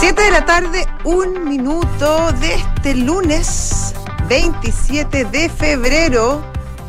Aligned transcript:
7 0.00 0.22
de 0.22 0.30
la 0.30 0.46
tarde, 0.46 0.86
un 1.04 1.46
minuto 1.46 2.32
de 2.40 2.54
este 2.54 2.94
lunes 2.94 3.94
27 4.30 5.26
de 5.26 5.50
febrero 5.50 6.42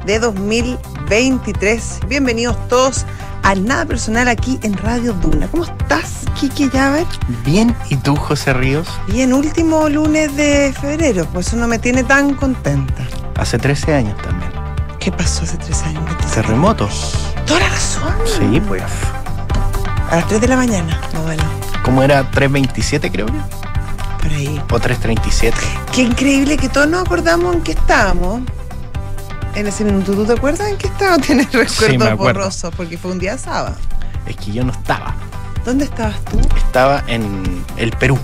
de 0.06 0.18
2023. 0.18 2.00
Bienvenidos 2.08 2.56
todos 2.70 3.06
a 3.44 3.54
Nada 3.56 3.84
Personal 3.84 4.30
aquí 4.30 4.62
en 4.64 4.78
Radio 4.78 5.12
Duna. 5.12 5.50
¿Cómo 5.50 5.66
estás, 5.66 6.26
Kiki 6.40 6.70
Llaver? 6.70 7.06
Bien, 7.44 7.76
¿y 7.90 7.98
tú, 7.98 8.16
José 8.16 8.54
Ríos? 8.54 8.88
Bien, 9.08 9.34
último 9.34 9.90
lunes 9.90 10.34
de 10.38 10.74
febrero, 10.80 11.28
pues 11.34 11.48
eso 11.48 11.58
no 11.58 11.68
me 11.68 11.80
tiene 11.80 12.06
tan 12.06 12.34
contenta. 12.36 13.06
Hace 13.36 13.58
13 13.58 13.94
años 13.94 14.22
también. 14.22 14.52
¿Qué 15.02 15.12
pasó 15.12 15.44
hace 15.44 15.58
tres 15.58 15.84
años? 15.84 16.04
Terremotos. 16.34 17.14
Toda 17.46 17.60
la 17.60 17.70
razón. 17.70 18.14
Sí, 18.26 18.62
pues. 18.62 18.84
A 20.10 20.16
las 20.16 20.28
3 20.30 20.40
de 20.40 20.48
la 20.48 20.56
mañana, 20.56 21.02
no 21.14 21.24
bueno, 21.24 21.44
¿Cómo 21.84 22.04
era? 22.04 22.30
327 22.32 23.12
creo 23.12 23.26
que. 23.28 23.34
por 24.22 24.32
ahí. 24.32 24.62
O 24.72 24.80
337. 24.80 25.58
Qué 25.94 26.02
increíble 26.04 26.58
que 26.58 26.70
todos 26.70 26.88
nos 26.88 27.02
acordamos 27.02 27.56
en 27.56 27.62
qué 27.62 27.72
estábamos. 27.74 28.42
En 29.56 29.68
ese 29.68 29.84
minuto, 29.84 30.14
¿tú 30.14 30.26
te 30.26 30.34
acuerdas 30.34 30.68
en 30.70 30.78
qué 30.78 30.88
estábamos? 30.88 31.22
Tienes 31.28 31.52
recuerdos 31.52 32.08
acuerdo. 32.08 32.18
borrosos 32.18 32.74
porque 32.76 32.98
fue 32.98 33.12
un 33.12 33.20
día 33.20 33.38
sábado. 33.38 33.76
Es 34.26 34.36
que 34.38 34.52
yo 34.52 34.64
no 34.64 34.72
estaba. 34.72 35.14
¿Dónde 35.66 35.86
estabas 35.86 36.24
tú? 36.26 36.40
Estaba 36.58 37.04
en 37.08 37.64
el 37.78 37.92
Perú. 37.92 38.18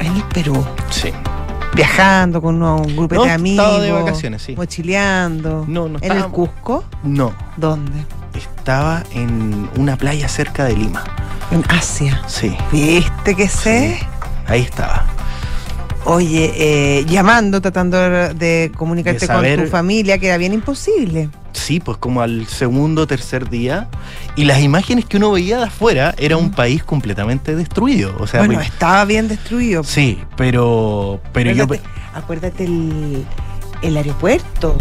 En 0.00 0.16
el 0.16 0.22
Perú. 0.24 0.64
Sí. 0.90 1.12
Viajando 1.74 2.40
con 2.40 2.60
un 2.62 2.96
grupo 2.96 3.14
No, 3.16 3.24
de 3.24 3.30
amigos. 3.32 3.64
estaba 3.66 3.82
de 3.82 3.92
vacaciones, 3.92 4.42
sí. 4.42 4.56
Mochileando. 4.56 5.64
No, 5.68 5.88
no 5.88 5.98
¿En 5.98 6.10
el 6.12 6.16
estaba- 6.18 6.32
Cusco? 6.32 6.84
No. 7.02 7.32
¿Dónde? 7.56 8.04
Estaba 8.34 9.02
en 9.12 9.68
una 9.76 9.96
playa 9.96 10.28
cerca 10.28 10.64
de 10.64 10.76
Lima. 10.76 11.04
En 11.50 11.64
Asia. 11.68 12.22
Sí. 12.26 12.56
¿Viste 12.72 13.34
que 13.34 13.48
sé? 13.48 13.98
Ahí 14.46 14.62
estaba. 14.62 15.06
Oye, 16.04 16.52
eh, 16.56 17.04
llamando, 17.06 17.60
tratando 17.60 17.98
de 17.98 18.72
comunicarte 18.76 19.26
De 19.26 19.56
con 19.56 19.64
tu 19.64 19.70
familia, 19.70 20.18
que 20.18 20.28
era 20.28 20.36
bien 20.38 20.52
imposible. 20.54 21.28
Sí, 21.52 21.80
pues 21.80 21.98
como 21.98 22.22
al 22.22 22.46
segundo 22.46 23.02
o 23.02 23.06
tercer 23.06 23.50
día. 23.50 23.88
Y 24.36 24.44
las 24.44 24.60
imágenes 24.60 25.04
que 25.04 25.16
uno 25.16 25.32
veía 25.32 25.58
de 25.58 25.64
afuera 25.64 26.14
era 26.18 26.36
un 26.36 26.50
país 26.50 26.82
completamente 26.84 27.54
destruido. 27.56 28.14
O 28.20 28.26
sea, 28.26 28.40
bueno, 28.40 28.54
pues- 28.54 28.68
estaba 28.68 29.04
bien 29.04 29.28
destruido. 29.28 29.82
sí, 29.84 30.18
pero, 30.36 31.20
pero 31.32 31.50
yo. 31.52 31.64
acuérdate, 31.64 31.88
acuérdate 32.14 32.64
el, 32.64 33.26
el 33.82 33.96
aeropuerto. 33.96 34.76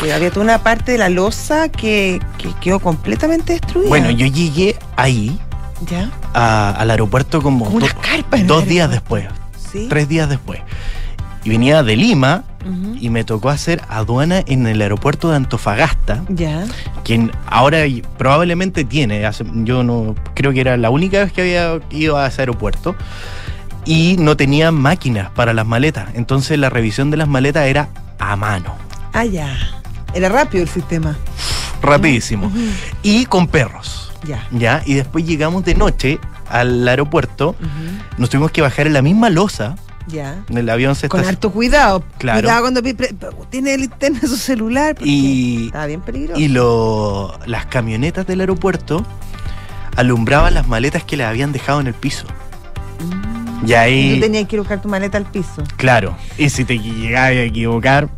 Que 0.00 0.12
había 0.12 0.30
toda 0.30 0.44
una 0.44 0.62
parte 0.62 0.92
de 0.92 0.98
la 0.98 1.08
losa 1.08 1.70
que, 1.70 2.20
que 2.38 2.52
quedó 2.60 2.80
completamente 2.80 3.54
destruida. 3.54 3.88
Bueno, 3.88 4.10
yo 4.10 4.26
llegué 4.26 4.76
ahí 4.96 5.40
¿Ya? 5.86 6.10
a- 6.34 6.70
al 6.70 6.90
aeropuerto 6.90 7.42
como, 7.42 7.66
Como 7.66 7.76
unas 7.76 7.94
do- 7.94 8.44
dos 8.44 8.66
días 8.66 8.90
después, 8.90 9.26
Sí. 9.70 9.86
tres 9.88 10.08
días 10.08 10.28
después. 10.28 10.60
Y 11.44 11.50
venía 11.50 11.82
de 11.82 11.96
Lima 11.96 12.42
y 13.00 13.10
me 13.10 13.22
tocó 13.22 13.50
hacer 13.50 13.80
aduana 13.88 14.42
en 14.46 14.66
el 14.66 14.80
aeropuerto 14.82 15.30
de 15.30 15.36
Antofagasta, 15.36 16.24
Ya. 16.28 16.64
quien 17.04 17.30
ahora 17.46 17.78
probablemente 18.18 18.84
tiene, 18.84 19.22
yo 19.64 19.84
no 19.84 20.16
creo 20.34 20.52
que 20.52 20.60
era 20.62 20.76
la 20.76 20.90
única 20.90 21.20
vez 21.20 21.32
que 21.32 21.42
había 21.42 21.78
ido 21.90 22.18
a 22.18 22.26
ese 22.26 22.42
aeropuerto, 22.42 22.96
y 23.84 24.16
no 24.18 24.36
tenía 24.36 24.72
máquinas 24.72 25.30
para 25.30 25.52
las 25.52 25.64
maletas. 25.66 26.08
Entonces 26.14 26.58
la 26.58 26.68
revisión 26.70 27.12
de 27.12 27.18
las 27.18 27.28
maletas 27.28 27.66
era 27.66 27.90
a 28.18 28.34
mano, 28.34 28.74
Ah, 29.12 29.24
ya. 29.24 29.56
Era 30.12 30.28
rápido 30.28 30.64
el 30.64 30.68
sistema. 30.68 31.16
rapidísimo, 31.82 32.50
y 33.04 33.26
con 33.26 33.46
perros. 33.46 34.05
Ya. 34.24 34.46
¿ya? 34.50 34.82
Y 34.86 34.94
después 34.94 35.24
llegamos 35.26 35.64
de 35.64 35.74
noche 35.74 36.18
al 36.48 36.86
aeropuerto, 36.86 37.54
nos 38.18 38.30
tuvimos 38.30 38.50
que 38.50 38.62
bajar 38.62 38.86
en 38.86 38.92
la 38.94 39.02
misma 39.02 39.30
losa, 39.30 39.76
Ya. 40.08 40.36
el 40.48 40.68
avión 40.70 40.94
se 40.94 41.08
Con 41.08 41.20
estac- 41.22 41.28
harto 41.28 41.50
cuidado. 41.52 42.02
Claro. 42.18 42.40
Cuidado 42.40 42.60
cuando 42.62 42.82
tiene 43.50 43.76
linterna 43.78 44.20
su 44.20 44.36
celular. 44.36 44.94
Porque 44.94 45.10
Y- 45.10 45.66
estaba 45.66 45.86
bien 45.86 46.00
peligroso. 46.00 46.40
y 46.40 46.48
lo, 46.48 47.38
las 47.46 47.66
camionetas 47.66 48.26
del 48.26 48.40
aeropuerto 48.40 49.04
alumbraban 49.96 50.54
las 50.54 50.66
maletas 50.68 51.04
que 51.04 51.16
les 51.16 51.26
habían 51.26 51.52
dejado 51.52 51.80
en 51.80 51.86
el 51.88 51.94
piso. 51.94 52.26
Mm. 53.00 53.66
Y 53.66 53.70
Y 53.70 53.74
ahí, 53.74 54.14
tú 54.14 54.20
tenías 54.20 54.46
que 54.48 54.56
ir 54.56 54.60
a 54.60 54.62
buscar 54.62 54.82
tu 54.82 54.88
maleta 54.88 55.18
al 55.18 55.24
piso. 55.26 55.62
claro, 55.76 56.16
y 56.38 56.50
si 56.50 56.64
te 56.64 56.78
llegabas 56.78 57.30
a 57.30 57.42
equivocar, 57.42 58.08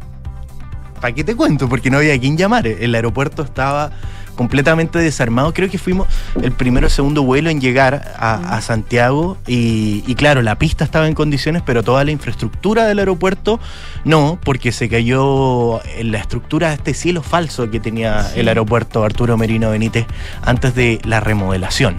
¿para 1.01 1.15
qué 1.15 1.23
te 1.25 1.37
cuento? 1.37 1.69
Porque 1.69 1.91
no 1.91 1.99
había 1.99 2.19
quien 2.19 2.37
llamar. 2.37 2.67
El 2.67 2.95
aeropuerto 2.95 3.43
estaba 3.43 3.91
completamente 4.39 5.01
desarmado. 5.01 5.53
Creo 5.53 5.69
que 5.69 5.79
fuimos 5.79 6.07
el 6.41 6.53
primero 6.53 6.87
o 6.87 6.91
segundo 6.91 7.25
vuelo 7.25 7.51
en 7.51 7.61
llegar 7.61 8.15
a, 8.17 8.57
a 8.57 8.61
Santiago 8.63 9.37
y, 9.49 10.05
y 10.07 10.15
claro, 10.15 10.43
la 10.43 10.57
pista 10.57 10.85
estaba 10.85 11.09
en 11.09 11.15
condiciones, 11.15 11.63
pero 11.67 11.83
toda 11.83 12.05
la 12.05 12.13
infraestructura 12.13 12.87
del 12.87 13.01
aeropuerto 13.01 13.59
no, 14.05 14.39
porque 14.45 14.71
se 14.71 14.89
cayó 14.89 15.85
en 15.99 16.13
la 16.13 16.19
estructura 16.19 16.69
de 16.69 16.75
este 16.77 16.95
cielo 16.95 17.23
falso 17.23 17.69
que 17.69 17.81
tenía 17.81 18.23
Sí. 18.23 18.41
el 18.41 18.49
aeropuerto 18.49 19.03
Arturo 19.05 19.37
Merino 19.37 19.71
Benítez 19.71 20.07
antes 20.43 20.73
de 20.77 21.01
la 21.05 21.19
remodelación. 21.19 21.97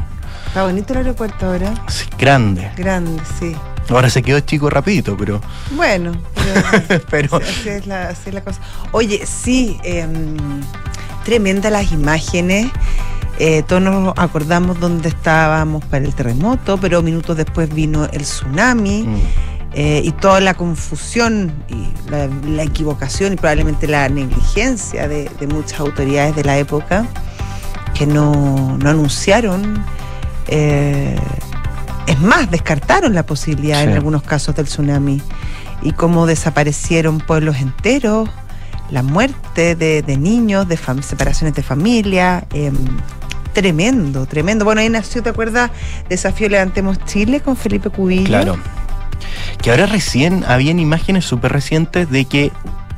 Está 0.47 0.63
bonito 0.63 0.93
el 0.93 0.99
aeropuerto 0.99 1.45
ahora. 1.47 1.73
Sí, 1.87 2.05
grande. 2.17 2.71
Grande, 2.77 3.21
sí. 3.37 3.53
Ahora 3.89 4.09
se 4.09 4.21
quedó 4.21 4.39
chico 4.39 4.69
rapidito, 4.69 5.17
pero... 5.17 5.41
Bueno, 5.71 6.11
pero 6.87 7.01
pero 7.09 7.37
así, 7.37 7.69
es 7.69 7.85
la, 7.87 8.09
así 8.09 8.21
es 8.29 8.33
la 8.33 8.41
cosa. 8.43 8.59
Oye, 8.91 9.25
sí, 9.25 9.79
em, 9.83 10.37
tremenda 11.29 11.69
las 11.69 11.91
imágenes. 11.91 12.67
Eh, 13.37 13.63
todos 13.67 13.81
nos 13.83 14.13
acordamos 14.17 14.79
dónde 14.79 15.09
estábamos 15.09 15.85
para 15.85 16.03
el 16.03 16.13
terremoto, 16.15 16.77
pero 16.79 17.03
minutos 17.03 17.37
después 17.37 17.71
vino 17.73 18.05
el 18.11 18.23
tsunami 18.23 19.03
mm, 19.03 19.15
eh, 19.73 20.01
y 20.03 20.11
toda 20.13 20.41
la 20.41 20.55
confusión 20.55 21.53
y 21.69 21.87
la, 22.09 22.27
la 22.47 22.63
equivocación 22.63 23.33
y 23.33 23.35
probablemente 23.35 23.87
la 23.87 24.09
negligencia 24.09 25.07
de, 25.07 25.29
de 25.39 25.47
muchas 25.47 25.79
autoridades 25.79 26.35
de 26.35 26.43
la 26.43 26.57
época 26.57 27.05
que 27.93 28.07
no, 28.07 28.77
no 28.79 28.89
anunciaron. 28.89 29.83
eh, 30.47 31.15
es 32.07 32.19
más, 32.21 32.49
descartaron 32.49 33.13
la 33.13 33.23
posibilidad 33.23 33.83
en 33.83 33.89
Sí. 33.89 33.95
algunos 33.95 34.23
casos 34.23 34.55
del 34.55 34.65
tsunami 34.65 35.21
y 35.83 35.91
cómo 35.91 36.25
desaparecieron 36.25 37.19
pueblos 37.19 37.57
enteros, 37.57 38.27
la 38.91 39.03
muerte 39.03 39.75
de, 39.75 40.01
de 40.01 40.17
niños, 40.17 40.67
de 40.67 40.77
separaciones 41.01 41.53
de 41.55 41.63
familia. 41.63 42.45
em, 42.53 42.75
tremendo, 43.53 44.25
tremendo. 44.25 44.63
Bueno, 44.65 44.81
ahí 44.81 44.89
nació, 44.89 45.21
¿te 45.23 45.29
acuerdas? 45.29 45.71
Desafío 46.07 46.49
Levantemos 46.49 47.03
Chile 47.05 47.41
con 47.41 47.57
Felipe 47.57 47.89
Cubillo. 47.89 48.25
Claro. 48.27 48.57
Que 49.61 49.71
ahora 49.71 49.85
recién 49.85 50.45
habían 50.47 50.79
imágenes 50.79 51.25
súper 51.25 51.51
recientes 51.51 52.09
de 52.09 52.25
que 52.25 52.51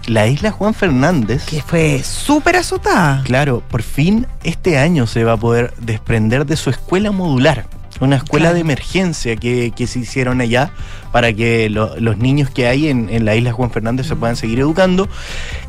la 0.08 0.28
isla 0.28 0.52
Juan 0.52 0.74
Fernández, 0.74 1.46
Que 1.46 1.62
fue 1.62 2.02
súper 2.04 2.58
azotada. 2.58 3.22
claro, 3.24 3.64
por 3.70 3.82
fin 3.82 4.28
este 4.44 4.78
año 4.78 5.08
se 5.08 5.24
va 5.24 5.34
a 5.34 5.38
poder 5.38 5.74
desprender 5.80 6.46
de 6.46 6.58
su 6.58 6.70
escuela 6.70 7.12
modular. 7.12 7.66
Una 8.02 8.18
escuela 8.18 8.46
Claro. 8.46 8.56
de 8.56 8.62
emergencia 8.62 9.36
que, 9.38 9.72
que 9.76 9.88
se 9.88 10.00
hicieron 10.00 10.42
allá 10.42 10.72
para 11.12 11.32
que 11.34 11.70
lo- 11.70 11.98
los 12.00 12.18
niños 12.18 12.50
que 12.50 12.68
hay 12.68 12.88
en, 12.90 13.10
en 13.10 13.24
la 13.26 13.36
isla 13.36 13.54
Juan 13.54 13.72
Fernández 13.72 14.08
se 14.08 14.16
puedan 14.16 14.36
seguir 14.36 14.60
educando. 14.60 15.08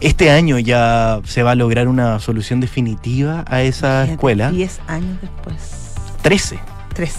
Este 0.00 0.31
año 0.31 0.59
ya 0.59 1.21
se 1.25 1.42
va 1.42 1.53
a 1.53 1.54
lograr 1.54 1.88
una 1.88 2.19
solución 2.19 2.60
definitiva 2.60 3.44
a 3.47 3.62
esa 3.62 4.04
escuela. 4.04 4.50
10 4.50 4.81
años 4.88 5.19
después. 5.21 5.92
13. 6.22 6.59
13, 6.94 7.15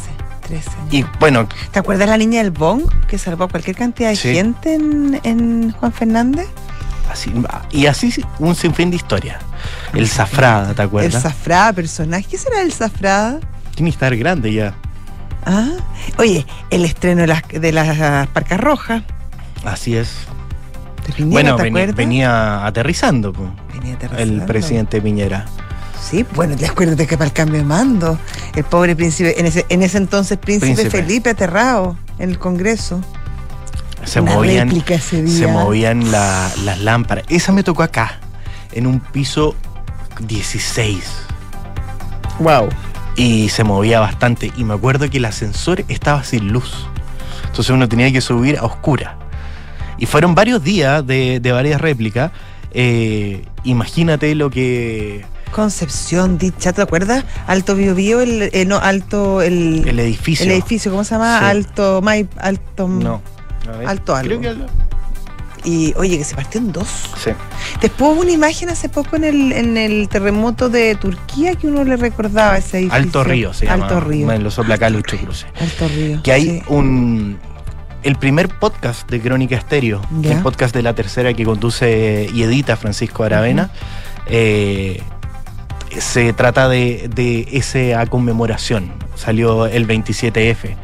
13 0.48 0.70
años. 0.70 0.94
Y 0.94 1.06
bueno, 1.20 1.48
¿Te 1.72 1.80
acuerdas 1.80 2.10
la 2.10 2.18
niña 2.18 2.42
del 2.42 2.52
Bong 2.52 2.84
que 3.08 3.18
salvó 3.18 3.46
a 3.46 3.48
cualquier 3.48 3.76
cantidad 3.76 4.10
de 4.10 4.16
Sí. 4.16 4.34
gente 4.34 4.74
en, 4.76 5.20
en 5.24 5.72
Juan 5.72 5.94
Fernández? 5.94 6.48
así, 7.12 7.32
y 7.72 7.86
así 7.86 8.12
un 8.40 8.56
sinfín 8.56 8.90
de 8.90 8.96
historia. 8.96 9.38
El 9.94 10.08
Zafrada, 10.08 10.74
¿te 10.74 10.82
El 10.82 10.88
acuerdas? 10.88 11.22
Zafrada, 11.22 11.72
personaje. 11.74 12.26
¿Qué 12.32 12.38
será 12.40 12.62
el 12.64 12.72
Zafrada? 12.74 13.40
Tiene 13.76 13.92
que 13.92 13.94
estar 13.96 14.16
grande 14.18 14.52
ya. 14.54 14.74
Ah, 15.46 15.70
oye, 16.18 16.46
el 16.70 16.86
estreno 16.86 17.22
de 17.22 17.28
las, 17.28 17.44
de 17.48 17.72
las 17.72 18.28
Parcas 18.30 18.60
Rojas. 18.60 19.04
Así 19.66 19.96
es. 19.96 20.10
Piñera, 21.16 21.32
bueno, 21.32 21.56
¿te 21.58 21.68
acuerdas? 21.68 21.96
venía 21.98 22.66
aterrizando 22.66 23.34
po, 23.34 23.52
Venía 23.74 23.92
el 23.92 23.96
aterrizando. 23.98 24.46
presidente 24.46 25.02
Piñera. 25.02 25.46
Sí, 26.02 26.26
bueno, 26.36 26.56
te 26.56 26.66
acuerdas 26.66 27.08
que 27.08 27.18
para 27.18 27.28
el 27.28 27.34
cambio 27.34 27.60
de 27.60 27.66
mando, 27.66 28.18
el 28.56 28.64
pobre 28.64 28.96
príncipe, 28.96 29.40
en 29.40 29.46
ese, 29.46 29.66
en 29.70 29.84
ese 29.84 29.98
entonces 29.98 30.38
príncipe, 30.38 30.74
Príncipe. 30.76 30.90
Felipe 31.04 31.30
aterrado 31.30 31.98
en 32.20 32.30
el 32.30 32.40
Congreso. 32.40 33.02
Se 34.06 34.20
Una 34.22 34.34
movían, 34.36 34.68
réplica 34.68 34.96
ese 34.96 35.22
día. 35.22 35.38
se 35.40 35.48
movían 35.48 36.12
la- 36.12 36.52
las 36.66 36.80
lámparas. 36.80 37.24
Esa 37.30 37.52
me 37.54 37.64
tocó 37.64 37.84
acá, 37.84 38.20
en 38.74 38.86
un 38.88 39.00
piso 39.00 39.56
16. 40.20 41.04
Wow. 42.40 42.68
Y 43.16 43.50
se 43.50 43.64
movía 43.64 44.00
bastante. 44.00 44.52
Y 44.58 44.64
me 44.64 44.74
acuerdo 44.74 45.10
que 45.10 45.18
el 45.18 45.26
ascensor 45.26 45.84
estaba 45.88 46.24
sin 46.24 46.52
luz. 46.52 46.88
Entonces 47.46 47.70
uno 47.70 47.88
tenía 47.88 48.12
que 48.12 48.22
subir 48.22 48.58
a 48.58 48.64
oscura. 48.64 49.18
Y 49.98 50.06
fueron 50.06 50.34
varios 50.36 50.64
días 50.64 51.06
de, 51.06 51.40
de 51.40 51.52
varias 51.52 51.80
réplicas. 51.80 52.32
Eh, 52.72 53.46
imagínate 53.64 54.34
lo 54.34 54.50
que 54.50 55.24
Concepción, 55.52 56.40
dicha, 56.40 56.74
¿te 56.74 56.82
acuerdas? 56.82 57.24
Alto 57.46 57.76
Bio 57.76 57.94
Bio, 57.94 58.22
el, 58.22 58.50
eh, 58.54 58.66
no, 58.66 58.78
alto, 58.78 59.44
el, 59.44 59.88
El 59.88 60.00
edificio. 60.00 60.48
el 60.48 60.52
edificio, 60.52 60.90
¿cómo 60.90 61.04
se 61.04 61.14
llama? 61.14 61.40
Sí. 61.40 61.46
Alto, 61.46 62.02
Mai, 62.02 62.28
alto, 62.40 62.88
No. 62.88 63.22
A 63.72 63.78
ver. 63.78 63.88
Alto 63.88 64.16
algo. 64.16 64.40
Creo 64.40 64.56
que. 64.58 64.66
Y 65.66 65.94
oye, 65.98 66.18
que 66.18 66.24
se 66.24 66.36
partió 66.36 66.60
en 66.60 66.72
dos. 66.72 66.88
Sí. 67.24 67.32
Después 67.82 68.12
hubo 68.14 68.22
una 68.22 68.32
imagen 68.32 68.70
hace 68.70 68.90
poco 68.90 69.16
en 69.16 69.24
el, 69.24 69.52
en 69.52 69.78
el 69.78 70.10
terremoto 70.10 70.70
de 70.70 70.96
Turquía 70.96 71.56
que 71.56 71.68
uno 71.68 71.84
le 71.84 71.96
recordaba 71.98 72.58
ese 72.58 72.80
edificio. 72.80 72.98
Alto 73.04 73.24
Río 73.24 73.54
se 73.54 73.66
llama. 73.66 73.86
Alto 73.86 74.00
Río. 74.02 74.32
En 74.32 74.44
los 74.44 74.58
acá 74.60 74.90
Lucho 74.90 75.18
Cruces. 75.18 75.48
Alto 75.60 75.88
Río. 75.88 76.22
Que 76.24 76.32
hay 76.32 76.46
sí. 76.46 76.62
un. 76.68 77.40
El 78.04 78.18
primer 78.18 78.50
podcast 78.50 79.10
de 79.10 79.22
Crónica 79.22 79.56
Estéreo, 79.56 80.02
que 80.22 80.28
Ya. 80.30 80.36
el 80.38 80.44
podcast 80.44 80.76
de 80.76 80.82
la 80.82 80.94
tercera 80.94 81.34
que 81.34 81.46
conduce 81.46 82.30
y 82.34 82.44
edita 82.44 82.76
Francisco 82.76 83.24
Aravena, 83.24 83.72
eh, 84.28 85.02
se 85.98 86.34
trata 86.34 86.68
de, 86.68 87.10
de 87.14 87.48
esa 87.54 88.06
conmemoración. 88.08 88.92
Salió 89.16 89.68
el 89.68 89.88
27F 89.88 90.76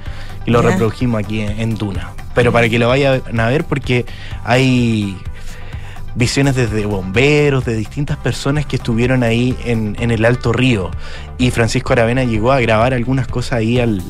y 0.46 0.52
lo 0.52 0.62
Ya. 0.64 0.70
reprodujimos 0.70 1.20
aquí 1.22 1.42
en, 1.42 1.60
en 1.60 1.76
Duna. 1.76 2.12
Pero 2.36 2.52
para 2.52 2.70
que 2.70 2.80
lo 2.80 2.88
vayan 2.88 3.40
a 3.40 3.48
ver, 3.48 3.66
porque 3.66 4.06
hay 4.44 5.18
visiones 6.16 6.56
desde 6.56 6.86
bomberos, 6.86 7.66
de 7.66 7.76
distintas 7.76 8.18
personas 8.18 8.66
que 8.66 8.76
estuvieron 8.76 9.24
ahí 9.24 9.58
en, 9.66 9.96
en 10.00 10.12
el 10.12 10.26
Alto 10.26 10.54
Río. 10.54 10.92
Y 11.38 11.52
Francisco 11.52 11.94
Aravena 11.94 12.24
llegó 12.24 12.52
a 12.52 12.60
grabar 12.60 12.94
algunas 12.94 13.28
cosas 13.28 13.54
ahí 13.54 13.80
al, 13.80 14.02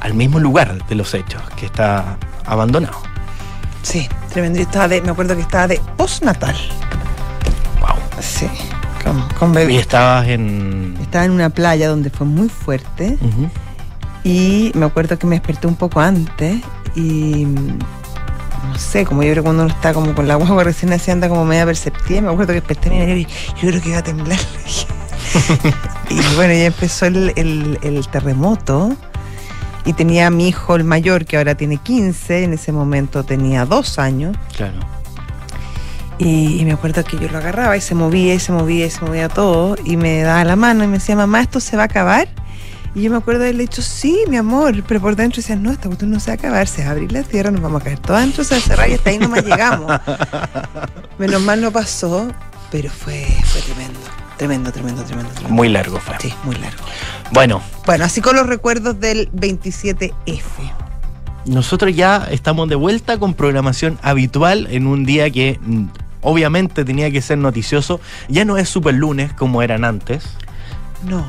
al 0.00 0.14
mismo 0.14 0.38
lugar 0.38 0.86
de 0.86 0.94
los 0.94 1.14
hechos, 1.14 1.42
que 1.56 1.66
está 1.66 2.18
abandonado. 2.44 2.98
Sí, 3.82 4.08
tremendo. 4.32 4.58
Yo 4.58 4.64
estaba 4.64 4.88
de, 4.88 5.02
me 5.02 5.10
acuerdo 5.10 5.34
que 5.34 5.42
estaba 5.42 5.66
de 5.68 5.80
postnatal. 5.96 6.56
Wow. 7.80 7.96
Sí, 8.20 8.46
con, 9.02 9.52
con 9.52 9.70
Y 9.70 9.76
estabas 9.76 10.26
en. 10.28 10.96
Estaba 11.00 11.24
en 11.26 11.32
una 11.32 11.50
playa 11.50 11.88
donde 11.88 12.10
fue 12.10 12.26
muy 12.26 12.48
fuerte 12.48 13.18
y 14.24 14.72
me 14.74 14.86
acuerdo 14.86 15.18
que 15.18 15.26
me 15.26 15.36
desperté 15.36 15.66
un 15.66 15.76
poco 15.76 16.00
antes 16.00 16.62
y 16.94 17.44
no 17.46 18.78
sé, 18.78 19.04
como 19.04 19.22
yo 19.22 19.30
creo 19.32 19.42
que 19.42 19.46
cuando 19.46 19.64
uno 19.64 19.72
está 19.72 19.92
como 19.94 20.14
con 20.14 20.26
la 20.28 20.34
guagua 20.36 20.64
recién 20.64 20.92
así 20.92 21.10
anda 21.10 21.28
como 21.28 21.44
media 21.44 21.64
perceptiva, 21.66 22.20
me 22.22 22.28
acuerdo 22.30 22.48
que 22.54 22.60
desperté 22.60 23.18
y 23.18 23.24
yo 23.60 23.68
creo 23.68 23.80
que 23.82 23.88
iba 23.90 23.98
a 23.98 24.02
temblar. 24.02 24.38
y 26.10 26.14
bueno, 26.36 26.52
ya 26.54 26.66
empezó 26.66 27.06
el, 27.06 27.32
el- 27.36 27.78
el 27.82 28.06
terremoto 28.08 28.94
y 29.84 29.92
tenía 29.92 30.28
a 30.28 30.30
mi 30.30 30.48
hijo 30.48 30.76
el 30.76 30.84
mayor 30.84 31.24
que 31.26 31.36
ahora 31.36 31.54
tiene 31.56 31.76
15, 31.78 32.44
en 32.44 32.52
ese 32.54 32.72
momento 32.72 33.22
tenía 33.24 33.66
dos 33.66 33.98
años. 33.98 34.36
Claro. 34.56 34.78
Y, 36.18 36.60
y 36.60 36.64
me 36.64 36.72
acuerdo 36.72 37.02
que 37.04 37.18
yo 37.18 37.28
lo 37.28 37.38
agarraba 37.38 37.76
y 37.76 37.80
se 37.80 37.94
movía 37.94 38.34
y 38.34 38.38
se 38.38 38.52
movía 38.52 38.86
y 38.86 38.90
se 38.90 39.04
movía 39.04 39.28
todo 39.28 39.76
y 39.84 39.96
me 39.96 40.22
daba 40.22 40.44
la 40.44 40.54
mano 40.56 40.84
y 40.84 40.86
me 40.86 40.94
decía, 40.98 41.16
mamá, 41.16 41.40
¿esto 41.40 41.58
se 41.60 41.76
va 41.76 41.82
a 41.82 41.86
acabar? 41.86 42.28
Y 42.94 43.02
yo 43.02 43.10
me 43.10 43.16
acuerdo 43.16 43.40
de 43.40 43.46
haberle 43.46 43.62
dicho, 43.64 43.82
sí, 43.82 44.20
mi 44.28 44.36
amor, 44.36 44.84
pero 44.86 45.00
por 45.00 45.16
dentro 45.16 45.36
decía, 45.42 45.56
no, 45.56 45.72
esta 45.72 45.88
cuestión 45.88 46.10
no 46.12 46.20
se 46.20 46.26
va 46.30 46.32
a 46.34 46.36
acabar, 46.36 46.68
se 46.68 46.82
va 46.82 46.88
a 46.88 46.92
abrir 46.92 47.10
la 47.10 47.22
tierra, 47.24 47.50
nos 47.50 47.60
vamos 47.60 47.80
a 47.80 47.84
caer 47.84 47.98
todo 47.98 48.16
adentro, 48.16 48.44
se 48.44 48.54
va 48.54 48.58
a 48.58 48.62
cerrar 48.62 48.88
y 48.88 48.94
hasta 48.94 49.10
ahí 49.10 49.18
nomás 49.18 49.44
llegamos. 49.44 50.00
Menos 51.18 51.42
mal 51.42 51.60
no 51.60 51.72
pasó, 51.72 52.30
pero 52.70 52.90
fue, 52.90 53.26
fue 53.46 53.60
tremendo, 53.62 53.98
tremendo, 54.36 54.70
tremendo, 54.72 55.02
tremendo, 55.02 55.30
tremendo. 55.32 55.54
Muy 55.54 55.68
largo 55.68 55.98
fue. 55.98 56.14
Sí, 56.20 56.32
muy 56.44 56.54
largo. 56.54 56.84
Bueno, 57.32 57.60
Bueno, 57.84 58.04
así 58.04 58.20
con 58.20 58.36
los 58.36 58.46
recuerdos 58.46 59.00
del 59.00 59.28
27F. 59.32 60.42
nosotros 61.46 61.94
ya 61.96 62.28
estamos 62.30 62.68
de 62.68 62.76
vuelta 62.76 63.18
con 63.18 63.34
programación 63.34 63.98
habitual 64.02 64.68
en 64.70 64.86
un 64.86 65.04
día 65.04 65.30
que 65.30 65.58
mm, 65.60 65.86
obviamente 66.22 66.84
tenía 66.84 67.10
que 67.10 67.20
ser 67.20 67.38
noticioso. 67.38 68.00
Ya 68.28 68.44
no 68.44 68.56
es 68.56 68.68
super 68.68 68.94
lunes 68.94 69.32
como 69.32 69.62
eran 69.62 69.84
antes, 69.84 70.24
No, 71.08 71.26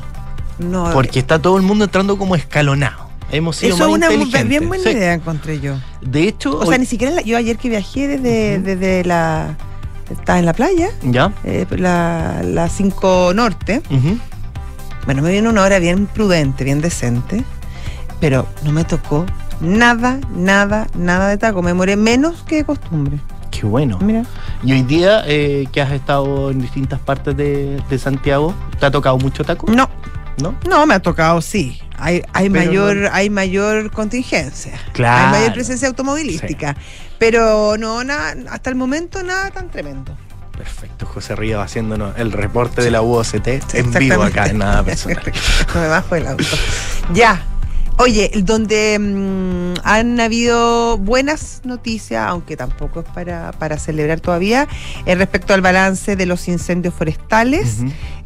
no. 0.58 0.90
porque 0.92 1.18
está 1.18 1.38
todo 1.40 1.56
el 1.56 1.62
mundo 1.62 1.84
entrando 1.84 2.16
como 2.18 2.34
escalonado. 2.36 3.06
Hemos 3.30 3.56
sido 3.56 3.74
eso 3.74 3.88
es 3.88 3.92
una 3.94 4.08
bien 4.44 4.68
buena 4.68 4.84
Sí. 4.84 4.90
idea, 4.90 5.12
encontré 5.14 5.58
yo. 5.60 5.74
De 6.00 6.28
hecho, 6.28 6.58
O 6.58 6.66
sea, 6.66 6.78
ni 6.78 6.86
siquiera 6.86 7.12
la- 7.12 7.22
yo 7.22 7.36
ayer 7.36 7.56
que 7.58 7.68
viajé 7.68 8.06
desde, 8.06 8.58
desde 8.60 9.04
la. 9.04 9.56
Estaba 10.10 10.38
en 10.38 10.46
la 10.46 10.52
playa, 10.52 10.90
ya. 11.02 11.32
eh, 11.42 11.66
la, 11.70 12.40
la 12.44 12.68
5 12.68 13.32
Norte. 13.34 13.82
Bueno, 15.04 15.22
me 15.22 15.32
vino 15.32 15.50
una 15.50 15.62
hora 15.62 15.78
bien 15.80 16.06
prudente, 16.06 16.62
bien 16.64 16.80
decente, 16.80 17.44
pero 18.20 18.46
no 18.64 18.70
me 18.72 18.84
tocó 18.84 19.26
nada, 19.60 20.18
nada, 20.34 20.86
nada 20.94 21.28
de 21.28 21.38
taco. 21.38 21.62
Me 21.62 21.70
demoré 21.70 21.96
menos 21.96 22.42
que 22.44 22.56
de 22.56 22.64
costumbre. 22.64 23.18
Qué 23.50 23.66
bueno. 23.66 23.98
Mira. 24.02 24.22
Y 24.62 24.72
hoy 24.72 24.82
día 24.82 25.22
eh, 25.26 25.66
que 25.72 25.80
has 25.80 25.90
estado 25.92 26.50
en 26.50 26.60
distintas 26.60 27.00
partes 27.00 27.36
de, 27.36 27.80
de 27.88 27.98
Santiago, 27.98 28.52
¿te 28.78 28.86
ha 28.86 28.90
tocado 28.90 29.16
mucho 29.18 29.44
taco? 29.44 29.70
No, 29.72 29.88
¿No? 30.38 30.54
no 30.68 30.86
me 30.86 30.94
ha 30.94 31.00
tocado, 31.00 31.40
sí. 31.40 31.80
Hay, 31.98 32.22
hay 32.32 32.50
Pero 32.50 32.66
mayor, 32.66 32.96
no- 32.96 33.08
hay 33.12 33.30
mayor 33.30 33.90
contingencia. 33.90 34.78
Claro. 34.92 35.26
Hay 35.26 35.40
mayor 35.40 35.54
presencia 35.54 35.88
automovilística. 35.88 36.76
Pero 37.18 37.76
no, 37.78 38.04
nada, 38.04 38.34
hasta 38.50 38.68
el 38.70 38.76
momento 38.76 39.22
nada 39.22 39.50
tan 39.50 39.70
tremendo. 39.70 40.16
Perfecto, 40.56 41.06
José 41.06 41.36
Ríos 41.36 41.62
haciéndose 41.62 42.20
el 42.20 42.32
reporte 42.32 42.82
de 42.82 42.90
la 42.90 43.02
UOCT 43.02 43.46
Sí, 43.46 43.78
en 43.78 43.92
vivo 43.92 44.22
acá 44.22 44.46
en 44.46 44.58
Nada 44.58 44.82
Personal. 44.82 45.22
no 45.74 45.80
me 45.80 45.88
bajo 45.88 46.14
del 46.14 46.26
auto. 46.28 46.44
Ya. 47.12 47.42
Oye, 47.98 48.30
donde 48.42 48.98
mm, 48.98 49.80
han 49.82 50.20
habido 50.20 50.98
buenas 50.98 51.62
noticias, 51.64 52.26
aunque 52.28 52.54
tampoco 52.54 53.00
es 53.00 53.06
para, 53.06 53.52
para 53.52 53.78
celebrar 53.78 54.20
todavía, 54.20 54.68
eh, 55.06 55.14
respecto 55.14 55.54
al 55.54 55.62
balance 55.62 56.14
de 56.14 56.26
los 56.26 56.46
incendios 56.48 56.92
forestales. 56.92 57.78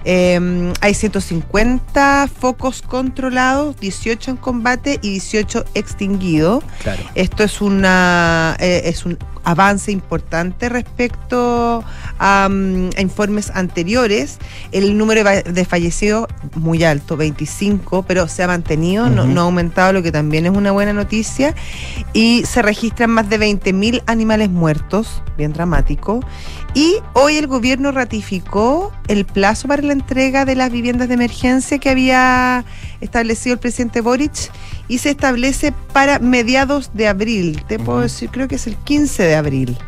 Eh, 0.04 0.72
hay 0.80 0.94
150 0.94 2.28
focos 2.28 2.82
controlados, 2.82 3.78
18 3.78 4.32
en 4.32 4.36
combate 4.36 4.98
y 5.02 5.10
18 5.10 5.64
extinguidos. 5.74 6.64
Claro. 6.82 7.02
Esto 7.14 7.44
es 7.44 7.60
una 7.60 8.56
eh, 8.60 8.82
es 8.84 9.04
un 9.04 9.18
avance 9.44 9.90
importante 9.90 10.68
respecto 10.68 11.82
a, 12.20 12.48
mm, 12.48 12.90
a 12.96 13.00
informes 13.00 13.50
anteriores. 13.52 14.38
El 14.70 14.96
número 14.96 15.24
de 15.24 15.64
fallecidos 15.64 16.28
muy 16.54 16.84
alto, 16.84 17.16
25, 17.16 18.04
pero 18.04 18.28
se 18.28 18.42
ha 18.42 18.46
mantenido, 18.46 19.08
no, 19.08 19.40
ha 19.40 19.44
aumentado, 19.44 19.94
lo 19.94 20.02
que 20.02 20.12
también 20.12 20.46
es 20.46 20.52
una 20.52 20.70
buena 20.70 20.92
noticia. 20.92 21.54
Y 22.12 22.44
se 22.46 22.62
registran 22.62 23.10
más 23.10 23.28
de 23.28 23.40
20.000 23.40 24.02
animales 24.06 24.50
muertos, 24.50 25.22
bien 25.36 25.52
dramático. 25.52 26.20
Y 26.74 26.96
hoy 27.14 27.36
el 27.36 27.48
gobierno 27.48 27.90
ratificó 27.90 28.92
el 29.08 29.24
plazo 29.24 29.66
para 29.66 29.82
la 29.82 29.92
entrega 29.92 30.44
de 30.44 30.54
las 30.54 30.70
viviendas 30.70 31.08
de 31.08 31.14
emergencia 31.14 31.78
que 31.78 31.90
había 31.90 32.64
establecido 33.00 33.54
el 33.54 33.60
presidente 33.60 34.02
Boric 34.02 34.52
y 34.86 34.98
se 34.98 35.10
establece 35.10 35.72
para 35.92 36.18
mediados 36.18 36.90
de 36.94 37.08
abril. 37.08 37.64
Te 37.66 37.78
puedo 37.78 38.00
decir, 38.00 38.28
creo 38.30 38.46
que 38.46 38.56
es 38.56 38.66
el 38.66 38.76
15 38.76 39.22
de 39.22 39.34
abril. 39.34 39.78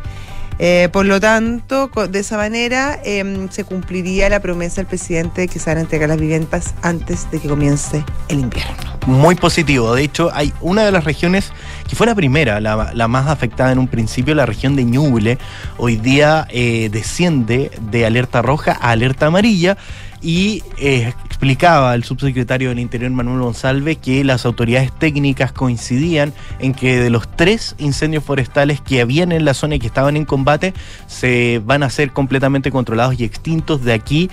Eh, 0.59 0.89
por 0.91 1.05
lo 1.05 1.19
tanto, 1.19 1.89
de 2.09 2.19
esa 2.19 2.37
manera 2.37 2.99
em, 3.03 3.49
se 3.49 3.63
cumpliría 3.63 4.29
la 4.29 4.39
promesa 4.39 4.77
del 4.77 4.85
presidente 4.85 5.41
de 5.41 5.47
que 5.47 5.59
se 5.59 5.69
van 5.69 5.77
a 5.79 5.81
entregar 5.81 6.09
las 6.09 6.19
viviendas 6.19 6.73
antes 6.81 7.29
de 7.31 7.39
que 7.39 7.47
comience 7.47 8.03
el 8.29 8.39
invierno. 8.39 8.73
Muy 9.05 9.35
positivo. 9.35 9.93
De 9.95 10.03
hecho, 10.03 10.31
hay 10.33 10.53
una 10.61 10.85
de 10.85 10.91
las 10.91 11.03
regiones 11.03 11.51
que 11.89 11.95
fue 11.95 12.07
la 12.07 12.15
primera, 12.15 12.61
la, 12.61 12.91
la 12.93 13.07
más 13.07 13.27
afectada 13.27 13.71
en 13.71 13.79
un 13.79 13.87
principio, 13.87 14.33
la 14.35 14.45
región 14.45 14.75
de 14.75 14.85
Ñuble. 14.85 15.37
Hoy 15.77 15.97
día 15.97 16.47
eh, 16.49 16.89
desciende 16.91 17.71
de 17.81 18.05
alerta 18.05 18.41
roja 18.41 18.77
a 18.79 18.91
alerta 18.91 19.25
amarilla 19.25 19.77
y 20.23 20.63
eh, 20.77 21.13
explicaba 21.25 21.93
el 21.93 22.05
subsecretario 22.05 22.69
del 22.69 22.79
Interior 22.79 23.11
Manuel 23.11 23.41
González 23.41 23.97
que 23.97 24.23
las 24.23 24.45
autoridades 24.45 24.97
técnicas 24.97 25.51
coincidían 25.51 26.33
en 26.59 26.73
que 26.73 26.97
de 26.97 27.09
los 27.09 27.29
tres 27.35 27.75
incendios 27.77 28.23
forestales 28.23 28.79
que 28.79 29.01
habían 29.01 29.33
en 29.33 29.43
la 29.43 29.53
zona 29.53 29.75
y 29.75 29.79
que 29.79 29.87
estaban 29.87 30.15
en 30.15 30.23
combate 30.23 30.73
se 31.07 31.61
van 31.65 31.83
a 31.83 31.89
ser 31.89 32.13
completamente 32.13 32.71
controlados 32.71 33.19
y 33.19 33.25
extintos 33.25 33.83
de 33.83 33.91
aquí 33.91 34.29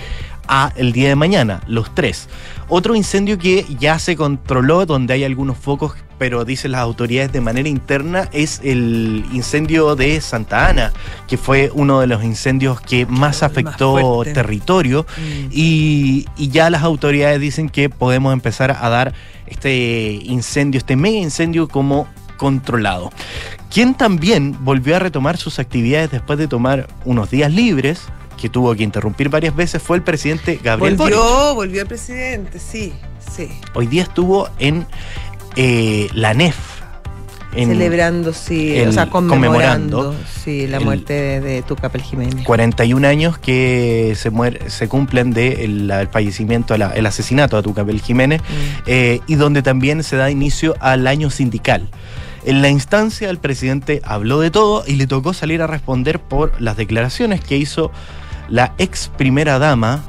a 0.51 0.73
el 0.77 0.93
día 0.93 1.09
de 1.09 1.17
mañana, 1.17 1.63
los 1.67 1.95
tres. 1.95 2.29
Otro 2.69 2.95
incendio 2.95 3.39
que 3.39 3.65
ya 3.79 3.99
se 3.99 4.17
controló, 4.17 4.85
donde 4.85 5.15
hay 5.15 5.25
algunos 5.25 5.57
focos, 5.57 5.95
pero 6.19 6.45
dicen 6.45 6.73
las 6.73 6.83
autoridades 6.83 7.33
de 7.33 7.41
manera 7.41 7.69
interna, 7.69 8.29
es 8.33 8.61
el 8.63 9.25
incendio 9.33 9.97
de 9.97 10.21
Santa 10.21 10.69
Ana, 10.69 10.93
que 11.29 11.39
fue 11.39 11.71
uno 11.73 12.01
de 12.01 12.09
los 12.09 12.23
incendios 12.25 12.81
que 12.81 13.07
más 13.07 13.43
afectó 13.43 14.23
territorio. 14.25 15.07
Y, 15.51 16.27
y 16.37 16.49
ya 16.49 16.69
las 16.69 16.83
autoridades 16.83 17.41
dicen 17.41 17.71
que 17.71 17.89
podemos 17.89 18.33
empezar 18.33 18.77
a 18.79 18.89
dar 18.89 19.15
este 19.47 20.21
incendio, 20.25 20.79
este 20.79 20.97
mega 20.97 21.19
incendio 21.19 21.69
como 21.69 22.07
controlado. 22.37 23.13
Quien 23.71 23.95
también 23.95 24.57
volvió 24.65 24.97
a 24.97 24.99
retomar 24.99 25.37
sus 25.37 25.59
actividades 25.59 26.11
después 26.11 26.39
de 26.39 26.49
tomar 26.49 26.89
unos 27.05 27.31
días 27.31 27.53
libres, 27.53 28.03
que 28.41 28.49
tuvo 28.49 28.75
que 28.75 28.83
interrumpir 28.83 29.29
varias 29.29 29.55
veces, 29.55 29.83
fue 29.83 29.97
el 29.99 30.03
presidente 30.03 30.59
Gabriel 30.63 30.97
Boric. 30.97 31.17
Volvió, 31.17 31.55
volvió 31.55 31.83
el 31.83 31.89
presidente, 31.89 32.59
sí, 32.59 32.93
sí. 33.35 33.49
Hoy 33.75 33.87
día 33.87 34.03
estuvo 34.05 34.49
en 34.59 34.87
eh, 35.57 36.09
la 36.15 36.33
NEF, 36.35 36.57
en 37.53 37.69
Celebrando, 37.71 38.33
sí, 38.33 38.77
el- 38.77 38.91
o 38.91 38.93
sea, 38.93 39.11
conmemorando, 39.11 39.97
conmemorando 39.99 40.15
sí, 40.45 40.69
la 40.69 40.77
el- 40.79 40.85
muerte 40.85 41.13
de, 41.13 41.41
de 41.41 41.63
Tucapel 41.63 42.01
Jiménez. 42.01 42.45
41 42.47 43.05
años 43.09 43.39
que 43.39 44.15
se, 44.17 44.31
muer- 44.31 44.69
se 44.69 44.87
cumplen 44.89 45.33
del 45.33 45.57
de 45.57 45.65
el- 45.65 45.91
el 45.91 46.09
fallecimiento, 46.09 46.77
la- 46.79 46.91
el 46.95 47.05
asesinato 47.07 47.57
de 47.57 47.65
Tucapel 47.65 48.01
Jiménez, 48.01 48.41
Mm. 48.41 48.45
eh, 48.87 49.21
y 49.27 49.35
donde 49.35 49.63
también 49.63 50.03
se 50.05 50.15
da 50.17 50.31
inicio 50.31 50.77
al 50.81 51.09
año 51.09 51.29
sindical. 51.29 51.89
En 52.45 52.63
la 52.63 52.69
instancia, 52.71 53.29
el 53.29 53.39
presidente 53.39 54.01
habló 54.05 54.39
de 54.41 54.51
todo 54.53 54.85
y 54.87 54.95
le 54.95 55.07
tocó 55.09 55.35
salir 55.35 55.61
a 55.61 55.67
responder 55.67 56.21
por 56.21 56.59
las 56.61 56.77
declaraciones 56.77 57.41
que 57.43 57.57
hizo 57.59 57.91
la 58.51 58.75
ex 58.79 59.09
primera 59.17 59.59
dama, 59.59 60.05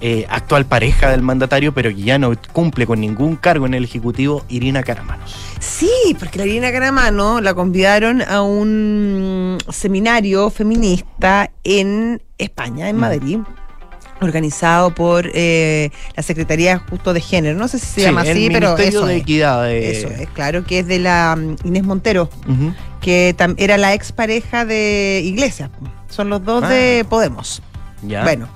eh, 0.00 0.26
actual 0.28 0.66
pareja 0.66 1.10
del 1.10 1.22
mandatario, 1.22 1.72
pero 1.72 1.90
que 1.90 2.02
ya 2.02 2.18
no 2.18 2.32
cumple 2.52 2.86
con 2.86 3.00
ningún 3.00 3.36
cargo 3.36 3.66
en 3.66 3.74
el 3.74 3.84
Ejecutivo, 3.84 4.44
Irina 4.48 4.82
Caramanos. 4.82 5.34
Sí, 5.60 5.90
porque 6.18 6.38
la 6.38 6.46
Irina 6.46 6.72
Caramano 6.72 7.40
la 7.40 7.54
convidaron 7.54 8.20
a 8.20 8.42
un 8.42 9.58
seminario 9.70 10.50
feminista 10.50 11.50
en 11.64 12.20
España, 12.38 12.88
en 12.88 12.96
Mm. 12.96 13.00
Madrid, 13.00 13.38
organizado 14.20 14.92
por 14.94 15.30
eh, 15.34 15.90
la 16.16 16.22
Secretaría 16.22 16.78
justo 16.78 17.12
de 17.12 17.20
Género. 17.20 17.56
No 17.58 17.68
sé 17.68 17.78
si 17.78 17.86
se 17.86 17.94
Sí, 17.94 18.00
llama 18.02 18.22
el 18.22 18.30
así, 18.30 18.48
pero 18.52 18.68
Ministerio 18.70 18.98
eso 19.00 19.06
de 19.06 19.16
es. 19.16 19.22
Equidad. 19.22 19.70
eh, 19.70 19.98
Eso 19.98 20.08
es, 20.08 20.28
claro, 20.30 20.64
que 20.64 20.80
es 20.80 20.86
de 20.86 20.98
la 20.98 21.36
mm, 21.36 21.56
Inés 21.66 21.84
Montero, 21.84 22.28
que 23.00 23.34
era 23.56 23.78
la 23.78 23.94
expareja 23.94 24.64
de 24.64 25.22
Iglesias. 25.24 25.70
Son 26.12 26.28
los 26.28 26.44
dos 26.44 26.62
Ah. 26.64 26.68
de 26.68 27.06
Podemos. 27.08 27.62
Ya. 28.02 28.22
Bueno. 28.22 28.48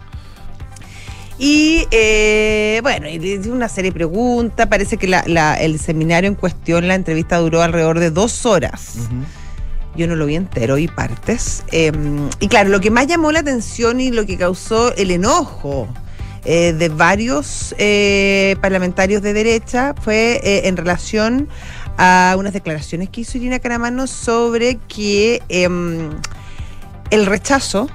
Y 1.39 1.87
eh, 1.91 2.81
bueno, 2.83 3.09
y 3.09 3.37
una 3.49 3.69
serie 3.69 3.91
de 3.91 3.95
preguntas. 3.95 4.67
Parece 4.69 4.97
que 4.97 5.07
la- 5.07 5.25
la- 5.27 5.55
el 5.61 5.79
seminario 5.79 6.29
en 6.29 6.35
cuestión, 6.35 6.89
la 6.89 6.95
entrevista 6.95 7.39
duró 7.39 7.63
alrededor 7.63 7.99
de 7.99 8.11
dos 8.11 8.47
horas. 8.47 8.95
Yo 9.95 10.07
no 10.07 10.15
lo 10.17 10.27
vi 10.27 10.37
entero, 10.37 10.75
vi 10.77 10.89
partes. 10.89 11.65
Eh, 11.73 11.93
y 12.41 12.49
claro, 12.49 12.69
lo 12.71 12.81
que 12.81 12.91
más 12.91 13.07
llamó 13.07 13.33
la 13.33 13.41
atención 13.41 14.01
y 14.01 14.11
lo 14.11 14.25
que 14.27 14.37
causó 14.37 14.95
el 14.95 15.11
enojo 15.11 15.89
eh, 16.45 16.73
de 16.75 16.89
varios 16.91 17.75
eh, 17.79 18.57
parlamentarios 18.61 19.21
de 19.23 19.33
derecha 19.33 19.95
fue 20.01 20.41
eh, 20.43 20.69
en 20.69 20.77
relación 20.77 21.49
a 21.99 22.37
unas 22.39 22.53
declaraciones 22.53 23.09
que 23.09 23.23
hizo 23.23 23.37
Irina 23.39 23.59
Caramano 23.59 24.07
sobre 24.07 24.77
que 24.89 25.43
em, 25.49 26.11
el 27.11 27.27
rechazo 27.27 27.89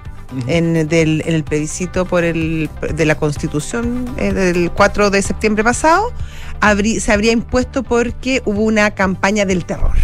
en, 0.48 0.88
del- 0.88 1.24
en 1.26 1.36
el 1.36 1.44
plebiscito 1.44 2.06
por 2.06 2.24
el, 2.24 2.70
de 2.94 3.06
la 3.06 3.16
Constitución 3.16 4.06
eh, 4.18 4.32
del 4.34 4.72
4 4.72 5.10
de 5.10 5.22
septiembre 5.22 5.64
pasado 5.64 6.12
habrí- 6.62 7.00
se 7.00 7.12
habría 7.12 7.32
impuesto 7.32 7.84
porque 7.84 8.42
hubo 8.46 8.62
una 8.62 8.92
campaña 8.92 9.46
del 9.46 9.66
terror. 9.66 9.96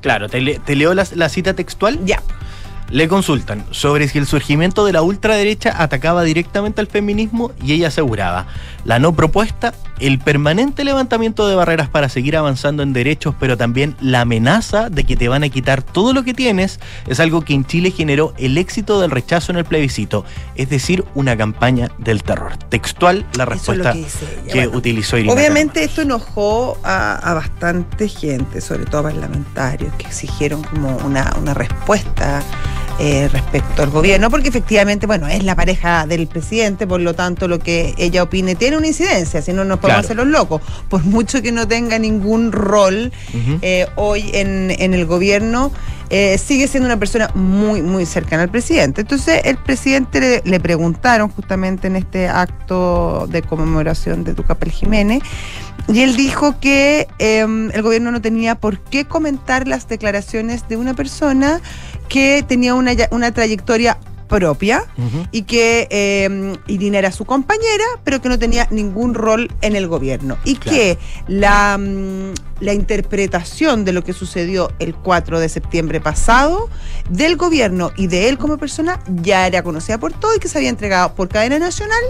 Claro, 0.00 0.28
te, 0.28 0.40
le- 0.40 0.58
te 0.58 0.76
leo 0.76 0.94
la, 0.94 1.06
la 1.14 1.28
cita 1.28 1.54
textual. 1.54 1.98
Ya. 2.04 2.22
Le 2.90 3.08
consultan 3.08 3.64
sobre 3.70 4.08
si 4.08 4.18
el 4.18 4.26
surgimiento 4.26 4.84
de 4.84 4.92
la 4.92 5.00
ultraderecha 5.00 5.74
atacaba 5.82 6.22
directamente 6.22 6.82
al 6.82 6.86
feminismo 6.86 7.50
y 7.62 7.72
ella 7.72 7.88
aseguraba 7.88 8.46
la 8.84 8.98
no 8.98 9.14
propuesta, 9.14 9.72
el 10.00 10.18
permanente 10.18 10.84
levantamiento 10.84 11.48
de 11.48 11.54
barreras 11.54 11.88
para 11.88 12.08
seguir 12.08 12.36
avanzando 12.36 12.82
en 12.82 12.92
derechos, 12.92 13.34
pero 13.38 13.56
también 13.56 13.96
la 14.00 14.22
amenaza 14.22 14.90
de 14.90 15.04
que 15.04 15.16
te 15.16 15.28
van 15.28 15.44
a 15.44 15.48
quitar 15.48 15.82
todo 15.82 16.12
lo 16.12 16.24
que 16.24 16.34
tienes, 16.34 16.80
es 17.06 17.20
algo 17.20 17.42
que 17.42 17.54
en 17.54 17.64
Chile 17.64 17.90
generó 17.90 18.34
el 18.38 18.58
éxito 18.58 19.00
del 19.00 19.10
rechazo 19.10 19.52
en 19.52 19.58
el 19.58 19.64
plebiscito, 19.64 20.24
es 20.56 20.68
decir, 20.68 21.04
una 21.14 21.36
campaña 21.36 21.90
del 21.98 22.22
terror. 22.22 22.56
Textual 22.68 23.26
la 23.36 23.44
es 23.44 23.48
respuesta 23.48 23.92
que 23.92 23.98
dice 23.98 24.26
ella. 24.44 24.52
que 24.52 24.58
Bueno, 24.66 24.78
utilizó 24.78 25.18
Irina. 25.18 25.32
Obviamente 25.32 25.84
esto 25.84 26.02
enojó 26.02 26.78
a, 26.82 27.14
a 27.16 27.34
bastante 27.34 28.08
gente, 28.08 28.60
sobre 28.60 28.86
todo 28.86 29.04
parlamentarios, 29.04 29.92
que 29.94 30.06
exigieron 30.06 30.62
como 30.62 30.96
una, 30.98 31.34
una 31.40 31.54
respuesta 31.54 32.42
eh, 32.98 33.28
respecto 33.32 33.82
al 33.82 33.90
gobierno, 33.90 34.30
porque 34.30 34.48
efectivamente, 34.48 35.06
bueno, 35.06 35.26
es 35.28 35.42
la 35.44 35.54
pareja 35.56 36.06
del 36.06 36.26
presidente, 36.26 36.86
por 36.86 37.00
lo 37.00 37.14
tanto 37.14 37.48
lo 37.48 37.58
que 37.58 37.94
ella 37.98 38.22
opine 38.22 38.54
tiene 38.54 38.76
una 38.76 38.86
incidencia, 38.86 39.42
si 39.42 39.52
no 39.52 39.64
nos 39.64 39.78
podemos 39.78 40.00
Claro. 40.02 40.06
hacer 40.06 40.16
los 40.16 40.26
locos, 40.28 40.62
por 40.88 41.04
mucho 41.04 41.42
que 41.42 41.52
no 41.52 41.66
tenga 41.66 41.98
ningún 41.98 42.52
rol 42.52 43.12
eh, 43.62 43.86
hoy 43.96 44.30
en, 44.32 44.70
en 44.78 44.94
el 44.94 45.06
gobierno, 45.06 45.72
eh, 46.10 46.38
sigue 46.38 46.68
siendo 46.68 46.86
una 46.86 46.98
persona 46.98 47.30
muy, 47.34 47.82
muy 47.82 48.06
cercana 48.06 48.42
al 48.44 48.50
presidente. 48.50 49.00
Entonces, 49.00 49.40
el 49.44 49.56
presidente 49.56 50.20
le, 50.20 50.42
le 50.44 50.60
preguntaron 50.60 51.28
justamente 51.30 51.88
en 51.88 51.96
este 51.96 52.28
acto 52.28 53.26
de 53.28 53.42
conmemoración 53.42 54.22
de 54.22 54.34
Tucapel 54.34 54.70
Jiménez, 54.70 55.22
y 55.88 56.00
él 56.00 56.16
dijo 56.16 56.58
que 56.60 57.08
eh, 57.18 57.40
el 57.40 57.82
gobierno 57.82 58.10
no 58.10 58.22
tenía 58.22 58.54
por 58.54 58.78
qué 58.78 59.04
comentar 59.04 59.68
las 59.68 59.86
declaraciones 59.88 60.66
de 60.68 60.78
una 60.78 60.94
persona 60.94 61.60
que 62.08 62.44
tenía 62.46 62.74
una, 62.74 62.92
una 63.10 63.32
trayectoria 63.32 63.98
propia 64.28 64.84
y 65.30 65.42
que 65.42 65.86
eh, 65.90 66.54
Irina 66.66 66.98
era 66.98 67.12
su 67.12 67.24
compañera, 67.24 67.84
pero 68.04 68.20
que 68.22 68.28
no 68.28 68.38
tenía 68.38 68.66
ningún 68.70 69.14
rol 69.14 69.52
en 69.60 69.76
el 69.76 69.86
gobierno. 69.86 70.38
Y 70.44 70.56
Claro. 70.56 70.76
que 70.76 70.98
la, 71.28 71.78
mm, 71.78 72.32
la 72.60 72.72
interpretación 72.72 73.84
de 73.84 73.92
lo 73.92 74.02
que 74.02 74.12
sucedió 74.12 74.72
el 74.78 74.94
4 74.94 75.38
de 75.38 75.48
septiembre 75.48 76.00
pasado 76.00 76.68
del 77.10 77.36
gobierno 77.36 77.92
y 77.96 78.06
de 78.08 78.28
él 78.28 78.38
como 78.38 78.56
persona 78.56 78.98
ya 79.22 79.46
era 79.46 79.62
conocida 79.62 79.98
por 79.98 80.12
todo 80.14 80.34
y 80.34 80.38
que 80.40 80.48
se 80.48 80.58
había 80.58 80.70
entregado 80.70 81.14
por 81.14 81.28
cadena 81.28 81.58
nacional 81.58 82.02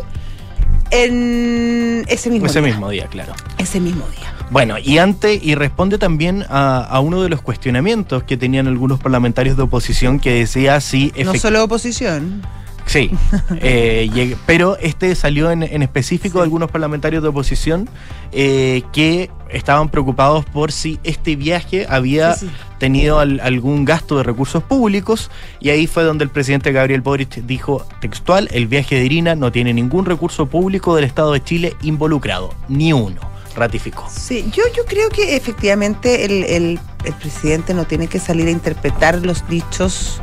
en 0.91 2.05
ese 2.09 2.31
mismo 2.31 2.47
Ese 2.47 2.61
día. 2.61 2.69
mismo 2.69 2.89
día, 2.91 3.07
claro. 3.09 3.33
Ese 3.59 3.81
mismo 3.81 4.07
día. 4.17 4.34
Bueno, 4.55 4.77
y 4.79 4.99
antes, 4.99 5.43
y 5.43 5.57
responde 5.57 5.99
también 5.99 6.45
a, 6.49 6.79
a 6.85 7.01
uno 7.01 7.21
de 7.23 7.29
los 7.29 7.43
cuestionamientos 7.43 8.23
que 8.23 8.37
tenían 8.37 8.69
algunos 8.69 9.01
parlamentarios 9.01 9.57
de 9.57 9.65
oposición 9.65 10.21
que 10.21 10.31
decía 10.33 10.81
si 10.81 11.13
No 11.25 11.35
solo 11.35 11.65
oposición. 11.65 12.41
Sí, 12.87 13.11
eh, 13.63 14.37
pero 14.47 14.77
este 14.79 15.13
salió 15.17 15.51
en, 15.51 15.65
en 15.65 15.83
específico 15.83 16.35
Sí. 16.35 16.39
de 16.39 16.45
algunos 16.45 16.71
parlamentarios 16.71 17.21
de 17.23 17.31
oposición 17.31 17.89
eh, 18.31 18.83
que 18.93 19.29
estaban 19.51 19.89
preocupados 19.89 20.45
por 20.45 20.71
si 20.71 21.01
este 21.03 21.35
viaje 21.35 21.87
había 21.89 22.35
Sí, 22.35 22.47
sí. 22.47 22.53
tenido 22.79 23.19
al- 23.19 23.41
algún 23.41 23.85
gasto 23.85 24.19
de 24.19 24.23
recursos 24.23 24.63
públicos 24.63 25.31
y 25.61 25.71
ahí 25.71 25.87
fue 25.89 26.05
donde 26.05 26.23
el 26.25 26.31
presidente 26.31 26.71
Gabriel 26.71 27.01
Boric 27.01 27.37
dijo 27.45 27.85
textual, 28.01 28.49
el 28.53 28.69
viaje 28.69 28.95
de 28.97 29.05
Irina 29.07 29.35
no 29.35 29.51
tiene 29.51 29.73
ningún 29.75 30.05
recurso 30.05 30.47
público 30.47 30.95
del 30.95 31.07
Estado 31.07 31.33
de 31.33 31.43
Chile 31.43 31.75
involucrado, 31.83 32.55
ni 32.69 32.93
uno, 32.93 33.21
ratificó. 33.57 34.09
Sí, 34.11 34.51
yo, 34.53 34.63
yo 34.77 34.85
creo 34.87 35.09
que 35.11 35.37
efectivamente 35.37 36.25
el, 36.25 36.45
el- 36.45 36.81
el 37.05 37.13
presidente 37.15 37.75
no 37.75 37.85
tiene 37.87 38.07
que 38.07 38.19
salir 38.19 38.47
a 38.49 38.51
interpretar 38.51 39.17
los 39.25 39.47
dichos 39.49 40.21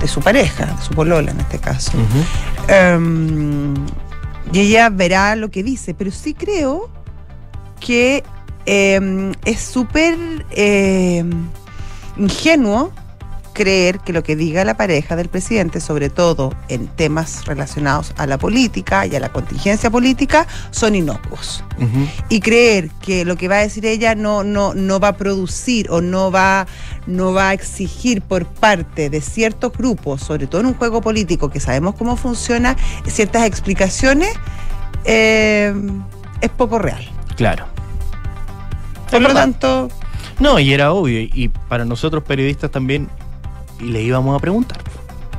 de 0.00 0.08
su 0.08 0.20
pareja, 0.20 0.66
de 0.66 0.82
su 0.82 0.94
polola 0.94 1.30
en 1.30 1.40
este 1.40 1.58
caso. 1.58 1.92
Em, 2.68 3.74
y 4.52 4.60
ella 4.60 4.88
verá 4.90 5.36
lo 5.36 5.50
que 5.50 5.62
dice, 5.62 5.94
pero 5.94 6.10
sí 6.10 6.34
creo 6.34 6.90
que 7.80 8.24
em, 8.66 9.32
es 9.44 9.60
súper 9.60 10.16
em, 10.50 11.30
ingenuo 12.16 12.90
creer 13.54 14.00
que 14.00 14.12
lo 14.12 14.22
que 14.22 14.36
diga 14.36 14.64
la 14.64 14.76
pareja 14.76 15.16
del 15.16 15.30
presidente, 15.30 15.80
sobre 15.80 16.10
todo 16.10 16.52
en 16.68 16.88
temas 16.88 17.46
relacionados 17.46 18.12
a 18.18 18.26
la 18.26 18.36
política 18.36 19.06
y 19.06 19.14
a 19.16 19.20
la 19.20 19.30
contingencia 19.30 19.90
política, 19.90 20.46
son 20.70 20.94
inocuos 20.94 21.64
y 22.28 22.40
creer 22.40 22.90
que 23.00 23.24
lo 23.24 23.36
que 23.36 23.48
va 23.48 23.56
a 23.56 23.60
decir 23.60 23.86
ella 23.86 24.14
no, 24.14 24.44
no, 24.44 24.74
no 24.74 25.00
va 25.00 25.08
a 25.08 25.16
producir 25.16 25.90
o 25.90 26.00
no 26.00 26.30
va, 26.30 26.66
no 27.06 27.32
va 27.32 27.50
a 27.50 27.52
exigir 27.54 28.20
por 28.20 28.44
parte 28.44 29.08
de 29.08 29.20
ciertos 29.20 29.72
grupos, 29.72 30.20
sobre 30.20 30.46
todo 30.46 30.60
en 30.60 30.66
un 30.68 30.74
juego 30.74 31.00
político 31.00 31.48
que 31.48 31.60
sabemos 31.60 31.94
cómo 31.94 32.16
funciona, 32.16 32.76
ciertas 33.06 33.46
explicaciones, 33.46 34.34
eh, 35.04 35.72
es 36.40 36.50
poco 36.50 36.78
real. 36.78 37.08
Claro. 37.36 37.66
Por 39.10 39.22
lo 39.22 39.32
tanto, 39.32 39.88
No, 40.40 40.58
y 40.58 40.72
era 40.72 40.92
obvio, 40.92 41.20
y 41.20 41.48
para 41.68 41.84
nosotros 41.84 42.24
periodistas 42.24 42.68
también, 42.68 43.08
y 43.84 43.88
le 43.90 44.02
íbamos 44.02 44.36
a 44.36 44.40
preguntar. 44.40 44.78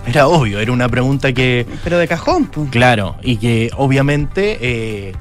Era 0.08 0.28
obvio, 0.28 0.60
era 0.60 0.72
una 0.72 0.88
pregunta 0.88 1.34
que, 1.34 1.66
pero 1.84 1.98
de 1.98 2.08
cajón, 2.08 2.46
pues. 2.46 2.70
claro, 2.70 3.16
y 3.24 3.38
que 3.38 3.72
obviamente 3.76 4.60
eh, 4.62 5.14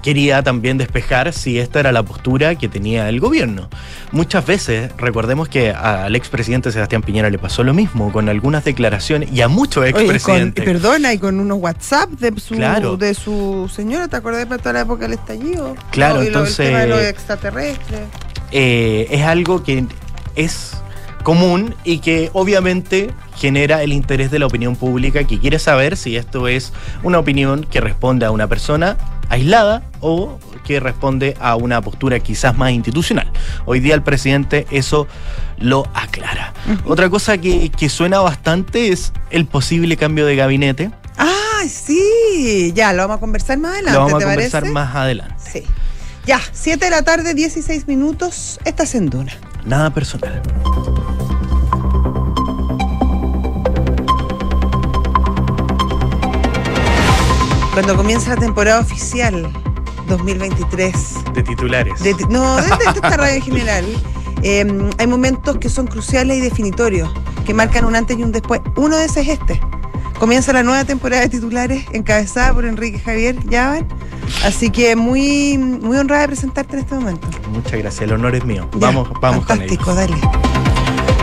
quería 0.00 0.44
también 0.44 0.78
despejar 0.78 1.32
si 1.32 1.58
esta 1.58 1.80
era 1.80 1.90
la 1.90 2.04
postura 2.04 2.54
que 2.54 2.68
tenía 2.68 3.08
el 3.08 3.18
gobierno. 3.18 3.68
Muchas 4.12 4.46
veces, 4.46 4.92
recordemos 4.96 5.48
que 5.48 5.72
al 5.72 6.14
expresidente 6.14 6.70
Sebastián 6.70 7.02
Piñera 7.02 7.30
le 7.30 7.38
pasó 7.38 7.64
lo 7.64 7.74
mismo 7.74 8.12
con 8.12 8.28
algunas 8.28 8.62
declaraciones, 8.64 9.28
y 9.32 9.40
a 9.40 9.48
muchos 9.48 9.82
Oye, 9.82 9.92
con, 9.92 10.02
expresidentes. 10.02 10.64
perdona, 10.64 11.12
y 11.12 11.18
con 11.18 11.40
unos 11.40 11.58
WhatsApp 11.58 12.08
de 12.10 12.38
su, 12.40 12.54
Claro. 12.54 12.96
de 12.96 13.14
su 13.14 13.68
señora, 13.74 14.06
¿te 14.06 14.14
acordás 14.16 14.46
para 14.46 14.58
toda 14.62 14.72
la 14.74 14.80
época 14.82 15.02
del 15.08 15.14
estallido? 15.14 15.74
Claro, 15.90 16.20
y 16.22 16.26
lo- 16.26 16.26
entonces- 16.28 16.60
El 16.60 16.66
tema 16.66 16.78
de 16.82 16.86
los 16.86 17.02
extraterrestres. 17.02 18.00
eh, 18.52 19.08
es 19.10 19.22
algo 19.24 19.64
que 19.64 19.84
es 20.36 20.74
común 21.28 21.74
y 21.84 21.98
que 21.98 22.30
obviamente 22.32 23.10
genera 23.36 23.82
el 23.82 23.92
interés 23.92 24.30
de 24.30 24.38
la 24.38 24.46
opinión 24.46 24.76
pública 24.76 25.24
que 25.24 25.38
quiere 25.38 25.58
saber 25.58 25.98
si 25.98 26.16
esto 26.16 26.48
es 26.48 26.72
una 27.02 27.18
opinión 27.18 27.64
que 27.64 27.82
responde 27.82 28.24
a 28.24 28.30
una 28.30 28.46
persona 28.46 28.96
aislada 29.28 29.82
o 30.00 30.38
que 30.64 30.80
responde 30.80 31.36
a 31.38 31.54
una 31.56 31.82
postura 31.82 32.18
quizás 32.20 32.56
más 32.56 32.70
institucional. 32.70 33.30
Hoy 33.66 33.80
día 33.80 33.94
el 33.94 34.02
presidente 34.02 34.66
eso 34.70 35.06
lo 35.58 35.86
aclara. 35.92 36.54
Otra 36.86 37.10
cosa 37.10 37.36
que, 37.36 37.68
que 37.68 37.90
suena 37.90 38.20
bastante 38.20 38.88
es 38.88 39.12
el 39.28 39.44
posible 39.44 39.98
cambio 39.98 40.24
de 40.24 40.34
gabinete. 40.34 40.90
Ah, 41.18 41.60
sí, 41.68 42.72
ya, 42.74 42.94
lo 42.94 43.02
vamos 43.02 43.18
a 43.18 43.20
conversar 43.20 43.58
más 43.58 43.72
adelante. 43.72 43.98
Lo 43.98 44.04
vamos 44.06 44.14
a 44.14 44.18
¿te 44.20 44.24
conversar 44.24 44.62
parece? 44.62 44.72
más 44.72 44.96
adelante. 44.96 45.34
Sí. 45.52 45.62
Ya, 46.24 46.40
7 46.52 46.86
de 46.86 46.90
la 46.90 47.02
tarde, 47.02 47.34
16 47.34 47.86
minutos. 47.86 48.58
Estás 48.64 48.94
en 48.94 49.10
Duna. 49.10 49.32
Nada 49.66 49.90
personal. 49.90 50.40
Cuando 57.78 57.94
comienza 57.94 58.30
la 58.30 58.36
temporada 58.40 58.80
oficial 58.80 59.48
2023, 60.08 60.92
De 61.32 61.44
titulares. 61.44 62.02
de- 62.02 62.12
no, 62.28 62.56
de, 62.56 62.62
de 62.62 62.68
esta 62.92 63.16
radio 63.16 63.36
en 63.36 63.42
general, 63.42 63.84
eh, 64.42 64.90
hay 64.98 65.06
momentos 65.06 65.58
que 65.58 65.68
son 65.68 65.86
cruciales 65.86 66.38
y 66.38 66.40
definitorios, 66.40 67.08
que 67.46 67.54
marcan 67.54 67.84
un 67.84 67.94
antes 67.94 68.18
y 68.18 68.24
un 68.24 68.32
después. 68.32 68.60
Uno 68.74 68.96
de 68.96 69.04
esos 69.04 69.18
es 69.18 69.28
este. 69.28 69.60
Comienza 70.18 70.52
la 70.52 70.64
nueva 70.64 70.84
temporada 70.86 71.22
de 71.22 71.28
titulares 71.28 71.84
encabezada 71.92 72.52
por 72.52 72.64
Enrique 72.64 72.98
Javier 72.98 73.38
Llavan. 73.48 73.86
Así 74.44 74.70
que 74.70 74.96
muy, 74.96 75.56
muy 75.56 75.98
honrada 75.98 76.22
de 76.22 76.28
presentarte 76.30 76.72
en 76.78 76.82
este 76.82 76.96
momento. 76.96 77.28
Muchas 77.52 77.78
gracias, 77.78 78.00
el 78.02 78.12
honor 78.12 78.34
es 78.34 78.44
mío. 78.44 78.68
Ya, 78.72 78.78
Vamos, 78.88 79.08
vamos 79.22 79.46
con 79.46 79.62
ello. 79.62 79.76
Fantástico, 79.76 79.94
dale. 79.94 80.16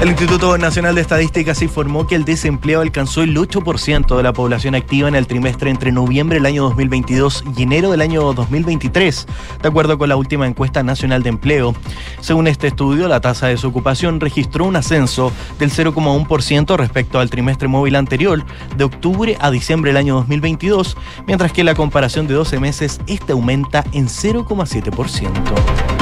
El 0.01 0.09
Instituto 0.09 0.57
Nacional 0.57 0.93
de 0.93 1.01
Estadísticas 1.01 1.61
informó 1.61 2.05
que 2.05 2.15
el 2.15 2.25
desempleo 2.25 2.81
alcanzó 2.81 3.23
el 3.23 3.35
8% 3.35 4.15
de 4.15 4.23
la 4.23 4.33
población 4.33 4.75
activa 4.75 5.07
en 5.07 5.15
el 5.15 5.25
trimestre 5.25 5.71
entre 5.71 5.91
noviembre 5.91 6.35
del 6.35 6.45
año 6.45 6.63
2022 6.63 7.43
y 7.57 7.63
enero 7.63 7.89
del 7.89 8.01
año 8.01 8.33
2023, 8.33 9.25
de 9.63 9.67
acuerdo 9.67 9.97
con 9.97 10.09
la 10.09 10.17
última 10.17 10.45
encuesta 10.45 10.83
nacional 10.83 11.23
de 11.23 11.29
empleo. 11.29 11.73
Según 12.19 12.47
este 12.47 12.67
estudio, 12.67 13.07
la 13.07 13.21
tasa 13.21 13.47
de 13.47 13.53
desocupación 13.53 14.19
registró 14.19 14.65
un 14.65 14.75
ascenso 14.75 15.31
del 15.57 15.71
0,1% 15.71 16.75
respecto 16.75 17.19
al 17.19 17.29
trimestre 17.29 17.67
móvil 17.67 17.95
anterior, 17.95 18.45
de 18.75 18.83
octubre 18.83 19.37
a 19.39 19.49
diciembre 19.49 19.89
del 19.89 19.97
año 19.97 20.15
2022, 20.15 20.97
mientras 21.25 21.51
que 21.51 21.63
la 21.63 21.73
comparación 21.73 22.27
de 22.27 22.35
12 22.35 22.59
meses, 22.59 23.01
este 23.07 23.31
aumenta 23.31 23.83
en 23.93 24.07
0,7%. 24.07 25.94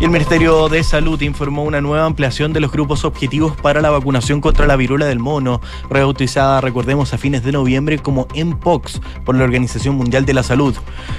El 0.00 0.10
Ministerio 0.10 0.68
de 0.68 0.82
Salud 0.82 1.20
informó 1.22 1.62
una 1.62 1.80
nueva 1.80 2.04
ampliación 2.04 2.52
de 2.52 2.60
los 2.60 2.72
grupos 2.72 3.04
objetivos 3.04 3.56
para 3.56 3.80
la 3.80 3.90
vacunación 3.90 4.40
contra 4.40 4.66
la 4.66 4.76
viruela 4.76 5.06
del 5.06 5.18
mono, 5.18 5.60
rebautizada, 5.88 6.60
recordemos, 6.60 7.14
a 7.14 7.18
fines 7.18 7.42
de 7.42 7.52
noviembre 7.52 7.98
como 7.98 8.26
MPOX 8.34 9.00
por 9.24 9.36
la 9.36 9.44
Organización 9.44 9.94
Mundial 9.94 10.26
de 10.26 10.34
la 10.34 10.42
Salud. 10.42 10.74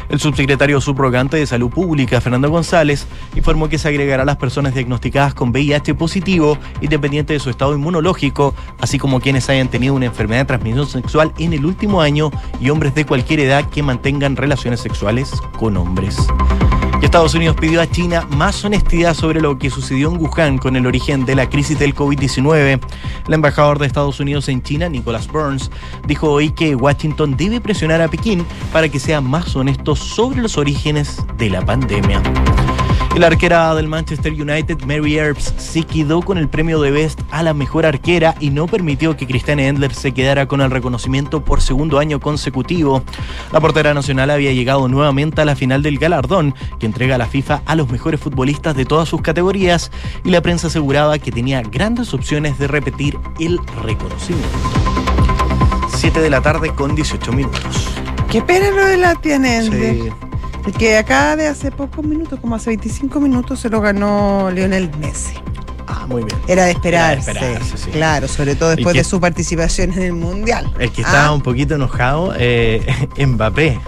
El 0.09 0.19
subsecretario 0.19 0.79
subrogante 0.81 1.37
de 1.37 1.47
Salud 1.47 1.69
Pública, 1.69 2.21
Fernando 2.21 2.49
González, 2.51 3.07
informó 3.35 3.69
que 3.69 3.79
se 3.79 3.87
agregará 3.87 4.23
a 4.23 4.25
las 4.25 4.37
personas 4.37 4.75
diagnosticadas 4.75 5.33
con 5.33 5.49
VIH 5.49 5.95
positivo, 5.95 6.57
independiente 6.81 7.33
de 7.33 7.39
su 7.39 7.49
estado 7.49 7.73
inmunológico, 7.73 8.53
así 8.79 8.99
como 8.99 9.19
quienes 9.19 9.49
hayan 9.49 9.69
tenido 9.69 9.93
una 9.93 10.05
enfermedad 10.05 10.41
de 10.41 10.45
transmisión 10.45 10.85
sexual 10.85 11.33
en 11.39 11.53
el 11.53 11.65
último 11.65 12.01
año 12.01 12.29
y 12.59 12.69
hombres 12.69 12.93
de 12.93 13.05
cualquier 13.05 13.39
edad 13.39 13.67
que 13.69 13.81
mantengan 13.81 14.35
relaciones 14.35 14.81
sexuales 14.81 15.31
con 15.57 15.77
hombres. 15.77 16.27
Estados 17.15 17.35
Unidos 17.35 17.55
pidió 17.57 17.79
a 17.79 17.89
China 17.89 18.27
más 18.31 18.65
honestidad 18.65 19.13
sobre 19.13 19.39
lo 19.39 19.57
que 19.57 19.69
sucedió 19.69 20.11
en 20.11 20.17
Wuhan 20.21 20.57
con 20.57 20.75
el 20.75 20.85
origen 20.85 21.23
de 21.25 21.33
la 21.33 21.49
crisis 21.49 21.79
del 21.79 21.95
COVID-19. 21.95 22.81
El 23.25 23.33
embajador 23.33 23.79
de 23.79 23.87
Estados 23.87 24.19
Unidos 24.19 24.49
en 24.49 24.61
China, 24.61 24.89
Nicholas 24.89 25.29
Burns, 25.29 25.71
dijo 26.05 26.29
hoy 26.29 26.51
que 26.51 26.75
Washington 26.75 27.37
debe 27.37 27.61
presionar 27.61 28.01
a 28.01 28.09
Pekín 28.09 28.45
para 28.73 28.89
que 28.89 28.99
sea 28.99 29.21
más 29.21 29.55
honesto 29.55 29.95
sobre 29.95 30.41
los 30.41 30.57
orígenes 30.57 31.25
de 31.37 31.51
la 31.51 31.63
pandemia. 31.63 32.21
Y 33.15 33.19
la 33.19 33.27
arquera 33.27 33.73
del 33.75 33.87
Manchester 33.87 34.33
United, 34.33 34.81
Mary 34.81 35.17
Earps, 35.17 35.53
se 35.55 35.83
quedó 35.83 36.21
con 36.21 36.37
el 36.37 36.49
premio 36.49 36.81
de 36.81 36.91
Best 36.91 37.21
a 37.31 37.43
la 37.43 37.53
mejor 37.53 37.85
arquera 37.85 38.35
y 38.41 38.49
no 38.49 38.67
permitió 38.67 39.15
que 39.15 39.25
Christiane 39.25 39.69
Endler 39.69 39.93
se 39.93 40.11
quedara 40.11 40.49
con 40.49 40.59
el 40.59 40.69
reconocimiento 40.69 41.41
por 41.41 41.61
segundo 41.61 41.99
año 41.99 42.19
consecutivo. 42.19 43.03
La 43.53 43.61
portera 43.61 43.93
nacional 43.93 44.31
había 44.31 44.51
llegado 44.51 44.89
nuevamente 44.89 45.39
a 45.39 45.45
la 45.45 45.55
final 45.55 45.81
del 45.81 45.97
galardón, 45.97 46.55
que 46.77 46.87
entrega 46.87 47.17
la 47.17 47.27
FIFA 47.27 47.61
a 47.65 47.75
los 47.75 47.89
mejores 47.89 48.19
futbolistas 48.19 48.75
de 48.75 48.83
todas 48.83 49.07
sus 49.07 49.21
categorías, 49.21 49.91
y 50.25 50.31
la 50.31 50.41
prensa 50.41 50.67
aseguraba 50.67 51.17
que 51.17 51.31
tenía 51.31 51.61
grandes 51.61 52.13
opciones 52.13 52.59
de 52.59 52.67
repetir 52.67 53.17
el 53.39 53.61
reconocimiento. 53.81 54.49
7 55.87 56.19
de 56.19 56.29
la 56.29 56.41
tarde 56.41 56.75
con 56.75 56.95
18 56.95 57.31
minutos. 57.31 57.87
Qué 58.29 58.41
pena 58.41 58.71
lo 58.71 58.85
de 58.85 58.97
la 58.97 59.15
tiene. 59.15 59.61
Sí. 59.61 60.11
Que 60.77 60.97
acá 60.97 61.35
de 61.35 61.47
hace 61.47 61.71
pocos 61.71 62.03
minutos, 62.05 62.39
como 62.39 62.55
hace 62.55 62.71
25 62.71 63.19
minutos, 63.19 63.59
se 63.59 63.69
lo 63.69 63.81
ganó 63.81 64.49
Lionel 64.51 64.89
Messi. 64.99 65.35
Ah, 65.87 66.05
muy 66.07 66.23
bien. 66.23 66.37
Era 66.47 66.65
de 66.65 66.71
esperarse. 66.71 67.31
Era 67.31 67.41
de 67.41 67.53
esperarse, 67.53 67.77
sí. 67.85 67.91
Claro, 67.91 68.27
sobre 68.27 68.55
todo 68.55 68.69
después 68.71 68.93
que- 68.93 68.99
de 68.99 69.03
su 69.03 69.19
participación 69.21 69.93
en 69.93 70.01
el 70.01 70.13
Mundial. 70.13 70.71
El 70.79 70.91
que 70.91 71.03
Ah, 71.03 71.07
estaba 71.07 71.31
un 71.31 71.41
poquito 71.41 71.75
enojado, 71.75 72.33
eh, 72.37 72.83
Mbappé, 73.25 73.79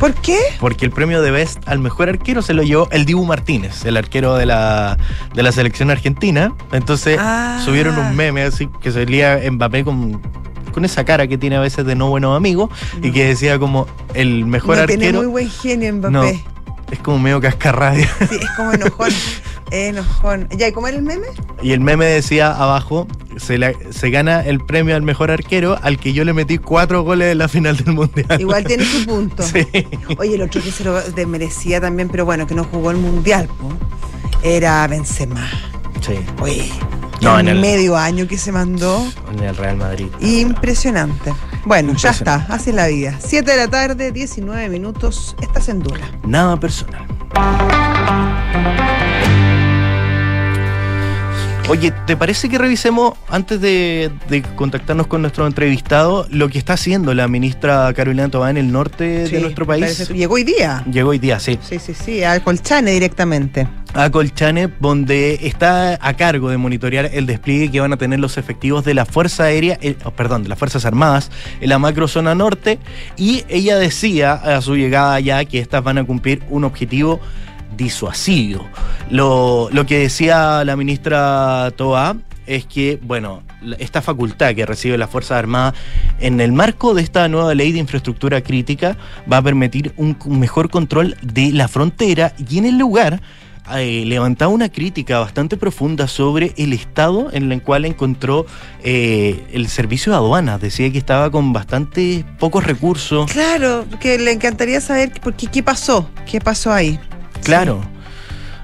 ¿Por 0.00 0.14
qué? 0.14 0.38
porque 0.58 0.84
el 0.86 0.90
premio 0.90 1.22
de 1.22 1.30
Best 1.30 1.66
al 1.68 1.78
mejor 1.78 2.08
arquero 2.08 2.42
se 2.42 2.54
lo 2.54 2.62
llevó 2.62 2.88
el 2.90 3.04
Dibu 3.04 3.24
Martínez, 3.24 3.84
el 3.84 3.96
arquero 3.96 4.34
de 4.34 4.46
la, 4.46 4.98
de 5.34 5.42
la 5.42 5.52
selección 5.52 5.90
argentina. 5.90 6.52
Entonces 6.72 7.18
Ah. 7.20 7.60
subieron 7.64 7.96
un 7.98 8.16
meme 8.16 8.42
así 8.42 8.68
que 8.82 8.90
salía 8.90 9.38
Mbappé 9.50 9.84
con, 9.84 10.20
con 10.72 10.84
esa 10.84 11.04
cara 11.04 11.26
que 11.26 11.38
tiene 11.38 11.56
a 11.56 11.60
veces 11.60 11.84
de 11.86 11.94
no 11.94 12.08
buenos 12.08 12.36
amigos 12.36 12.70
y 13.02 13.10
que 13.12 13.26
decía 13.26 13.58
como 13.58 13.86
el 14.14 14.46
mejor 14.46 14.76
no 14.78 14.86
tiene 14.86 15.06
arquero. 15.06 15.22
muy 15.22 15.30
buen 15.30 15.50
genio 15.50 15.92
Mbappé. 15.94 16.12
No, 16.12 16.24
es 16.24 16.98
como 17.02 17.18
medio 17.18 17.40
cascarradia. 17.40 18.08
Sí, 18.28 18.36
es 18.40 18.50
como 18.56 18.72
enojón. 18.72 19.10
enojón. 19.70 20.48
¿Ya? 20.56 20.68
¿Y 20.68 20.72
cómo 20.72 20.88
era 20.88 20.96
el 20.96 21.02
meme? 21.02 21.26
Y 21.62 21.72
el 21.72 21.80
meme 21.80 22.04
decía 22.06 22.50
abajo, 22.52 23.06
se, 23.36 23.58
la- 23.58 23.72
se 23.90 24.10
gana 24.10 24.40
el 24.44 24.58
premio 24.60 24.96
al 24.96 25.02
mejor 25.02 25.30
arquero 25.30 25.78
al 25.82 25.98
que 25.98 26.12
yo 26.12 26.24
le 26.24 26.32
metí 26.32 26.58
cuatro 26.58 27.02
goles 27.02 27.30
en 27.32 27.38
la 27.38 27.46
final 27.48 27.76
del 27.76 27.94
Mundial. 27.94 28.40
Igual 28.40 28.64
tiene 28.64 28.84
su 28.84 29.06
punto. 29.06 29.42
Sí. 29.44 29.66
Oye, 30.18 30.34
el 30.34 30.42
otro 30.42 30.60
que 30.62 30.72
se 30.72 30.82
lo 30.84 31.00
de- 31.00 31.26
merecía 31.26 31.80
también, 31.80 32.08
pero 32.08 32.24
bueno, 32.24 32.46
que 32.48 32.54
no 32.56 32.64
jugó 32.64 32.90
el 32.90 32.96
Mundial, 32.96 33.46
po, 33.46 33.68
era 34.42 34.86
Benzema. 34.88 35.48
Sí. 36.00 36.14
Oye, 36.40 36.68
No, 37.20 37.38
en 37.38 37.48
el- 37.48 37.60
medio 37.60 37.96
año 37.96 38.26
que 38.26 38.38
se 38.38 38.50
mandó. 38.52 39.06
En 39.32 39.40
el 39.42 39.56
Real 39.56 39.76
Madrid. 39.76 40.06
Impresionante. 40.20 41.32
Bueno, 41.66 41.94
ya 41.94 42.10
está, 42.10 42.46
así 42.48 42.70
es 42.70 42.76
la 42.76 42.86
vida. 42.86 43.16
7 43.18 43.50
de 43.50 43.56
la 43.58 43.68
tarde, 43.68 44.10
19 44.12 44.68
minutos, 44.70 45.36
estás 45.42 45.68
en 45.68 45.80
Duna. 45.80 46.10
Nada 46.26 46.58
personal. 46.58 47.06
Oye, 51.68 51.92
¿te 52.04 52.16
parece 52.16 52.48
que 52.48 52.58
revisemos, 52.58 53.12
antes 53.28 53.60
de, 53.60 54.10
de 54.28 54.42
contactarnos 54.42 55.06
con 55.06 55.22
nuestro 55.22 55.46
entrevistado, 55.46 56.26
lo 56.28 56.48
que 56.48 56.58
está 56.58 56.72
haciendo 56.72 57.14
la 57.14 57.28
ministra 57.28 57.92
Carolina 57.94 58.28
Tobá 58.28 58.50
en 58.50 58.56
el 58.56 58.72
norte 58.72 59.26
Sí, 59.28 59.34
de 59.36 59.40
nuestro 59.42 59.66
país? 59.66 59.84
parece- 59.84 60.12
Llegó 60.14 60.34
hoy 60.34 60.42
día. 60.42 60.82
Llegó 60.90 61.10
hoy 61.10 61.20
día, 61.20 61.38
sí. 61.38 61.60
Sí, 61.62 61.78
sí, 61.78 61.94
sí, 61.94 62.24
al 62.24 62.42
Colchane 62.42 62.90
directamente. 62.90 63.68
A 63.92 64.08
Colchane, 64.10 64.68
donde 64.78 65.40
está 65.42 65.98
a 66.00 66.14
cargo 66.14 66.48
de 66.48 66.56
monitorear 66.56 67.10
el 67.12 67.26
despliegue 67.26 67.72
que 67.72 67.80
van 67.80 67.92
a 67.92 67.96
tener 67.96 68.20
los 68.20 68.38
efectivos 68.38 68.84
de 68.84 68.94
la 68.94 69.04
Fuerza 69.04 69.44
Aérea, 69.44 69.78
eh, 69.82 69.96
oh, 70.04 70.12
perdón, 70.12 70.44
de 70.44 70.48
las 70.48 70.58
Fuerzas 70.58 70.84
Armadas 70.84 71.30
en 71.60 71.68
la 71.68 71.78
macrozona 71.80 72.36
norte. 72.36 72.78
Y 73.16 73.44
ella 73.48 73.78
decía 73.78 74.34
a 74.34 74.60
su 74.60 74.76
llegada 74.76 75.14
allá 75.14 75.44
que 75.44 75.58
estas 75.58 75.82
van 75.82 75.98
a 75.98 76.04
cumplir 76.04 76.42
un 76.50 76.64
objetivo 76.64 77.20
disuasivo. 77.76 78.64
Lo, 79.10 79.68
lo 79.72 79.84
que 79.86 79.98
decía 79.98 80.64
la 80.64 80.76
ministra 80.76 81.72
Toa 81.76 82.16
es 82.46 82.66
que, 82.66 82.98
bueno, 83.02 83.42
esta 83.78 84.02
facultad 84.02 84.54
que 84.54 84.66
recibe 84.66 84.98
la 84.98 85.08
Fuerza 85.08 85.36
Armada 85.36 85.74
en 86.20 86.40
el 86.40 86.52
marco 86.52 86.94
de 86.94 87.02
esta 87.02 87.28
nueva 87.28 87.54
ley 87.54 87.72
de 87.72 87.80
infraestructura 87.80 88.40
crítica 88.40 88.96
va 89.30 89.38
a 89.38 89.42
permitir 89.42 89.92
un 89.96 90.16
mejor 90.26 90.70
control 90.70 91.16
de 91.22 91.52
la 91.52 91.66
frontera 91.66 92.34
y 92.48 92.58
en 92.58 92.66
el 92.66 92.78
lugar 92.78 93.20
eh, 93.78 94.04
levantaba 94.06 94.50
una 94.52 94.68
crítica 94.70 95.18
bastante 95.18 95.56
profunda 95.56 96.08
sobre 96.08 96.52
el 96.56 96.72
estado 96.72 97.28
en 97.32 97.50
el 97.52 97.62
cual 97.62 97.84
encontró 97.84 98.46
eh, 98.82 99.44
el 99.52 99.68
servicio 99.68 100.12
de 100.12 100.16
aduanas. 100.18 100.60
Decía 100.60 100.90
que 100.90 100.98
estaba 100.98 101.30
con 101.30 101.52
bastante 101.52 102.24
pocos 102.38 102.64
recursos. 102.64 103.30
Claro, 103.30 103.84
que 104.00 104.18
le 104.18 104.32
encantaría 104.32 104.80
saber 104.80 105.12
por 105.20 105.34
qué, 105.34 105.46
qué 105.46 105.62
pasó, 105.62 106.08
qué 106.30 106.40
pasó 106.40 106.72
ahí. 106.72 106.98
Claro. 107.44 107.80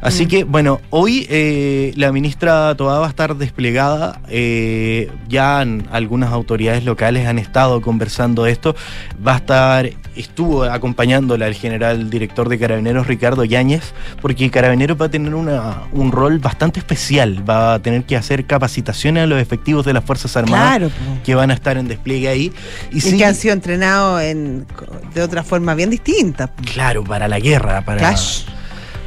Así 0.03 0.27
Mm. 0.27 0.29
que, 0.29 0.45
bueno, 0.45 0.81
hoy 0.91 1.27
eh, 1.31 1.93
la 1.97 2.13
ministra 2.13 2.75
Toa 2.77 2.99
va 3.01 3.07
a 3.07 3.09
estar 3.09 3.35
desplegada. 3.37 4.21
eh, 4.29 5.11
ya 5.29 5.59
han- 5.61 5.89
algunas 5.91 6.33
autoridades 6.33 6.85
locales 6.85 7.27
han 7.27 7.39
estado 7.39 7.81
conversando 7.81 8.47
esto. 8.47 8.77
Va 9.27 9.35
a 9.35 9.37
estar 9.39 9.91
estuvo 10.17 10.65
acompañándola 10.65 11.47
el 11.47 11.55
general 11.55 12.11
director 12.11 12.49
de 12.49 12.59
Carabineros 12.59 13.07
Ricardo 13.07 13.45
Yáñez, 13.45 13.93
porque 14.21 14.51
Carabineros 14.51 15.01
va 15.01 15.07
a 15.07 15.09
tener 15.11 15.35
una, 15.35 15.83
un 15.93 16.13
rol 16.13 16.39
bastante 16.39 16.81
especial, 16.81 17.49
va 17.49 17.75
a 17.75 17.79
tener 17.81 18.05
que 18.05 18.17
hacer 18.17 18.47
capacitaciones 18.47 19.25
a 19.25 19.27
los 19.27 19.41
efectivos 19.41 19.85
de 19.85 19.93
las 19.93 20.05
Fuerzas 20.05 20.37
Armadas 20.37 20.77
Claro, 20.77 20.91
que 21.25 21.35
van 21.35 21.51
a 21.51 21.55
estar 21.55 21.77
en 21.77 21.89
despliegue 21.89 22.29
ahí. 22.29 22.53
Y, 22.91 22.99
Y, 22.99 23.01
sí, 23.01 23.17
que 23.17 23.25
han 23.25 23.35
sido 23.35 23.55
entrenados 23.55 24.23
en, 24.23 24.67
de 25.15 25.23
otra 25.23 25.43
forma 25.43 25.75
bien 25.75 25.91
distinta. 25.91 26.53
claro, 26.73 27.05
para 27.05 27.29
la 27.29 27.39
guerra, 27.39 27.83
para, 27.83 27.99
Clash. 27.99 28.45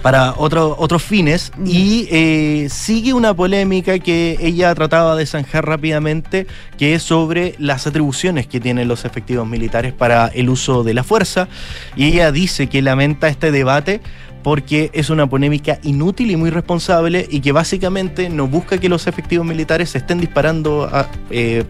Para 0.02 0.34
otro- 0.38 0.76
otros 0.80 1.04
fines 1.04 1.52
Mm. 1.58 1.64
y 1.68 2.08
eh, 2.12 2.68
sigue 2.70 3.14
una 3.14 3.34
polémica 3.34 4.00
que 4.00 4.38
ella 4.42 4.74
trataba 4.76 5.16
de 5.16 5.26
zanjar 5.26 5.66
rápidamente, 5.66 6.48
que 6.78 6.94
es 6.96 7.04
sobre 7.04 7.56
las 7.60 7.86
atribuciones 7.88 8.48
que 8.48 8.60
tienen 8.60 8.88
los 8.88 9.04
efectivos 9.06 9.48
militares 9.48 9.92
para 9.94 10.28
el 10.28 10.50
uso 10.50 10.84
de 10.84 10.94
la 10.94 11.04
fuerza 11.04 11.48
y 11.96 12.06
ella 12.06 12.32
dice 12.32 12.68
que 12.68 12.82
lamenta 12.82 13.28
este 13.28 13.52
debate 13.52 14.00
porque 14.42 14.90
es 14.94 15.10
una 15.10 15.28
polémica 15.30 15.80
inútil 15.84 16.32
y 16.32 16.38
muy 16.38 16.50
responsable 16.50 17.28
y 17.30 17.42
que 17.42 17.52
básicamente 17.52 18.30
no 18.30 18.48
busca 18.48 18.78
que 18.78 18.88
los 18.88 19.06
efectivos 19.06 19.46
militares 19.46 19.90
se 19.90 19.98
estén 19.98 20.22
disparando 20.22 20.84
a- 20.86 21.10
eh, 21.30 21.66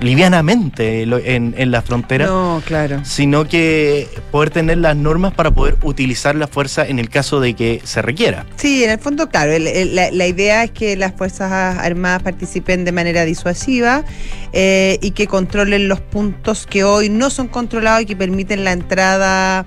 livianamente 0.00 1.02
en, 1.02 1.54
en 1.56 1.70
la 1.70 1.82
frontera 1.82 2.26
No, 2.26 2.62
claro. 2.64 3.00
sino 3.04 3.46
que 3.46 4.08
poder 4.30 4.50
tener 4.50 4.78
las 4.78 4.96
normas 4.96 5.32
para 5.34 5.50
poder 5.50 5.76
utilizar 5.82 6.34
la 6.34 6.46
fuerza 6.46 6.86
en 6.86 6.98
el 6.98 7.08
caso 7.08 7.40
de 7.40 7.54
que 7.54 7.80
se 7.84 8.02
requiera. 8.02 8.46
Sí, 8.56 8.84
en 8.84 8.90
el 8.90 8.98
fondo, 8.98 9.28
claro, 9.28 9.52
el- 9.52 9.66
el- 9.66 9.94
la, 9.94 10.10
la 10.10 10.26
idea 10.26 10.64
es 10.64 10.70
que 10.70 10.96
las 10.96 11.12
Fuerzas 11.12 11.52
Armadas 11.78 12.22
participen 12.22 12.84
de 12.84 12.92
manera 12.92 13.24
disuasiva 13.24 14.04
eh, 14.52 14.98
y 15.02 15.12
que 15.12 15.26
controlen 15.26 15.88
los 15.88 16.00
puntos 16.00 16.66
que 16.66 16.84
hoy 16.84 17.08
no 17.08 17.30
son 17.30 17.48
controlados 17.48 18.02
y 18.02 18.06
que 18.06 18.16
permiten 18.16 18.64
la 18.64 18.72
entrada 18.72 19.66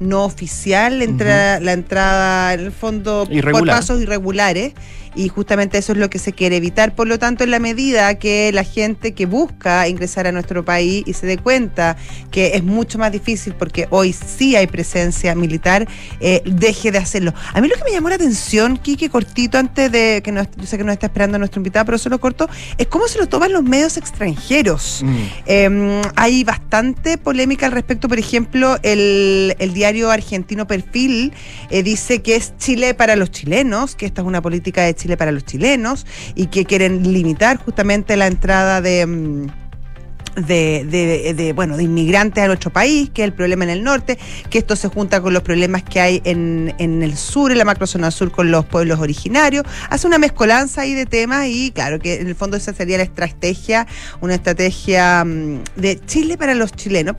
no 0.00 0.24
oficial, 0.24 0.98
la 0.98 1.04
entrada, 1.04 1.60
la 1.60 1.72
entrada 1.72 2.52
en 2.54 2.60
el 2.60 2.72
fondo 2.72 3.28
por 3.52 3.66
pasos 3.66 4.02
irregulares 4.02 4.72
y 5.14 5.28
justamente 5.28 5.78
eso 5.78 5.92
es 5.92 5.98
lo 5.98 6.10
que 6.10 6.18
se 6.18 6.32
quiere 6.32 6.56
evitar. 6.56 6.94
Por 6.94 7.06
lo 7.06 7.18
tanto, 7.18 7.44
en 7.44 7.50
la 7.50 7.58
medida 7.58 8.18
que 8.18 8.50
la 8.52 8.64
gente 8.64 9.14
que 9.14 9.26
busca 9.26 9.88
ingresar 9.88 10.26
a 10.26 10.32
nuestro 10.32 10.64
país 10.64 11.04
y 11.06 11.12
se 11.12 11.26
dé 11.26 11.38
cuenta 11.38 11.96
que 12.30 12.52
es 12.54 12.64
mucho 12.64 12.98
más 12.98 13.12
difícil 13.12 13.54
porque 13.54 13.86
hoy 13.90 14.12
sí 14.12 14.56
hay 14.56 14.66
presencia 14.66 15.34
militar, 15.34 15.86
eh, 16.20 16.42
deje 16.44 16.90
de 16.90 16.98
hacerlo. 16.98 17.34
A 17.52 17.60
mí 17.60 17.68
lo 17.68 17.76
que 17.76 17.84
me 17.84 17.92
llamó 17.92 18.08
la 18.08 18.16
atención, 18.16 18.76
Quique, 18.76 19.08
cortito, 19.08 19.58
antes 19.58 19.90
de 19.90 20.20
que 20.24 20.32
nos, 20.32 20.48
yo 20.56 20.66
sé 20.66 20.78
que 20.78 20.84
nos 20.84 20.94
está 20.94 21.06
esperando 21.06 21.38
nuestro 21.38 21.60
invitado, 21.60 21.84
pero 21.86 21.98
solo 21.98 22.18
corto, 22.18 22.48
es 22.78 22.86
cómo 22.86 23.08
se 23.08 23.18
lo 23.18 23.28
toman 23.28 23.52
los 23.52 23.62
medios 23.62 23.96
extranjeros. 23.96 25.04
Eh, 25.46 26.02
hay 26.16 26.44
bastante 26.44 27.18
polémica 27.18 27.66
al 27.66 27.72
respecto. 27.72 28.08
Por 28.08 28.18
ejemplo, 28.18 28.78
el, 28.82 29.54
el 29.58 29.74
diario 29.74 30.10
argentino 30.10 30.66
Perfil 30.66 31.32
eh, 31.70 31.82
dice 31.82 32.22
que 32.22 32.36
es 32.36 32.56
Chile 32.58 32.94
para 32.94 33.16
los 33.16 33.30
chilenos, 33.30 33.94
que 33.94 34.06
esta 34.06 34.22
es 34.22 34.26
una 34.26 34.42
política 34.42 34.82
de 34.82 34.94
Chile 34.94 35.03
para 35.16 35.30
los 35.32 35.44
chilenos 35.44 36.06
y 36.34 36.46
que 36.46 36.64
quieren 36.64 37.12
limitar 37.12 37.58
justamente 37.58 38.16
la 38.16 38.26
entrada 38.26 38.80
de. 38.80 39.06
mm, 39.06 39.46
De, 40.34 40.84
de- 40.90 41.32
de, 41.32 41.52
bueno, 41.52 41.76
de 41.76 41.84
inmigrantes 41.84 42.42
a 42.42 42.48
nuestro 42.48 42.72
país, 42.72 43.08
que 43.14 43.22
es 43.22 43.26
el 43.28 43.34
problema 43.34 43.62
en 43.62 43.70
el 43.70 43.84
norte, 43.84 44.18
que 44.50 44.58
esto 44.58 44.74
se 44.74 44.88
junta 44.88 45.20
con 45.20 45.32
los 45.32 45.44
problemas 45.44 45.84
que 45.84 46.00
hay 46.00 46.22
en, 46.24 46.74
en 46.78 47.04
el 47.04 47.16
sur, 47.16 47.52
en 47.52 47.58
la 47.58 47.64
macrozona 47.64 48.10
sur, 48.10 48.32
con 48.32 48.50
los 48.50 48.64
pueblos 48.64 48.98
originarios. 48.98 49.62
Hace 49.90 50.08
una 50.08 50.18
mezcolanza 50.18 50.80
ahí 50.80 50.92
de 50.92 51.06
temas 51.06 51.46
y 51.46 51.70
claro 51.70 52.00
que 52.00 52.20
en 52.20 52.26
el 52.26 52.34
fondo 52.34 52.56
esa 52.56 52.74
sería 52.74 52.96
la 52.96 53.04
estrategia, 53.04 53.86
una 54.20 54.34
estrategia 54.34 55.24
mm, 55.24 55.62
de 55.76 56.00
Chile 56.04 56.36
para 56.36 56.56
los 56.56 56.72
chilenos. 56.72 57.14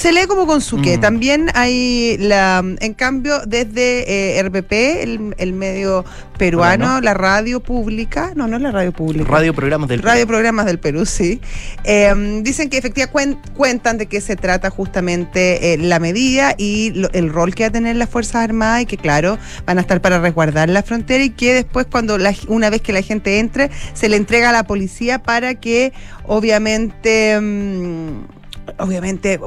Se 0.00 0.12
lee 0.12 0.26
como 0.26 0.46
con 0.46 0.60
su 0.62 0.80
qué. 0.80 0.96
Mm. 0.96 1.00
También 1.00 1.50
hay 1.54 2.16
la, 2.18 2.64
en 2.80 2.94
cambio, 2.94 3.40
desde 3.46 4.38
eh, 4.38 4.42
RPP, 4.42 4.72
el, 5.02 5.34
el 5.36 5.52
medio 5.52 6.04
peruano, 6.38 7.02
la 7.02 7.12
radio 7.12 7.60
pública, 7.60 8.32
no, 8.34 8.48
no 8.48 8.56
es 8.56 8.62
la 8.62 8.70
radio 8.70 8.92
pública. 8.92 9.30
Radio 9.30 9.52
programas 9.52 9.90
del 9.90 10.00
Radio 10.02 10.26
Programas 10.26 10.64
del 10.64 10.78
Perú, 10.78 11.04
sí. 11.04 11.38
Eh, 11.84 12.40
dicen 12.42 12.70
que 12.70 12.78
efectivamente 12.78 13.12
cuen- 13.12 13.38
cuentan 13.54 13.98
de 13.98 14.06
qué 14.06 14.22
se 14.22 14.36
trata 14.36 14.70
justamente 14.70 15.74
eh, 15.74 15.76
la 15.76 15.98
medida 15.98 16.54
y 16.56 16.92
lo- 16.94 17.10
el 17.12 17.30
rol 17.30 17.54
que 17.54 17.64
va 17.64 17.68
a 17.68 17.72
tener 17.72 17.96
las 17.96 18.08
Fuerzas 18.08 18.36
Armadas 18.36 18.82
y 18.82 18.86
que, 18.86 18.96
claro, 18.96 19.38
van 19.66 19.76
a 19.76 19.82
estar 19.82 20.00
para 20.00 20.18
resguardar 20.18 20.70
la 20.70 20.82
frontera 20.82 21.22
y 21.22 21.28
que 21.30 21.52
después, 21.52 21.86
cuando 21.90 22.16
la- 22.16 22.34
una 22.48 22.70
vez 22.70 22.80
que 22.80 22.94
la 22.94 23.02
gente 23.02 23.38
entre, 23.38 23.70
se 23.92 24.08
le 24.08 24.16
entrega 24.16 24.48
a 24.48 24.52
la 24.52 24.64
policía 24.64 25.22
para 25.22 25.56
que, 25.56 25.92
obviamente. 26.26 27.38
mm, 27.38 28.39
Obviamente 28.78 29.38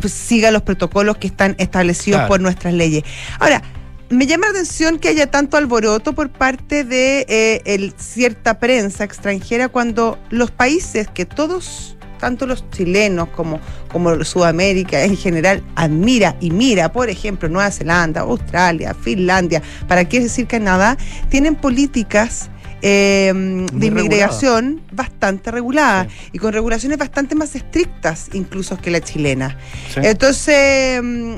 pues, 0.00 0.12
siga 0.12 0.50
los 0.50 0.62
protocolos 0.62 1.16
que 1.18 1.26
están 1.26 1.54
establecidos 1.58 2.18
Claro. 2.18 2.28
por 2.28 2.40
nuestras 2.40 2.74
leyes. 2.74 3.02
Ahora, 3.38 3.62
me 4.08 4.26
llama 4.26 4.46
la 4.46 4.50
atención 4.52 4.98
que 4.98 5.08
haya 5.08 5.30
tanto 5.30 5.56
alboroto 5.56 6.12
por 6.14 6.30
parte 6.30 6.82
de 6.84 7.24
eh, 7.28 7.62
el- 7.64 7.94
cierta 7.96 8.58
prensa 8.58 9.04
extranjera 9.04 9.68
cuando 9.68 10.18
los 10.30 10.50
países 10.50 11.06
que 11.08 11.24
todos, 11.26 11.96
tanto 12.18 12.44
los 12.46 12.68
chilenos 12.70 13.28
como, 13.28 13.60
como 13.92 14.24
Sudamérica 14.24 15.04
en 15.04 15.16
general, 15.16 15.62
admira 15.76 16.36
y 16.40 16.50
mira, 16.50 16.90
por 16.92 17.08
ejemplo, 17.08 17.48
Nueva 17.48 17.70
Zelanda, 17.70 18.22
Australia, 18.22 18.94
Finlandia, 19.00 19.62
para 19.86 20.04
qué 20.08 20.18
decir 20.20 20.46
Canadá, 20.48 20.96
tienen 21.28 21.54
políticas 21.54 22.50
eh, 22.82 23.32
de 23.72 23.86
inmigración 23.86 24.82
bastante 24.92 25.50
reguladas 25.50 26.08
y 26.32 26.38
con 26.38 26.52
regulaciones 26.52 26.98
bastante 26.98 27.34
más 27.34 27.54
estrictas 27.54 28.28
incluso 28.32 28.78
que 28.78 28.90
la 28.90 29.00
chilena. 29.00 29.56
Sí. 29.92 30.00
Entonces, 30.02 31.02
mm, 31.02 31.34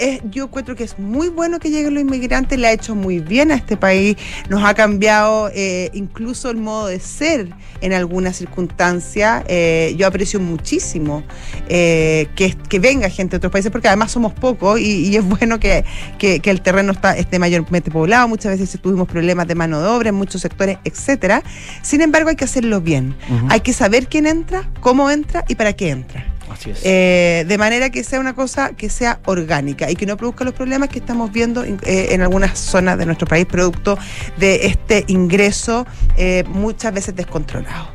es- 0.00 0.20
yo 0.30 0.44
encuentro 0.44 0.74
que 0.74 0.84
es 0.84 0.98
muy 0.98 1.28
bueno 1.28 1.58
que 1.60 1.70
lleguen 1.70 1.94
los 1.94 2.02
inmigrantes, 2.02 2.58
le 2.58 2.66
ha 2.66 2.72
hecho 2.72 2.94
muy 2.94 3.18
bien 3.20 3.50
a 3.50 3.54
este 3.54 3.76
país, 3.76 4.16
nos 4.48 4.64
ha 4.64 4.74
cambiado 4.74 5.50
eh, 5.54 5.90
incluso 5.92 6.50
el 6.50 6.56
modo 6.56 6.86
de 6.88 6.98
ser 7.00 7.48
en 7.80 7.92
algunas 7.92 8.36
circunstancias. 8.36 9.44
Eh, 9.48 9.94
yo 9.96 10.06
aprecio 10.06 10.40
muchísimo 10.40 11.22
eh, 11.68 12.28
que, 12.34 12.54
que 12.68 12.78
venga 12.78 13.08
gente 13.10 13.32
de 13.32 13.36
otros 13.38 13.52
países, 13.52 13.70
porque 13.70 13.88
además 13.88 14.10
somos 14.12 14.32
pocos 14.32 14.80
y, 14.80 15.06
y 15.08 15.16
es 15.16 15.24
bueno 15.24 15.58
que, 15.60 15.84
que- 16.18 16.40
que 16.40 16.50
el 16.50 16.60
terreno 16.62 16.92
está, 16.92 17.16
esté 17.16 17.38
mayormente 17.38 17.90
poblado. 17.90 18.28
Muchas 18.28 18.58
veces 18.58 18.80
tuvimos 18.80 19.08
problemas 19.08 19.46
de 19.46 19.54
mano 19.54 19.80
de 19.80 19.88
obra 19.88 20.08
en 20.10 20.14
muchos 20.14 20.40
sectores, 20.42 20.78
etcétera. 20.84 21.42
Sin 21.82 22.00
embargo, 22.00 22.30
hay 22.30 22.36
que 22.36 22.44
hacerlo 22.44 22.80
bien. 22.80 23.14
Hay 23.48 23.60
que 23.60 23.72
saber 23.72 24.08
quién 24.08 24.26
entra, 24.26 24.68
cómo 24.80 25.10
entra 25.10 25.44
y 25.48 25.54
para 25.54 25.72
qué 25.72 25.90
entra. 25.90 26.24
Así 26.50 26.70
es. 26.70 26.80
Eh, 26.84 27.44
de 27.46 27.58
manera 27.58 27.90
que 27.90 28.04
sea 28.04 28.20
una 28.20 28.34
cosa 28.34 28.70
que 28.70 28.90
sea 28.90 29.20
orgánica 29.24 29.90
y 29.90 29.96
que 29.96 30.06
no 30.06 30.16
produzca 30.16 30.44
los 30.44 30.54
problemas 30.54 30.88
que 30.88 30.98
estamos 30.98 31.32
viendo 31.32 31.64
en, 31.64 31.78
eh, 31.84 32.08
en 32.10 32.22
algunas 32.22 32.58
zonas 32.58 32.98
de 32.98 33.06
nuestro 33.06 33.26
país, 33.26 33.46
producto 33.46 33.98
de 34.36 34.66
este 34.66 35.04
ingreso 35.08 35.86
eh, 36.16 36.44
muchas 36.48 36.92
veces 36.92 37.14
descontrolado. 37.14 37.88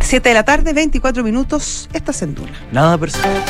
7 0.00 0.28
de 0.28 0.34
la 0.34 0.44
tarde, 0.44 0.72
24 0.72 1.22
minutos, 1.22 1.88
estás 1.92 2.22
en 2.22 2.34
Duna. 2.34 2.52
Nada 2.72 2.96
personal. 2.96 3.42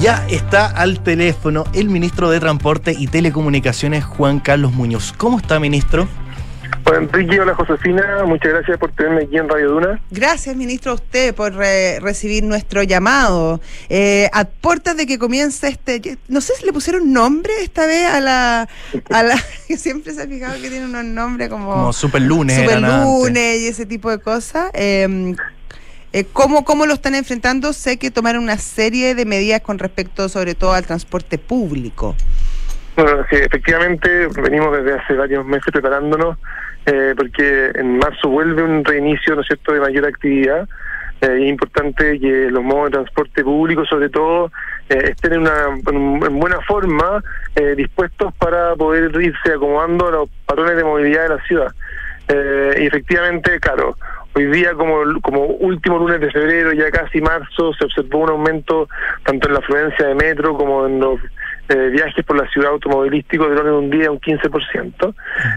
Ya 0.00 0.26
está 0.28 0.66
al 0.66 1.02
teléfono 1.02 1.64
el 1.72 1.88
ministro 1.88 2.30
de 2.30 2.38
Transporte 2.38 2.94
y 2.96 3.06
Telecomunicaciones, 3.06 4.04
Juan 4.04 4.40
Carlos 4.40 4.72
Muñoz. 4.72 5.14
¿Cómo 5.16 5.38
está, 5.38 5.58
ministro? 5.58 6.06
Hola 6.84 6.98
Enrique, 6.98 7.40
hola 7.40 7.54
Josefina, 7.54 8.24
muchas 8.24 8.52
gracias 8.52 8.78
por 8.78 8.92
tenerme 8.92 9.24
aquí 9.24 9.36
en 9.36 9.48
Radio 9.48 9.70
Duna. 9.72 10.00
Gracias, 10.10 10.54
ministro, 10.54 10.92
a 10.92 10.94
usted 10.94 11.34
por 11.34 11.52
re- 11.54 11.98
recibir 12.00 12.44
nuestro 12.44 12.82
llamado. 12.82 13.60
Eh, 13.88 14.28
a 14.32 14.44
puertas 14.44 14.96
de 14.96 15.06
que 15.06 15.18
comience 15.18 15.66
este. 15.68 16.18
No 16.28 16.40
sé 16.40 16.54
si 16.58 16.64
le 16.64 16.72
pusieron 16.72 17.12
nombre 17.12 17.52
esta 17.62 17.86
vez 17.86 18.06
a 18.08 18.20
la. 18.20 18.68
A 19.10 19.22
la 19.22 19.34
que 19.68 19.76
siempre 19.76 20.14
se 20.14 20.22
ha 20.22 20.26
fijado 20.26 20.54
que 20.60 20.70
tiene 20.70 20.84
unos 20.86 21.04
nombres 21.04 21.48
como. 21.48 21.72
Como 21.72 21.92
Super 21.92 22.22
Lunes. 22.22 22.56
Super 22.56 22.80
y 23.60 23.66
ese 23.66 23.84
tipo 23.86 24.10
de 24.10 24.18
cosas. 24.18 24.70
Eh, 24.74 25.34
eh, 26.12 26.24
¿cómo, 26.32 26.64
¿Cómo 26.64 26.86
lo 26.86 26.94
están 26.94 27.14
enfrentando? 27.14 27.72
Sé 27.72 27.98
que 27.98 28.10
tomaron 28.10 28.42
una 28.42 28.58
serie 28.58 29.14
de 29.14 29.24
medidas 29.26 29.60
con 29.60 29.78
respecto 29.78 30.28
sobre 30.28 30.54
todo 30.54 30.72
al 30.72 30.86
transporte 30.86 31.36
público. 31.36 32.14
Bueno, 32.96 33.24
sí, 33.30 33.36
efectivamente 33.36 34.28
venimos 34.42 34.72
desde 34.76 34.94
hace 34.98 35.14
varios 35.14 35.44
meses 35.44 35.70
preparándonos 35.70 36.38
eh, 36.86 37.14
porque 37.16 37.70
en 37.74 37.98
marzo 37.98 38.28
vuelve 38.30 38.62
un 38.62 38.84
reinicio, 38.84 39.34
¿no 39.34 39.42
es 39.42 39.46
cierto?, 39.48 39.72
de 39.74 39.80
mayor 39.80 40.06
actividad. 40.06 40.66
Eh, 41.20 41.38
es 41.40 41.48
importante 41.48 42.18
que 42.18 42.48
los 42.50 42.62
modos 42.62 42.86
de 42.86 42.90
transporte 42.98 43.42
público, 43.44 43.84
sobre 43.84 44.08
todo, 44.08 44.50
eh, 44.88 45.10
estén 45.10 45.34
en, 45.34 45.40
una, 45.40 45.64
en 45.88 45.96
un- 45.96 46.24
en 46.24 46.38
buena 46.38 46.60
forma, 46.62 47.22
eh, 47.54 47.74
dispuestos 47.76 48.32
para 48.36 48.74
poder 48.76 49.10
irse 49.20 49.52
acomodando 49.54 50.08
a 50.08 50.10
los 50.12 50.28
patrones 50.46 50.76
de 50.76 50.84
movilidad 50.84 51.24
de 51.24 51.28
la 51.36 51.42
ciudad. 51.44 51.72
Eh, 52.28 52.78
y 52.82 52.86
efectivamente, 52.86 53.58
claro, 53.60 53.96
hoy 54.34 54.46
día 54.46 54.72
como, 54.74 55.20
como 55.22 55.44
último 55.44 55.98
lunes 55.98 56.20
de 56.20 56.30
febrero, 56.30 56.72
ya 56.72 56.90
casi 56.90 57.20
marzo, 57.20 57.72
se 57.74 57.84
observó 57.84 58.20
un 58.20 58.30
aumento 58.30 58.88
tanto 59.24 59.48
en 59.48 59.54
la 59.54 59.60
afluencia 59.60 60.06
de 60.06 60.14
metro 60.14 60.56
como 60.56 60.86
en 60.86 61.00
los 61.00 61.18
eh, 61.68 61.88
viajes 61.90 62.24
por 62.24 62.36
la 62.36 62.48
ciudad 62.48 62.70
automovilístico 62.70 63.48
de 63.48 63.72
un 63.72 63.90
día 63.90 64.10
un 64.10 64.20
15%. 64.20 65.14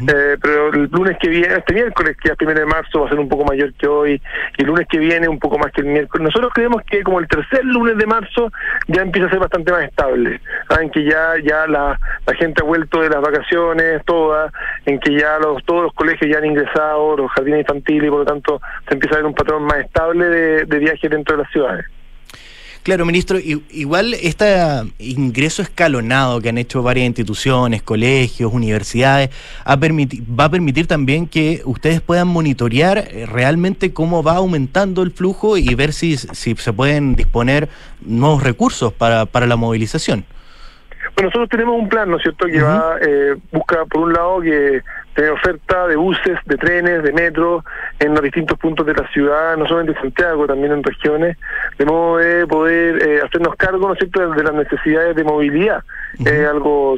eh, 0.08 0.38
pero 0.42 0.74
el 0.74 0.90
lunes 0.92 1.18
que 1.20 1.30
viene, 1.30 1.56
este 1.56 1.74
miércoles, 1.74 2.18
que 2.22 2.30
es 2.30 2.36
primero 2.36 2.60
de 2.60 2.66
marzo, 2.66 3.02
va 3.02 3.08
a 3.08 3.10
ser 3.10 3.20
un 3.20 3.30
poco 3.30 3.46
mayor 3.46 3.74
que 3.74 3.88
hoy, 3.88 4.22
y 4.58 4.62
el 4.62 4.68
lunes 4.68 4.88
que 4.90 5.00
viene 5.00 5.28
un 5.28 5.40
poco 5.40 5.58
más 5.58 5.72
que 5.72 5.82
el 5.82 5.88
miércoles. 5.88 6.26
Nosotros 6.26 6.52
creemos 6.54 6.82
que 6.84 7.04
como 7.04 7.20
el 7.20 7.28
tercer 7.28 7.64
lunes 7.64 7.98
de 7.98 8.06
marzo 8.06 8.52
ya 8.88 9.02
empieza 9.02 9.28
a 9.28 9.32
ser 9.32 9.40
bastante 9.40 9.72
más 9.72 9.84
estable, 9.84 10.42
en 10.80 10.90
que 10.90 11.04
ya 11.04 11.34
ya 11.44 11.68
la, 11.68 12.00
la 12.26 12.34
gente 12.36 12.62
ha 12.62 12.66
vuelto 12.66 13.02
de 13.02 13.10
las 13.10 13.22
vacaciones, 13.22 14.04
todas, 14.06 14.52
en 14.86 15.00
que 15.00 15.14
ya 15.14 15.38
los 15.40 15.64
todos 15.66 15.84
los 15.84 15.94
colegios 15.94 16.32
ya 16.32 16.40
han 16.40 16.46
ingresado, 16.46 17.18
los 17.18 17.32
jardines 17.32 17.62
infantiles, 17.62 18.08
y 18.08 18.10
por 18.10 18.20
lo 18.20 18.26
tanto 18.26 18.62
se 18.88 18.94
empieza 18.94 19.16
a 19.16 19.20
ver 19.20 19.26
un 19.26 19.36
patrón 19.36 19.64
más 19.64 19.78
estable 19.78 20.26
de, 20.26 20.66
de 20.66 20.80
viajes 20.80 21.10
dentro 21.10 21.38
de 21.38 21.44
las 21.44 21.52
ciudades. 21.52 21.86
Claro, 22.90 23.06
ministro, 23.06 23.38
igual 23.38 24.16
este 24.16 24.58
ingreso 24.98 25.62
escalonado 25.62 26.42
que 26.42 26.50
han 26.50 26.58
hecho 26.58 26.82
varias 26.82 27.06
instituciones, 27.06 27.84
colegios, 27.84 28.52
universidades, 28.52 29.30
va 29.64 30.46
a 30.46 30.50
permitir 30.50 30.88
también 30.88 31.28
que 31.28 31.62
ustedes 31.66 32.02
puedan 32.02 32.30
monitorear 32.30 32.98
eh, 32.98 33.28
realmente 33.28 33.94
cómo 33.94 34.24
va 34.24 34.38
aumentando 34.38 35.04
el 35.04 35.12
flujo 35.12 35.56
y 35.56 35.76
ver 35.76 35.94
si, 35.94 36.18
si 36.18 36.56
se 36.56 36.74
pueden 36.74 37.14
disponer 37.14 37.70
nuevos 38.02 38.42
recursos 38.42 38.92
para, 38.92 39.28
para 39.28 39.46
la 39.46 39.56
movilización. 39.56 40.26
Bueno, 41.16 41.30
nosotros 41.30 41.50
tenemos 41.50 41.80
un 41.80 41.90
plan, 41.90 42.10
¿no 42.10 42.18
es 42.18 42.24
cierto?, 42.24 42.48
que 42.48 42.60
va, 42.60 42.96
eh, 43.08 43.36
busca 43.52 43.86
por 43.86 44.02
un 44.02 44.14
lado 44.14 44.42
que 44.42 44.82
tener 45.20 45.34
oferta 45.34 45.86
de 45.88 45.98
buses, 45.98 46.40
de 46.46 46.56
trenes, 46.56 47.04
de 47.04 47.12
metro 47.12 47.66
en 48.00 48.14
los 48.14 48.24
distintos 48.24 48.58
puntos 48.58 48.86
de 48.86 48.94
la 48.94 49.06
ciudad, 49.10 49.58
no 49.58 49.68
solamente 49.68 49.92
en 49.98 50.04
Santiago, 50.04 50.48
también 50.48 50.72
en 50.72 50.82
regiones, 50.82 51.36
de 51.78 51.86
modo 51.86 52.20
de 52.20 52.48
poder 52.48 53.06
eh, 53.06 53.22
hacernos 53.22 53.54
cargo, 53.56 53.86
¿no 53.86 53.94
es 53.96 54.00
cierto?, 54.00 54.30
de 54.30 54.44
las 54.44 54.54
necesidades 54.54 55.18
de 55.18 55.24
movilidad, 55.26 55.84
uh 56.20 56.50
algo 56.50 56.96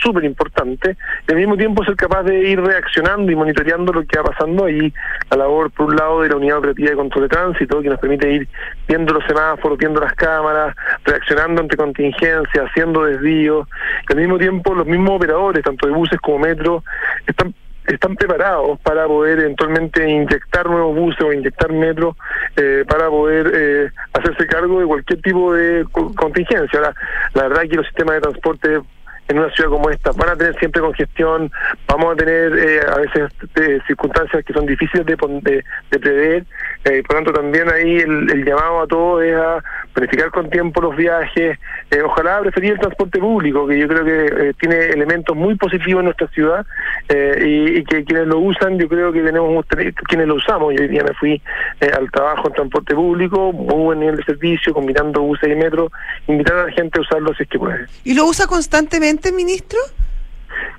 súper 0.00 0.24
importante, 0.24 0.96
y 1.26 1.32
al 1.32 1.38
mismo 1.38 1.56
tiempo 1.56 1.84
ser 1.84 1.96
capaz 1.96 2.22
de 2.22 2.38
ir 2.50 2.60
reaccionando 2.60 3.32
y 3.32 3.34
monitoreando 3.34 3.92
lo 3.92 4.06
que 4.06 4.16
va 4.16 4.24
pasando 4.24 4.66
ahí, 4.66 4.94
la 5.30 5.38
labor, 5.38 5.72
por 5.72 5.86
un 5.86 5.96
lado, 5.96 6.22
de 6.22 6.28
la 6.28 6.36
Unidad 6.36 6.58
Operativa 6.58 6.90
de 6.90 6.96
Control 6.96 7.22
de 7.24 7.28
Tránsito, 7.28 7.82
que 7.82 7.88
nos 7.88 7.98
permite 7.98 8.30
ir 8.30 8.48
viendo 8.86 9.12
los 9.12 9.24
semáforos, 9.24 9.76
viendo 9.76 10.00
las 10.00 10.14
cámaras, 10.14 10.76
reaccionando 11.04 11.62
ante 11.62 11.76
contingencias, 11.76 12.44
haciendo 12.54 13.04
desvíos, 13.04 13.66
y 14.08 14.12
al 14.12 14.20
mismo 14.20 14.38
tiempo 14.38 14.72
los 14.72 14.86
mismos 14.86 15.16
operadores, 15.16 15.64
tanto 15.64 15.88
de 15.88 15.92
buses 15.92 16.20
como 16.20 16.38
metro, 16.38 16.84
están 17.26 17.55
están 17.86 18.16
preparados 18.16 18.78
para 18.80 19.06
poder 19.06 19.40
eventualmente 19.40 20.08
inyectar 20.08 20.68
nuevos 20.68 20.96
buses 20.96 21.20
o 21.20 21.32
inyectar 21.32 21.72
metros 21.72 22.16
eh, 22.56 22.84
para 22.88 23.08
poder 23.08 23.52
eh, 23.54 23.90
hacerse 24.12 24.46
cargo 24.46 24.80
de 24.80 24.86
cualquier 24.86 25.20
tipo 25.22 25.52
de 25.54 25.84
contingencia. 26.16 26.78
Ahora, 26.78 26.94
la 27.34 27.42
verdad 27.44 27.64
es 27.64 27.70
que 27.70 27.76
los 27.76 27.86
sistemas 27.86 28.16
de 28.16 28.20
transporte 28.22 28.80
en 29.28 29.38
una 29.38 29.50
ciudad 29.50 29.70
como 29.70 29.90
esta 29.90 30.12
van 30.12 30.30
a 30.30 30.36
tener 30.36 30.58
siempre 30.58 30.80
congestión, 30.80 31.50
vamos 31.88 32.12
a 32.12 32.16
tener 32.16 32.56
eh, 32.58 32.80
a 32.86 32.98
veces 32.98 33.32
eh, 33.56 33.80
circunstancias 33.86 34.44
que 34.44 34.52
son 34.52 34.66
difíciles 34.66 35.04
de, 35.06 35.16
de, 35.42 35.64
de 35.90 35.98
prever, 35.98 36.46
eh, 36.84 37.02
por 37.02 37.16
lo 37.16 37.24
tanto 37.24 37.40
también 37.40 37.68
ahí 37.68 37.96
el, 37.96 38.44
llamado 38.44 38.82
a 38.82 38.86
todos 38.86 39.24
es 39.24 39.34
a 39.34 39.60
planificar 39.92 40.30
con 40.30 40.48
tiempo 40.48 40.80
los 40.80 40.94
viajes, 40.94 41.58
eh, 41.90 42.02
ojalá 42.02 42.40
preferir 42.40 42.74
el 42.74 42.78
transporte 42.78 43.18
público, 43.18 43.66
que 43.66 43.76
yo 43.76 43.88
creo 43.88 44.04
que 44.04 44.48
eh, 44.48 44.54
tiene 44.60 44.76
elementos 44.90 45.36
muy 45.36 45.56
positivos 45.56 46.00
en 46.00 46.04
nuestra 46.04 46.28
ciudad 46.28 46.64
y, 47.08 47.78
y, 47.78 47.84
que 47.84 48.04
quienes 48.04 48.28
lo 48.28 48.38
usan, 48.38 48.78
yo 48.78 48.88
creo 48.88 49.12
que 49.12 49.22
tenemos 49.22 49.64
quienes 50.08 50.28
lo 50.28 50.34
usamos, 50.34 50.74
yo 50.74 50.82
hoy 50.82 50.88
día 50.88 51.02
me 51.02 51.14
fui 51.14 51.42
al 51.80 52.10
trabajo 52.10 52.48
en 52.48 52.54
transporte 52.54 52.94
público, 52.94 53.52
muy 53.52 53.84
buen 53.84 54.00
nivel 54.00 54.16
de 54.16 54.24
servicio, 54.24 54.72
combinando 54.72 55.22
buses 55.22 55.48
y 55.50 55.56
metro, 55.56 55.90
invitar 56.28 56.56
a 56.56 56.66
la 56.66 56.72
gente 56.72 56.98
a 56.98 57.02
usarlo 57.02 57.34
si 57.34 57.42
es 57.42 57.48
que 57.48 57.58
puede. 57.58 57.86
¿Y 58.04 58.14
lo 58.14 58.26
usa 58.26 58.46
constantemente, 58.46 59.15
ministro? 59.32 59.78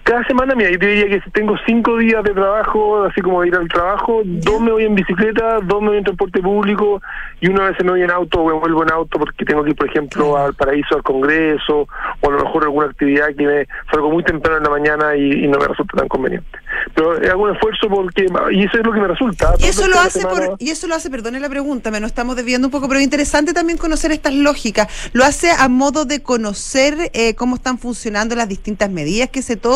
Cada 0.04 0.24
semana, 0.24 0.56
mira, 0.56 0.72
yo 0.72 0.80
te 0.80 0.88
diría 0.88 1.10
que 1.10 1.22
si 1.22 1.30
tengo 1.32 1.56
cinco 1.66 1.98
días 1.98 2.24
de 2.24 2.32
trabajo, 2.32 3.04
así 3.04 3.20
como 3.20 3.42
de 3.42 3.50
ir 3.50 3.56
al 3.56 3.68
trabajo, 3.68 4.22
dos 4.24 4.62
me 4.62 4.72
voy 4.72 4.86
en 4.86 4.96
bicicleta, 4.96 5.60
dos 5.62 5.82
me 5.82 5.90
voy 5.90 5.98
en 5.98 6.06
transporte 6.06 6.42
público 6.42 7.02
y 7.42 7.50
una 7.50 7.70
vez 7.70 7.84
me 7.84 7.92
voy 7.92 8.04
en 8.04 8.12
auto 8.12 8.40
o 8.40 8.48
me 8.48 8.54
vuelvo 8.54 8.84
en 8.84 8.92
auto 8.92 9.20
porque 9.20 9.44
tengo 9.44 9.64
que 9.64 9.72
ir, 9.72 9.76
por 9.76 9.90
ejemplo, 9.90 10.38
al 10.38 10.54
paraíso, 10.54 10.96
al 10.96 11.04
congreso 11.04 11.88
o 12.22 12.30
a 12.30 12.32
lo 12.32 12.42
mejor 12.42 12.64
alguna 12.64 12.88
actividad 12.88 13.28
que 13.38 13.46
me 13.46 13.68
salgo 13.92 14.10
muy 14.10 14.24
temprano 14.24 14.58
en 14.58 14.64
la 14.64 14.70
mañana 14.70 15.16
y, 15.16 15.44
y 15.44 15.48
no 15.48 15.60
me 15.60 15.68
resulta 15.68 15.98
tan 15.98 16.08
conveniente. 16.08 16.58
Pero 16.96 17.12
hago 17.30 17.44
un 17.44 17.54
esfuerzo 17.54 17.90
porque, 17.90 18.28
y 18.52 18.64
eso 18.64 18.78
es 18.78 18.86
lo 18.86 18.94
que 18.94 19.02
me 19.02 19.10
resulta. 19.10 19.56
Y 19.60 19.66
eso 19.66 19.88
lo 19.90 20.00
hace, 20.00 20.22
por, 20.22 20.56
y 20.58 20.70
eso 20.70 20.88
lo 20.88 20.96
hace, 20.96 21.10
perdone 21.10 21.40
la 21.40 21.50
pregunta, 21.50 21.92
me 21.92 22.00
nos 22.00 22.12
estamos 22.12 22.38
desviando 22.38 22.68
un 22.68 22.72
poco, 22.72 22.88
pero 22.88 23.00
es 23.00 23.04
interesante 23.04 23.54
también 23.54 23.78
conocer 23.78 24.12
estas 24.12 24.34
lógicas. 24.34 25.12
Lo 25.12 25.26
hace 25.26 25.52
a 25.52 25.68
modo 25.68 26.06
de 26.06 26.24
conocer 26.24 27.12
eh, 27.14 27.36
cómo 27.36 27.56
están 27.56 27.78
funcionando 27.78 28.36
las 28.36 28.48
distintas 28.48 28.90
medidas 28.90 29.30
que 29.30 29.42
se 29.42 29.58
toman 29.58 29.67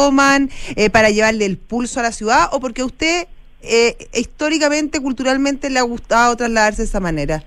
eh, 0.75 0.89
para 0.89 1.09
llevarle 1.09 1.45
el 1.45 1.57
pulso 1.57 1.99
a 1.99 2.03
la 2.03 2.11
ciudad 2.11 2.49
o 2.51 2.59
porque 2.59 2.81
a 2.81 2.85
usted 2.85 3.27
eh, 3.61 3.95
históricamente, 4.13 4.99
culturalmente 5.01 5.69
le 5.69 5.79
ha 5.79 5.83
gustado 5.83 6.35
trasladarse 6.35 6.81
de 6.81 6.87
esa 6.87 6.99
manera? 6.99 7.43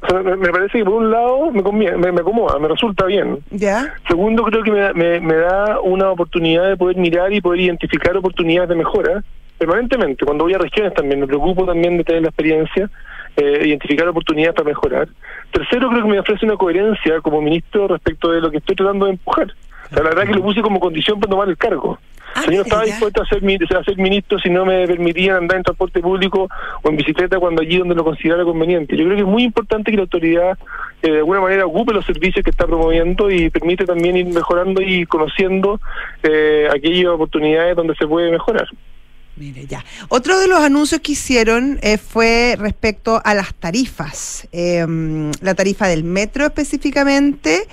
O 0.00 0.06
sea, 0.06 0.20
me 0.20 0.50
parece 0.50 0.78
que 0.78 0.84
por 0.84 0.94
un 0.94 1.10
lado 1.10 1.50
me, 1.50 1.62
conviene, 1.62 1.96
me, 1.96 2.12
me, 2.12 2.20
acomoda, 2.20 2.58
me 2.58 2.68
resulta 2.68 3.04
bien. 3.06 3.38
¿Ya? 3.50 3.94
Segundo, 4.06 4.44
creo 4.44 4.62
que 4.62 4.70
me, 4.70 4.92
me, 4.94 5.20
me 5.20 5.34
da 5.34 5.80
una 5.80 6.10
oportunidad 6.10 6.68
de 6.68 6.76
poder 6.76 6.96
mirar 6.96 7.32
y 7.32 7.40
poder 7.40 7.60
identificar 7.60 8.16
oportunidades 8.16 8.68
de 8.68 8.76
mejora 8.76 9.24
permanentemente. 9.58 10.24
Cuando 10.24 10.44
voy 10.44 10.54
a 10.54 10.58
regiones 10.58 10.94
también 10.94 11.20
me 11.20 11.26
preocupo 11.26 11.66
también 11.66 11.98
de 11.98 12.04
tener 12.04 12.22
la 12.22 12.28
experiencia, 12.28 12.88
eh, 13.36 13.66
identificar 13.66 14.08
oportunidades 14.08 14.54
para 14.54 14.68
mejorar. 14.68 15.08
Tercero, 15.52 15.90
creo 15.90 16.02
que 16.02 16.08
me 16.08 16.20
ofrece 16.20 16.46
una 16.46 16.56
coherencia 16.56 17.20
como 17.20 17.42
ministro 17.42 17.88
respecto 17.88 18.30
de 18.30 18.40
lo 18.40 18.50
que 18.50 18.58
estoy 18.58 18.76
tratando 18.76 19.06
de 19.06 19.12
empujar. 19.12 19.52
O 19.90 19.94
sea, 19.94 20.02
la 20.02 20.10
verdad 20.10 20.26
que 20.26 20.34
lo 20.34 20.42
puse 20.42 20.62
como 20.62 20.80
condición 20.80 21.18
para 21.18 21.30
tomar 21.30 21.48
el 21.48 21.56
cargo. 21.56 21.98
Ah, 22.34 22.44
yo 22.44 22.58
no 22.58 22.62
estaba 22.62 22.84
dispuesto 22.84 23.22
a 23.22 23.26
ser, 23.26 23.42
a 23.42 23.84
ser 23.84 23.96
ministro 23.96 24.38
si 24.38 24.50
no 24.50 24.64
me 24.64 24.86
permitían 24.86 25.36
andar 25.36 25.56
en 25.56 25.62
transporte 25.62 26.00
público 26.00 26.48
o 26.82 26.88
en 26.88 26.96
bicicleta 26.96 27.38
cuando 27.38 27.62
allí 27.62 27.78
donde 27.78 27.94
lo 27.94 28.04
considerara 28.04 28.44
conveniente. 28.44 28.96
Yo 28.96 29.04
creo 29.04 29.16
que 29.16 29.22
es 29.22 29.28
muy 29.28 29.44
importante 29.44 29.90
que 29.90 29.96
la 29.96 30.02
autoridad 30.02 30.58
eh, 31.02 31.10
de 31.10 31.18
alguna 31.18 31.40
manera 31.40 31.66
ocupe 31.66 31.94
los 31.94 32.04
servicios 32.04 32.44
que 32.44 32.50
está 32.50 32.66
promoviendo 32.66 33.30
y 33.30 33.48
permite 33.50 33.86
también 33.86 34.16
ir 34.16 34.26
mejorando 34.26 34.82
y 34.82 35.06
conociendo 35.06 35.80
eh, 36.22 36.68
aquellas 36.70 37.12
oportunidades 37.12 37.74
donde 37.74 37.94
se 37.94 38.06
puede 38.06 38.30
mejorar. 38.30 38.68
Mire, 39.38 39.66
ya. 39.66 39.84
Otro 40.08 40.38
de 40.40 40.48
los 40.48 40.58
anuncios 40.58 41.00
que 41.00 41.12
hicieron 41.12 41.78
eh, 41.82 41.96
fue 41.96 42.56
respecto 42.58 43.22
a 43.24 43.34
las 43.34 43.54
tarifas. 43.54 44.48
Eh, 44.50 44.84
la 45.40 45.54
tarifa 45.54 45.86
del 45.86 46.02
metro 46.02 46.46
específicamente. 46.46 47.68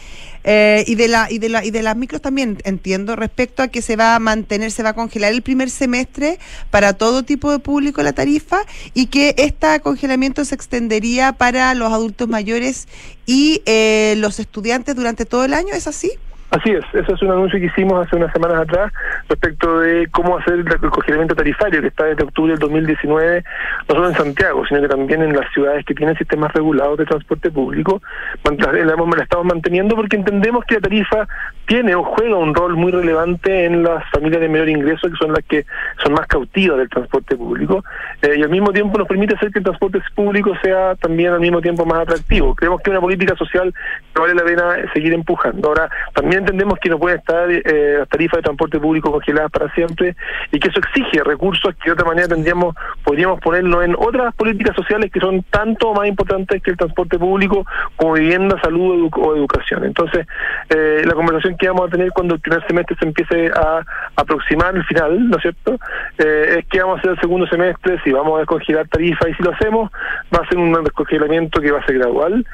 Eh, 0.48 0.84
y 0.86 0.94
de 0.94 1.08
la 1.08 1.32
y 1.32 1.40
de 1.40 1.50
la 1.50 1.66
y 1.66 1.72
de 1.72 1.82
las 1.82 1.98
micros 1.98 2.22
también 2.22 2.60
entiendo 2.66 3.16
respecto 3.16 3.64
a 3.64 3.68
que 3.68 3.82
se 3.82 3.96
va 3.96 4.14
a 4.14 4.20
mantener 4.20 4.70
se 4.72 4.84
va 4.84 4.90
a 4.90 4.94
congelar 4.94 5.34
el 5.34 5.42
primer 5.42 5.72
semestre 5.72 6.38
para 6.70 6.94
todo 6.94 7.24
tipo 7.24 7.50
de 7.52 7.58
público 7.58 8.04
la 8.04 8.14
tarifa 8.14 8.62
y 8.94 9.08
que 9.08 9.34
este 9.40 9.80
congelamiento 9.80 10.46
se 10.46 10.54
extendería 10.54 11.32
para 11.34 11.74
los 11.74 11.92
adultos 11.92 12.28
mayores 12.28 12.88
y 13.26 13.64
eh, 13.66 14.14
los 14.20 14.40
estudiantes 14.40 14.96
durante 14.96 15.26
todo 15.26 15.46
el 15.46 15.56
año 15.56 15.74
es 15.74 15.88
así 15.88 16.12
Así 16.56 16.72
es, 16.72 16.86
eso 16.94 17.16
es 17.16 17.22
un 17.22 17.32
anuncio 17.32 17.60
que 17.60 17.66
hicimos 17.66 18.06
hace 18.06 18.16
unas 18.16 18.32
semanas 18.32 18.62
atrás 18.62 18.90
respecto 19.28 19.80
de 19.80 20.08
cómo 20.10 20.38
hacer 20.38 20.54
el 20.54 20.90
congelamiento 20.90 21.36
tarifario 21.36 21.82
que 21.82 21.88
está 21.88 22.06
desde 22.06 22.24
octubre 22.24 22.54
del 22.54 22.60
2019, 22.60 23.44
no 23.90 23.96
solo 23.96 24.08
en 24.08 24.16
Santiago, 24.16 24.66
sino 24.66 24.80
que 24.80 24.88
también 24.88 25.22
en 25.22 25.36
las 25.36 25.52
ciudades 25.54 25.84
que 25.84 25.94
tienen 25.94 26.16
sistemas 26.18 26.54
regulados 26.54 26.98
de 26.98 27.06
transporte 27.06 27.52
público. 27.52 28.02
La 28.46 29.24
estamos 29.24 29.46
manteniendo 29.46 29.96
porque 29.96 30.16
entendemos 30.16 30.64
que 30.66 30.76
la 30.76 30.82
tarifa 30.82 31.28
tiene 31.68 31.94
o 31.96 32.04
juega 32.04 32.38
un 32.38 32.54
rol 32.56 32.76
muy 32.76 32.92
relevante 32.92 33.66
en 33.66 33.84
las 33.84 34.10
familias 34.12 34.40
de 34.40 34.48
menor 34.48 34.70
ingreso, 34.70 35.10
que 35.10 35.16
son 35.18 35.34
las 35.34 35.44
que 35.46 35.66
son 36.04 36.14
más 36.14 36.28
cautivas 36.28 36.78
del 36.78 36.90
transporte 36.90 37.36
público, 37.36 37.84
eh, 38.22 38.36
y 38.38 38.44
al 38.44 38.50
mismo 38.50 38.72
tiempo 38.72 38.98
nos 38.98 39.08
permite 39.08 39.36
hacer 39.36 39.52
que 39.52 39.60
el 39.60 39.66
transporte 39.66 40.00
público 40.14 40.54
sea 40.64 40.96
también 40.96 41.34
al 41.34 41.40
mismo 41.40 41.60
tiempo 41.60 41.86
más 41.86 42.00
atractivo. 42.00 42.56
Creemos 42.56 42.82
que 42.82 42.92
una 42.92 43.02
política 43.02 43.36
social 43.36 43.74
que 44.14 44.22
vale 44.22 44.36
la 44.36 44.44
pena 44.44 44.76
seguir 44.94 45.14
empujando. 45.14 45.70
Ahora, 45.70 45.90
también 46.14 46.45
entendemos 46.46 46.78
que 46.80 46.90
no 46.90 47.00
pueden 47.00 47.20
estar 47.20 47.50
eh, 47.50 47.98
las 48.00 48.10
tarifas 48.10 48.38
de 48.38 48.44
transporte 48.44 48.80
público 48.80 49.12
congeladas 49.12 49.52
para 49.52 49.74
siempre 49.74 50.16
y 50.52 50.60
que 50.60 50.70
eso 50.70 50.80
exige 50.80 51.24
recursos 51.24 51.76
que 51.76 51.90
de 51.90 51.94
otra 51.94 52.06
manera 52.06 52.28
tendríamos 52.28 52.76
podríamos 53.04 53.40
ponerlo 53.42 53.82
en 53.82 53.96
otras 53.96 54.34
políticas 54.36 54.76
sociales 54.76 55.12
que 55.12 55.20
son 55.20 55.44
tanto 55.50 55.94
más 55.94 56.08
importantes 56.08 56.62
que 56.62 56.72
el 56.72 56.78
transporte 56.78 57.18
público 57.18 57.66
como 57.96 58.14
vivienda, 58.14 58.60
salud 58.62 59.10
o 59.16 59.36
educación. 59.36 59.86
Entonces, 59.86 60.28
eh, 60.70 61.02
la 61.06 61.14
conversación 61.14 61.58
que 61.58 61.68
vamos 61.68 61.88
a 61.88 61.92
tener 61.92 62.12
cuando 62.12 62.36
el 62.36 62.42
primer 62.42 62.66
semestre 62.68 62.96
se 63.00 63.06
empiece 63.06 63.52
a 63.56 63.82
aproximar 64.16 64.76
el 64.76 64.84
final, 64.86 65.30
¿no 65.30 65.38
es 65.38 65.42
cierto? 65.42 65.78
Eh, 66.18 66.60
es 66.60 66.68
que 66.68 66.82
vamos 66.82 66.98
a 66.98 67.00
hacer 67.00 67.12
el 67.12 67.20
segundo 67.20 67.48
semestre, 67.48 68.00
si 68.04 68.12
vamos 68.12 68.36
a 68.36 68.40
descongelar 68.40 68.88
tarifas 68.88 69.30
y 69.30 69.34
si 69.34 69.44
lo 69.44 69.52
hacemos, 69.52 69.92
va 70.34 70.44
a 70.44 70.48
ser 70.48 70.58
un 70.58 70.72
descongelamiento 70.84 71.62
que 71.62 71.72
va 71.72 71.80
a 71.80 71.86
ser 71.86 71.98
gradual 71.98 72.46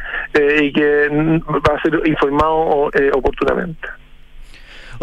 y 0.61 0.71
que 0.71 1.07
va 1.09 1.75
a 1.75 1.81
ser 1.81 2.01
informado 2.07 2.89
oportunamente. 3.13 3.80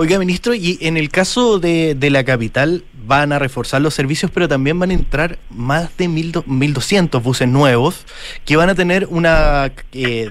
Oiga, 0.00 0.16
ministro, 0.20 0.54
y 0.54 0.78
en 0.80 0.96
el 0.96 1.08
caso 1.08 1.58
de, 1.58 1.96
de, 1.96 2.10
la 2.10 2.22
capital 2.22 2.84
van 3.04 3.32
a 3.32 3.40
reforzar 3.40 3.82
los 3.82 3.94
servicios, 3.94 4.30
pero 4.32 4.46
también 4.46 4.78
van 4.78 4.92
a 4.92 4.94
entrar 4.94 5.38
más 5.50 5.96
de 5.96 6.04
1.200 6.08 7.20
buses 7.20 7.48
nuevos 7.48 8.06
que 8.44 8.56
van 8.56 8.70
a 8.70 8.76
tener 8.76 9.08
una... 9.10 9.72
Eh, 9.92 10.30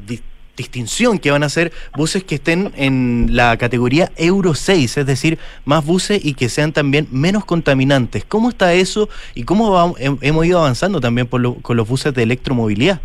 distinción, 0.55 1.19
que 1.19 1.29
van 1.29 1.43
a 1.43 1.49
ser 1.49 1.71
buses 1.95 2.23
que 2.23 2.35
estén 2.35 2.71
en 2.77 3.27
la 3.31 3.57
categoría 3.57 4.09
Euro 4.15 4.55
6, 4.55 4.97
es 4.97 5.05
decir, 5.05 5.37
más 5.65 5.85
buses 5.85 6.25
y 6.25 6.33
que 6.33 6.49
sean 6.49 6.71
también 6.71 7.07
menos 7.11 7.45
contaminantes. 7.45 8.25
¿Cómo 8.25 8.49
está 8.49 8.73
eso 8.73 9.07
y 9.35 9.43
cómo 9.43 9.95
hemos 9.99 10.45
ido 10.47 10.57
avanzando 10.57 10.99
también 10.99 11.27
con 11.27 11.77
los 11.77 11.87
buses 11.87 12.11
de 12.15 12.23
electromovilidad? 12.23 13.01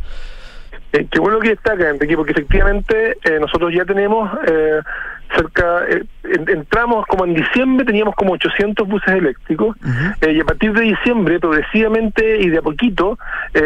Eh, 0.93 1.07
qué 1.11 1.21
bueno 1.21 1.41
que 1.41 1.51
destaca, 1.51 1.89
Enrique, 1.89 2.17
porque 2.17 2.33
efectivamente 2.33 3.17
eh, 3.25 3.39
nosotros 3.41 3.73
ya 3.75 3.85
tenemos 3.87 4.31
eh, 4.47 4.81
cerca, 5.37 5.85
eh, 5.89 6.05
entramos 6.49 7.07
como 7.07 7.25
en 7.25 7.35
diciembre, 7.35 7.85
teníamos 7.85 8.15
como 8.15 8.33
800 8.33 8.87
buses 8.87 9.15
eléctricos, 9.15 9.77
y 10.27 10.41
a 10.41 10.45
partir 10.45 10.73
de 10.73 10.83
diciembre, 10.83 11.41
progresivamente 11.41 12.41
y 12.41 12.49
de 12.49 12.59
a 12.59 12.63
poquito, 12.63 13.19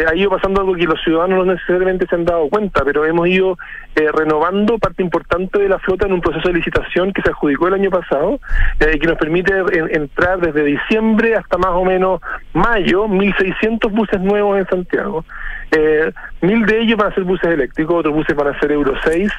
ha 0.07 0.15
ido 0.15 0.29
pasando 0.29 0.61
algo 0.61 0.75
que 0.75 0.85
los 0.85 1.01
ciudadanos 1.01 1.45
no 1.45 1.53
necesariamente 1.53 2.07
se 2.07 2.15
han 2.15 2.25
dado 2.25 2.49
cuenta, 2.49 2.83
pero 2.83 3.05
hemos 3.05 3.27
ido 3.27 3.57
renovando 4.13 4.77
parte 4.77 5.01
importante 5.01 5.59
de 5.59 5.69
la 5.69 5.79
flota 5.79 6.05
en 6.05 6.13
un 6.13 6.21
proceso 6.21 6.47
de 6.47 6.55
licitación 6.55 7.13
que 7.13 7.21
se 7.21 7.29
adjudicó 7.29 7.67
el 7.67 7.75
año 7.75 7.89
pasado, 7.89 8.39
que 8.79 9.07
nos 9.07 9.17
permite 9.17 9.53
entrar 9.91 10.39
desde 10.39 10.63
diciembre 10.63 11.35
hasta 11.35 11.57
más 11.57 11.71
o 11.71 11.85
menos 11.85 12.21
mayo, 12.53 13.07
1.600 13.07 13.91
buses 13.91 14.19
nuevos 14.21 14.57
en 14.57 14.67
Santiago. 14.67 15.25
Eh, 15.71 16.11
mil 16.41 16.65
de 16.65 16.79
ellos 16.79 16.97
van 16.97 17.11
a 17.11 17.15
ser 17.15 17.23
buses 17.23 17.49
eléctricos, 17.49 17.97
otros 17.97 18.13
buses 18.13 18.35
van 18.35 18.47
a 18.47 18.59
ser 18.59 18.71
Euro 18.71 18.93
6, 19.03 19.31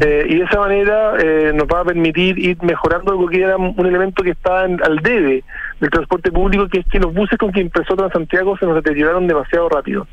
eh, 0.00 0.26
y 0.28 0.38
de 0.38 0.44
esa 0.44 0.58
manera 0.58 1.12
eh, 1.18 1.52
nos 1.54 1.66
va 1.66 1.80
a 1.80 1.84
permitir 1.84 2.38
ir 2.38 2.56
mejorando 2.62 3.12
algo 3.12 3.28
que 3.28 3.42
era 3.42 3.56
un 3.56 3.86
elemento 3.86 4.22
que 4.22 4.30
está 4.30 4.62
al 4.62 4.98
debe 5.02 5.44
del 5.80 5.90
transporte 5.90 6.32
público, 6.32 6.68
que 6.68 6.80
es 6.80 6.86
que 6.86 6.98
los 6.98 7.12
buses 7.12 7.38
con 7.38 7.52
que 7.52 7.60
empezó 7.60 7.96
Transantiago 7.96 8.56
se 8.56 8.66
nos 8.66 8.76
deterioraron 8.76 9.26
demasiado 9.26 9.68
rápido. 9.68 10.06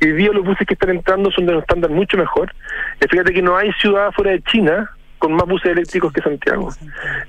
Y 0.00 0.06
hoy 0.06 0.12
día 0.12 0.30
los 0.32 0.44
buses 0.44 0.66
que 0.66 0.74
están 0.74 0.90
entrando 0.90 1.30
son 1.30 1.46
de 1.46 1.52
un 1.52 1.58
estándar 1.60 1.90
mucho 1.90 2.16
mejor. 2.16 2.52
Eh, 3.00 3.06
fíjate 3.10 3.32
que 3.32 3.42
no 3.42 3.56
hay 3.56 3.72
ciudad 3.72 4.12
fuera 4.12 4.30
de 4.30 4.42
China 4.42 4.90
con 5.18 5.32
más 5.32 5.46
buses 5.46 5.72
eléctricos 5.72 6.12
que 6.12 6.22
Santiago. 6.22 6.70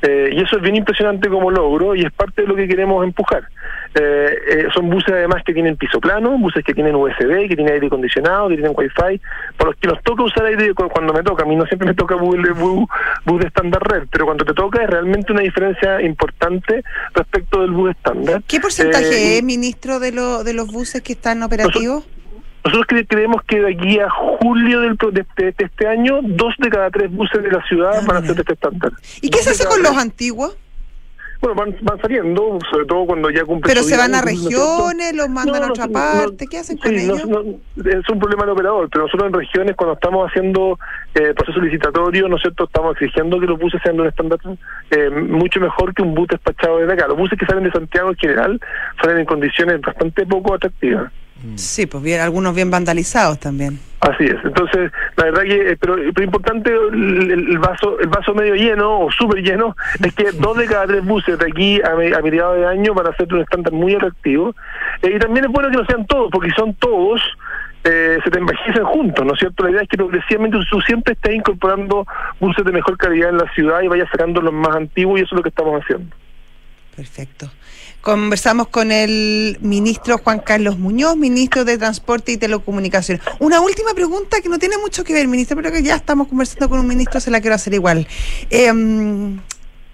Eh, 0.04 0.30
y 0.34 0.42
eso 0.42 0.58
es 0.58 0.62
bien 0.62 0.76
impresionante 0.76 1.28
como 1.28 1.50
logro 1.50 1.96
y 1.96 2.02
es 2.02 2.12
parte 2.12 2.44
de 2.44 2.48
lo 2.48 2.56
que 2.56 2.68
queremos 2.68 3.04
empujar. 3.04 3.48
Eh, 3.96 4.38
eh, 4.48 4.68
son 4.74 4.90
buses 4.90 5.10
además 5.12 5.42
que 5.44 5.54
tienen 5.54 5.76
piso 5.76 6.00
plano, 6.00 6.38
buses 6.38 6.64
que 6.64 6.74
tienen 6.74 6.96
USB, 6.96 7.48
que 7.48 7.56
tienen 7.56 7.74
aire 7.74 7.88
acondicionado, 7.88 8.50
que 8.50 8.56
tienen 8.56 8.74
wifi, 8.76 9.20
por 9.58 9.68
los 9.68 9.76
que 9.78 9.88
nos 9.88 10.02
toca 10.04 10.24
usar 10.24 10.46
aire 10.46 10.74
cuando 10.74 11.12
me 11.12 11.24
toca. 11.24 11.44
A 11.44 11.46
mí 11.48 11.56
no 11.56 11.66
siempre 11.66 11.88
me 11.88 11.96
toca 11.96 12.16
bus, 12.16 12.38
bus, 13.26 13.40
de 13.40 13.48
estándar 13.48 13.82
red, 13.84 14.04
pero 14.12 14.26
cuando 14.26 14.46
te 14.46 14.54
toca 14.54 14.84
es 14.84 14.90
realmente 14.90 15.32
una 15.32 15.42
diferencia 15.42 16.02
importante 16.02 16.84
respecto 17.16 17.62
del 17.62 17.72
bus 17.72 17.92
estándar. 17.92 18.44
¿Qué 18.48 18.60
porcentaje 18.60 19.38
es, 19.38 19.44
ministro, 19.44 20.00
de, 20.00 20.12
lo, 20.12 20.44
de 20.44 20.54
los 20.54 20.72
buses 20.72 21.02
que 21.02 21.14
están 21.14 21.42
operativos? 21.42 22.08
Nosotros 22.64 23.04
creemos 23.08 23.42
que 23.48 23.62
de 23.62 23.74
aquí 23.74 24.00
a 24.00 24.10
julio 24.10 24.82
del, 24.82 24.98
de, 25.14 25.22
este, 25.22 25.64
este 25.64 25.88
año, 25.88 26.20
dos 26.22 26.54
de 26.60 26.70
cada 26.70 26.92
tres 26.92 27.10
buses 27.12 27.42
de 27.42 27.52
la 27.52 27.66
ciudad 27.66 27.94
ah, 27.96 28.04
van 28.06 28.18
a 28.18 28.28
ser 28.28 28.40
este 28.40 28.54
estándar. 28.54 28.92
¿Y 29.22 29.30
qué 29.30 29.40
se 29.40 29.52
hace 29.52 29.66
con 29.66 29.82
los 29.82 29.98
antiguos? 29.98 30.56
Bueno, 31.42 31.56
van, 31.56 31.76
van 31.82 32.02
saliendo, 32.02 32.60
sobre 32.70 32.86
todo 32.86 33.06
cuando 33.06 33.30
ya 33.30 33.46
cumplen. 33.46 33.74
¿Pero 33.74 33.84
se 33.84 33.96
van 33.96 34.14
a 34.14 34.22
regiones, 34.22 35.16
los 35.16 35.30
mandan 35.30 35.64
a 35.64 35.68
otra 35.68 35.88
parte? 35.88 36.48
¿Qué 36.48 36.58
hacen 36.58 36.78
con 36.78 36.94
ellos? 36.94 37.18
es 37.18 38.10
un 38.10 38.20
problema 38.20 38.44
del 38.44 38.50
operador, 38.50 38.90
pero 38.92 39.06
nosotros 39.06 39.28
en 39.28 39.34
regiones, 39.34 39.76
cuando 39.78 39.94
estamos 39.94 40.30
haciendo 40.30 40.78
eh, 41.16 41.34
proceso 41.34 41.62
licitatorio, 41.62 42.28
¿no 42.28 42.36
es 42.36 42.42
cierto?, 42.42 42.66
estamos 42.66 42.94
exigiendo 42.94 43.40
que 43.40 43.46
los 43.46 43.58
buses 43.58 43.80
sean 43.82 43.96
de 43.96 44.02
un 44.02 44.08
estándar 44.10 44.40
eh, 44.92 45.10
mucho 45.10 45.62
mejor 45.62 45.94
que 45.94 46.02
un 46.02 46.14
bus 46.14 46.28
despachado 46.28 46.80
desde 46.80 46.94
acá. 46.94 47.08
Los 47.08 47.18
buses 47.18 47.40
que 47.40 47.46
salen 47.46 47.64
de 47.64 47.72
Santiago 47.72 48.10
en 48.10 48.16
general 48.16 48.60
salen 49.02 49.20
en 49.20 49.26
condiciones 49.26 49.80
bastante 49.82 50.26
poco 50.26 50.56
atractivas. 50.56 51.10
Sí, 51.56 51.86
pues 51.86 52.04
bien, 52.04 52.22
algunos 52.22 52.54
bien 52.54 52.70
vandalizados 52.70 53.40
también. 53.40 53.80
Así 54.02 54.24
es. 54.24 54.38
Entonces, 54.44 54.92
la 55.18 55.26
verdad 55.26 55.44
que, 55.44 55.72
eh, 55.72 55.78
pero, 55.80 55.96
pero 55.96 56.24
importante 56.24 56.72
el, 56.72 57.58
vaso, 57.60 58.00
el 58.00 58.08
vaso 58.08 58.34
medio 58.34 58.56
lleno 58.56 59.02
o 59.02 59.12
súper 59.12 59.44
lleno 59.44 59.76
es 60.02 60.14
que 60.16 60.32
dos 60.32 60.58
de 60.58 60.68
cada 60.68 60.88
tres 60.88 61.04
buses 61.04 61.38
de 61.38 61.46
aquí 61.46 61.82
a, 61.82 61.92
a 61.92 62.22
mediados 62.22 62.58
de 62.58 62.66
año 62.66 62.94
van 62.94 63.08
a 63.08 63.16
ser 63.16 63.34
un 63.34 63.42
estándar 63.42 63.74
muy 63.74 63.96
atractivo. 63.96 64.56
Eh, 65.02 65.12
y 65.16 65.20
también 65.20 65.46
es 65.46 65.52
bueno 65.52 65.70
que 65.70 65.78
no 65.78 65.86
sean 65.86 66.06
todos, 66.08 66.30
porque 66.32 66.50
son 66.52 66.74
todos, 66.76 67.22
eh, 67.84 68.20
se 68.24 68.32
te 68.32 68.40
envejecen 68.40 68.86
juntos, 68.86 69.26
¿no 69.26 69.34
es 69.34 69.40
cierto? 69.40 69.64
La 69.64 69.72
idea 69.72 69.82
es 69.82 69.90
que 69.90 69.98
progresivamente 69.98 70.58
tú 70.70 70.80
siempre 70.82 71.14
estés 71.14 71.36
incorporando 71.36 72.06
buses 72.40 72.64
de 72.64 72.72
mejor 72.72 72.98
calidad 72.98 73.30
en 73.30 73.38
la 73.38 73.52
ciudad 73.54 73.82
y 73.82 73.88
vayas 73.88 74.10
sacando 74.12 74.42
los 74.42 74.54
más 74.54 74.76
antiguos 74.76 75.20
y 75.20 75.24
eso 75.24 75.36
es 75.36 75.38
lo 75.38 75.44
que 75.44 75.50
estamos 75.50 75.82
haciendo. 75.82 76.16
Perfecto. 76.96 77.50
Conversamos 78.02 78.70
con 78.70 78.92
el 78.92 79.58
ministro 79.60 80.18
Juan 80.20 80.40
Carlos 80.40 80.80
Muñoz, 80.80 81.18
ministro 81.18 81.66
de 81.66 81.78
Transporte 81.78 82.32
y 82.32 82.38
Telecomunicaciones. 82.38 83.24
Una 83.40 83.60
última 83.60 83.94
pregunta 83.94 84.42
que 84.42 84.48
no 84.48 84.58
tiene 84.58 84.78
mucho 84.78 85.04
que 85.04 85.14
ver, 85.14 85.28
ministro, 85.28 85.58
pero 85.58 85.72
que 85.72 85.84
ya 85.84 85.96
estamos 85.96 86.28
conversando 86.30 86.70
con 86.70 86.80
un 86.80 86.88
ministro, 86.88 87.20
se 87.20 87.30
la 87.30 87.42
quiero 87.42 87.56
hacer 87.56 87.74
igual. 87.74 88.08
Eh, 88.50 88.72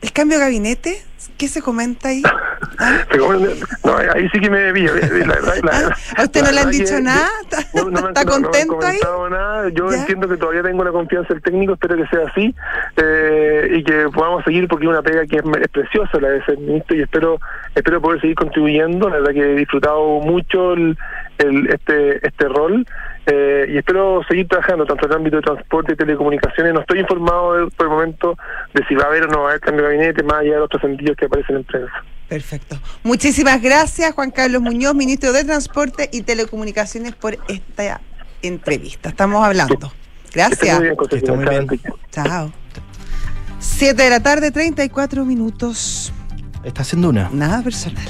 ¿El 0.05 0.11
cambio 0.11 0.37
de 0.37 0.43
gabinete? 0.43 1.01
¿Qué 1.35 1.47
se 1.47 1.63
comenta 1.63 2.09
ahí? 2.09 2.21
¿Ah? 2.77 3.01
No, 3.83 3.97
ahí 3.97 4.29
sí 4.31 4.39
que 4.39 4.49
me 4.51 4.71
vi. 4.71 4.85
¿A 6.17 6.23
usted 6.23 6.43
no 6.43 6.51
le 6.51 6.59
han 6.59 6.69
dicho 6.69 6.99
nada? 6.99 7.29
¿Está, 7.41 8.25
contento 8.25 8.79
ahí? 8.83 8.99
Nada. 9.31 9.69
Yo 9.69 9.91
entiendo 9.91 10.27
que 10.27 10.37
todavía 10.37 10.61
tengo 10.61 10.83
la 10.83 10.91
confianza 10.91 11.33
del 11.33 11.41
técnico, 11.41 11.73
espero 11.73 11.95
que 11.95 12.07
sea 12.07 12.27
así 12.27 12.53
eh, 12.97 13.77
y 13.77 13.83
que 13.83 14.09
podamos 14.13 14.43
seguir 14.43 14.67
porque 14.67 14.85
es 14.85 14.89
una 14.89 15.01
pega 15.01 15.25
que 15.25 15.37
es, 15.37 15.69
preciosa 15.71 16.19
la 16.19 16.29
de 16.29 16.45
ser 16.45 16.59
ministro 16.59 16.95
y 16.95 17.01
espero 17.01 17.39
espero 17.73 17.99
poder 17.99 18.21
seguir 18.21 18.35
contribuyendo. 18.35 19.09
La 19.09 19.17
verdad 19.17 19.33
que 19.33 19.53
he 19.53 19.55
disfrutado 19.55 20.19
mucho 20.19 20.73
el, 20.73 20.97
este 21.37 22.27
este 22.27 22.47
rol. 22.47 22.85
Eh, 23.27 23.65
y 23.69 23.77
espero 23.77 24.21
seguir 24.27 24.47
trabajando 24.47 24.85
tanto 24.85 25.05
en 25.05 25.11
el 25.11 25.17
ámbito 25.17 25.37
de 25.37 25.41
transporte 25.41 25.93
y 25.93 25.95
telecomunicaciones. 25.95 26.73
No 26.73 26.81
estoy 26.81 26.99
informado 26.99 27.69
por 27.75 27.87
el 27.87 27.91
momento 27.91 28.37
de 28.73 28.85
si 28.85 28.95
va 28.95 29.03
a 29.03 29.07
haber 29.07 29.23
o 29.23 29.27
no 29.27 29.39
va 29.39 29.45
a 29.45 29.49
haber 29.49 29.61
cambio 29.61 29.85
de 29.85 29.95
gabinete, 29.95 30.23
más 30.23 30.39
allá 30.39 30.53
de 30.53 30.59
los 30.59 30.81
sentidos 30.81 31.17
que 31.17 31.25
aparecen 31.25 31.57
en 31.57 31.63
prensa. 31.63 32.03
Perfecto. 32.27 32.77
Muchísimas 33.03 33.61
gracias, 33.61 34.13
Juan 34.13 34.31
Carlos 34.31 34.61
Muñoz, 34.61 34.95
ministro 34.95 35.31
de 35.33 35.43
Transporte 35.43 36.09
y 36.11 36.21
Telecomunicaciones, 36.21 37.15
por 37.15 37.37
esta 37.47 38.01
entrevista. 38.41 39.09
Estamos 39.09 39.43
hablando. 39.43 39.91
Gracias. 40.33 40.79
Muy 40.79 41.45
bien, 41.45 41.67
Chao. 42.11 42.51
Siete 43.59 44.03
de 44.03 44.09
la 44.09 44.19
tarde, 44.21 44.51
34 44.51 45.25
minutos. 45.25 46.13
Está 46.63 46.81
haciendo 46.81 47.09
una. 47.09 47.29
Nada 47.31 47.61
personal. 47.63 48.05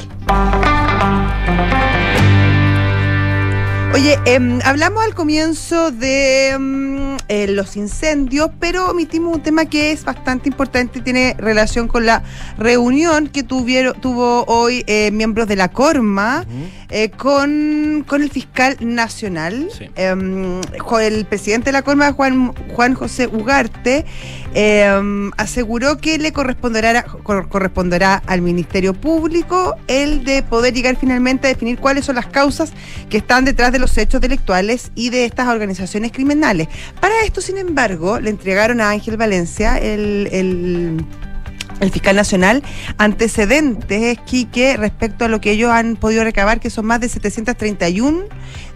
Oye, 3.95 4.19
em, 4.25 4.60
hablamos 4.65 5.05
al 5.05 5.15
comienzo 5.15 5.89
de 5.89 6.49
em, 6.49 7.15
eh, 7.29 7.47
los 7.47 7.77
incendios, 7.77 8.49
pero 8.60 8.91
omitimos 8.91 9.34
un 9.34 9.41
tema 9.41 9.67
que 9.67 9.93
es 9.93 10.03
bastante 10.03 10.49
importante 10.49 10.99
y 10.99 11.01
tiene 11.01 11.34
relación 11.38 11.88
con 11.88 12.05
la 12.05 12.21
reunión 12.58 13.29
que 13.29 13.43
tuvieron, 13.43 13.93
tuvo 14.01 14.43
hoy 14.49 14.84
eh, 14.88 15.12
miembros 15.12 15.47
de 15.47 15.55
la 15.55 15.69
Corma 15.69 16.45
eh, 16.89 17.10
con, 17.10 18.06
con, 18.08 18.21
el 18.21 18.30
fiscal 18.30 18.78
nacional. 18.80 19.69
Em, 19.95 20.62
el 21.02 21.26
presidente 21.26 21.65
de 21.65 21.71
la 21.74 21.82
Corma, 21.82 22.12
Juan, 22.13 22.54
Juan 22.74 22.93
José 22.93 23.28
Ugarte, 23.28 24.06
aseguró 25.38 25.98
que 25.98 26.17
le 26.17 26.32
corresponderá, 26.32 27.04
corresponderá 27.04 28.21
al 28.26 28.41
Ministerio 28.41 28.93
Público 28.93 29.76
el 29.88 30.24
de 30.24 30.43
poder 30.43 30.74
llegar 30.74 30.95
finalmente 30.95 31.48
a 31.48 31.50
definir 31.50 31.78
cuáles 31.78 32.06
son 32.06 32.15
las 32.15 32.28
causas 32.28 32.71
que 33.10 33.17
están 33.17 33.45
detrás 33.45 33.71
de 33.71 33.80
los 33.80 33.98
hechos 33.98 34.15
intelectuales 34.15 34.91
y 34.95 35.10
de 35.10 35.26
estas 35.26 35.48
organizaciones 35.48 36.12
criminales. 36.12 36.67
Para 37.00 37.24
esto, 37.26 37.41
sin 37.41 37.58
embargo, 37.58 38.19
le 38.19 38.30
entregaron 38.30 38.82
a 38.82 38.89
Ángel 38.89 39.17
Valencia 39.17 39.78
el, 39.78 40.30
el 40.32 41.06
fiscal 41.92 42.16
nacional 42.16 42.64
antecedentes, 42.98 44.18
Quique, 44.26 44.78
respecto 44.78 45.26
a 45.26 45.28
lo 45.28 45.42
que 45.42 45.52
ellos 45.52 45.72
han 45.72 45.96
podido 45.96 46.24
recabar, 46.24 46.60
que 46.60 46.70
son 46.70 46.86
más 46.86 47.00
de 47.00 47.10
731 47.10 48.24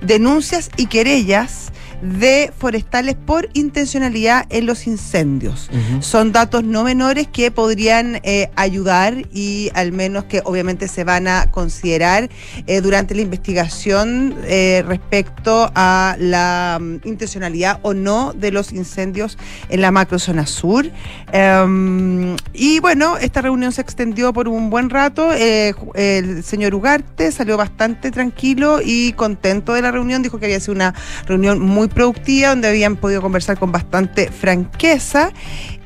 denuncias 0.01 0.69
y 0.77 0.87
querellas 0.87 1.71
de 2.01 2.51
forestales 2.57 3.15
por 3.15 3.49
intencionalidad 3.53 4.45
en 4.49 4.65
los 4.65 4.87
incendios. 4.87 5.69
Son 5.99 6.31
datos 6.31 6.63
no 6.63 6.83
menores 6.83 7.27
que 7.27 7.51
podrían 7.51 8.19
eh, 8.23 8.49
ayudar 8.55 9.15
y 9.33 9.69
al 9.73 9.91
menos 9.91 10.25
que 10.25 10.41
obviamente 10.45 10.87
se 10.87 11.03
van 11.03 11.27
a 11.27 11.51
considerar 11.51 12.29
eh, 12.67 12.81
durante 12.81 13.15
la 13.15 13.21
investigación 13.21 14.35
eh, 14.45 14.83
respecto 14.87 15.71
a 15.75 16.15
la 16.19 16.79
mm, 16.79 17.01
intencionalidad 17.03 17.79
o 17.81 17.93
no 17.93 18.33
de 18.33 18.51
los 18.51 18.71
incendios 18.71 19.37
en 19.69 19.81
la 19.81 19.91
macrozona 19.91 20.45
sur. 20.47 20.89
Em, 21.31 22.35
y 22.53 22.79
bueno, 22.79 23.17
esta 23.17 23.41
reunión 23.41 23.71
se 23.71 23.81
extendió 23.81 24.33
por 24.33 24.47
un 24.47 24.69
buen 24.69 24.89
rato. 24.89 25.33
el 25.33 26.43
señor 26.43 26.75
Ugarte 26.75 27.31
salió 27.31 27.57
bastante 27.57 28.11
tranquilo 28.11 28.79
y 28.83 29.13
contento 29.13 29.73
de 29.73 29.81
la 29.81 29.91
reunión. 29.91 30.23
Dijo 30.23 30.39
que 30.39 30.45
había 30.45 30.59
sido 30.59 30.73
una 30.73 30.93
reunión 31.27 31.59
muy 31.59 31.88
productiva, 31.89 32.49
donde 32.49 32.67
habían 32.67 32.95
podido 32.95 33.21
conversar 33.21 33.57
con 33.57 33.71
bastante 33.71 34.31
franqueza. 34.31 35.31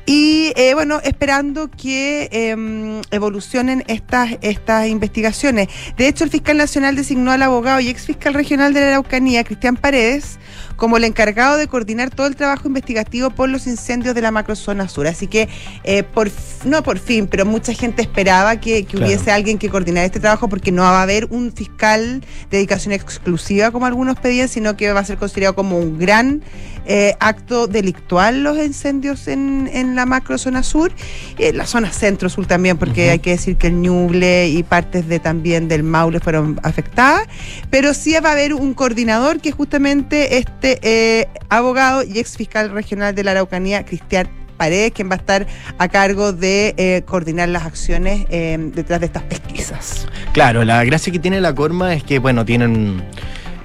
Y 0.06 0.52
eh, 0.56 0.74
bueno, 0.74 1.00
esperando 1.02 1.70
que 1.70 2.28
eh, 2.30 3.00
evolucionen 3.10 3.84
estas, 3.86 4.32
estas 4.42 4.86
investigaciones. 4.88 5.68
De 5.96 6.08
hecho, 6.08 6.24
el 6.24 6.30
fiscal 6.30 6.58
nacional 6.58 6.94
designó 6.94 7.32
al 7.32 7.42
abogado 7.42 7.80
y 7.80 7.88
ex 7.88 8.04
fiscal 8.04 8.34
regional 8.34 8.74
de 8.74 8.80
la 8.80 8.88
Araucanía, 8.88 9.44
Cristian 9.44 9.76
Paredes, 9.76 10.38
como 10.76 10.96
el 10.96 11.04
encargado 11.04 11.56
de 11.56 11.66
coordinar 11.68 12.10
todo 12.10 12.26
el 12.26 12.36
trabajo 12.36 12.68
investigativo 12.68 13.30
por 13.30 13.48
los 13.48 13.66
incendios 13.66 14.14
de 14.14 14.20
la 14.22 14.30
macrozona 14.30 14.88
sur. 14.88 15.06
Así 15.06 15.26
que, 15.26 15.48
eh, 15.84 16.02
por, 16.02 16.30
no 16.64 16.82
por 16.82 16.98
fin, 16.98 17.26
pero 17.26 17.44
mucha 17.44 17.72
gente 17.74 18.02
esperaba 18.02 18.56
que, 18.60 18.84
que 18.84 18.94
Claro. 18.96 19.06
hubiese 19.06 19.30
alguien 19.32 19.58
que 19.58 19.68
coordinara 19.68 20.06
este 20.06 20.20
trabajo 20.20 20.48
porque 20.48 20.72
no 20.72 20.82
va 20.82 21.00
a 21.00 21.02
haber 21.02 21.26
un 21.30 21.52
fiscal 21.52 22.20
de 22.50 22.56
dedicación 22.58 22.92
exclusiva 22.92 23.70
como 23.70 23.86
algunos 23.86 24.18
pedían, 24.18 24.48
sino 24.48 24.76
que 24.76 24.92
va 24.92 25.00
a 25.00 25.04
ser 25.04 25.18
considerado 25.18 25.54
como 25.54 25.78
un 25.78 25.98
gran 25.98 26.42
eh, 26.86 27.14
acto 27.18 27.66
delictual 27.66 28.42
los 28.42 28.58
incendios 28.58 29.26
en, 29.28 29.70
en 29.72 29.94
la 29.96 30.04
macrozona 30.06 30.62
sur, 30.62 30.92
en 31.38 31.56
la 31.56 31.66
zona 31.66 31.90
centro-sur 31.90 32.46
también, 32.46 32.76
porque 32.76 33.10
hay 33.10 33.18
que 33.20 33.30
decir 33.30 33.56
que 33.56 33.68
el 33.68 33.80
Ñuble 33.80 34.48
y 34.48 34.62
partes 34.62 35.08
de 35.08 35.18
también 35.18 35.66
del 35.68 35.82
Maule 35.82 36.20
fueron 36.20 36.60
afectadas, 36.62 37.26
pero 37.70 37.94
sí 37.94 38.14
va 38.22 38.30
a 38.30 38.32
haber 38.32 38.52
un 38.54 38.74
coordinador 38.74 39.40
que 39.40 39.50
justamente 39.50 40.38
este 40.38 40.63
eh, 40.64 41.28
abogado 41.48 42.02
y 42.02 42.18
ex 42.18 42.36
fiscal 42.36 42.70
regional 42.70 43.14
de 43.14 43.24
la 43.24 43.32
Araucanía, 43.32 43.84
Cristian 43.84 44.28
Paredes, 44.56 44.92
quien 44.92 45.10
va 45.10 45.14
a 45.14 45.18
estar 45.18 45.46
a 45.78 45.88
cargo 45.88 46.32
de 46.32 46.74
eh, 46.76 47.02
coordinar 47.04 47.48
las 47.48 47.64
acciones 47.64 48.26
eh, 48.30 48.56
detrás 48.74 49.00
de 49.00 49.06
estas 49.06 49.24
pesquisas. 49.24 50.06
Claro, 50.32 50.64
la 50.64 50.84
gracia 50.84 51.12
que 51.12 51.18
tiene 51.18 51.40
la 51.40 51.54
Corma 51.54 51.94
es 51.94 52.04
que, 52.04 52.18
bueno, 52.18 52.44
tienen 52.44 53.02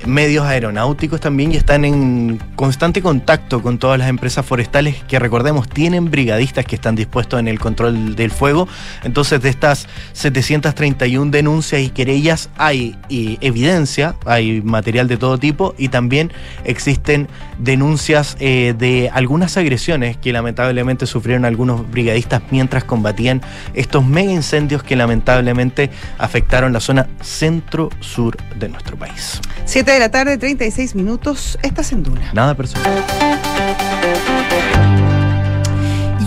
medios 0.05 0.45
aeronáuticos 0.45 1.19
también 1.19 1.51
y 1.51 1.57
están 1.57 1.85
en 1.85 2.41
constante 2.55 3.01
contacto 3.01 3.61
con 3.61 3.77
todas 3.77 3.99
las 3.99 4.09
empresas 4.09 4.45
forestales 4.45 5.03
que 5.07 5.19
recordemos 5.19 5.67
tienen 5.69 6.09
brigadistas 6.09 6.65
que 6.65 6.75
están 6.75 6.95
dispuestos 6.95 7.39
en 7.39 7.47
el 7.47 7.59
control 7.59 8.15
del 8.15 8.31
fuego. 8.31 8.67
Entonces 9.03 9.41
de 9.41 9.49
estas 9.49 9.87
731 10.13 11.31
denuncias 11.31 11.81
y 11.81 11.89
querellas 11.89 12.49
hay 12.57 12.97
evidencia, 13.09 14.15
hay 14.25 14.61
material 14.61 15.07
de 15.07 15.17
todo 15.17 15.37
tipo 15.37 15.75
y 15.77 15.89
también 15.89 16.31
existen 16.63 17.27
denuncias 17.57 18.37
eh, 18.39 18.73
de 18.77 19.09
algunas 19.13 19.57
agresiones 19.57 20.17
que 20.17 20.31
lamentablemente 20.31 21.05
sufrieron 21.05 21.45
algunos 21.45 21.89
brigadistas 21.89 22.41
mientras 22.51 22.83
combatían 22.83 23.41
estos 23.73 24.05
mega 24.05 24.31
incendios 24.31 24.83
que 24.83 24.95
lamentablemente 24.95 25.89
afectaron 26.17 26.73
la 26.73 26.79
zona 26.79 27.07
centro-sur 27.21 28.37
de 28.55 28.69
nuestro 28.69 28.97
país. 28.97 29.41
7 29.89 29.93
de 29.93 30.05
la 30.05 30.11
tarde, 30.11 30.37
36 30.37 30.93
minutos, 30.93 31.57
estás 31.63 31.91
en 31.93 32.03
Duna. 32.03 32.31
Nada 32.31 32.53
personal. 32.53 33.03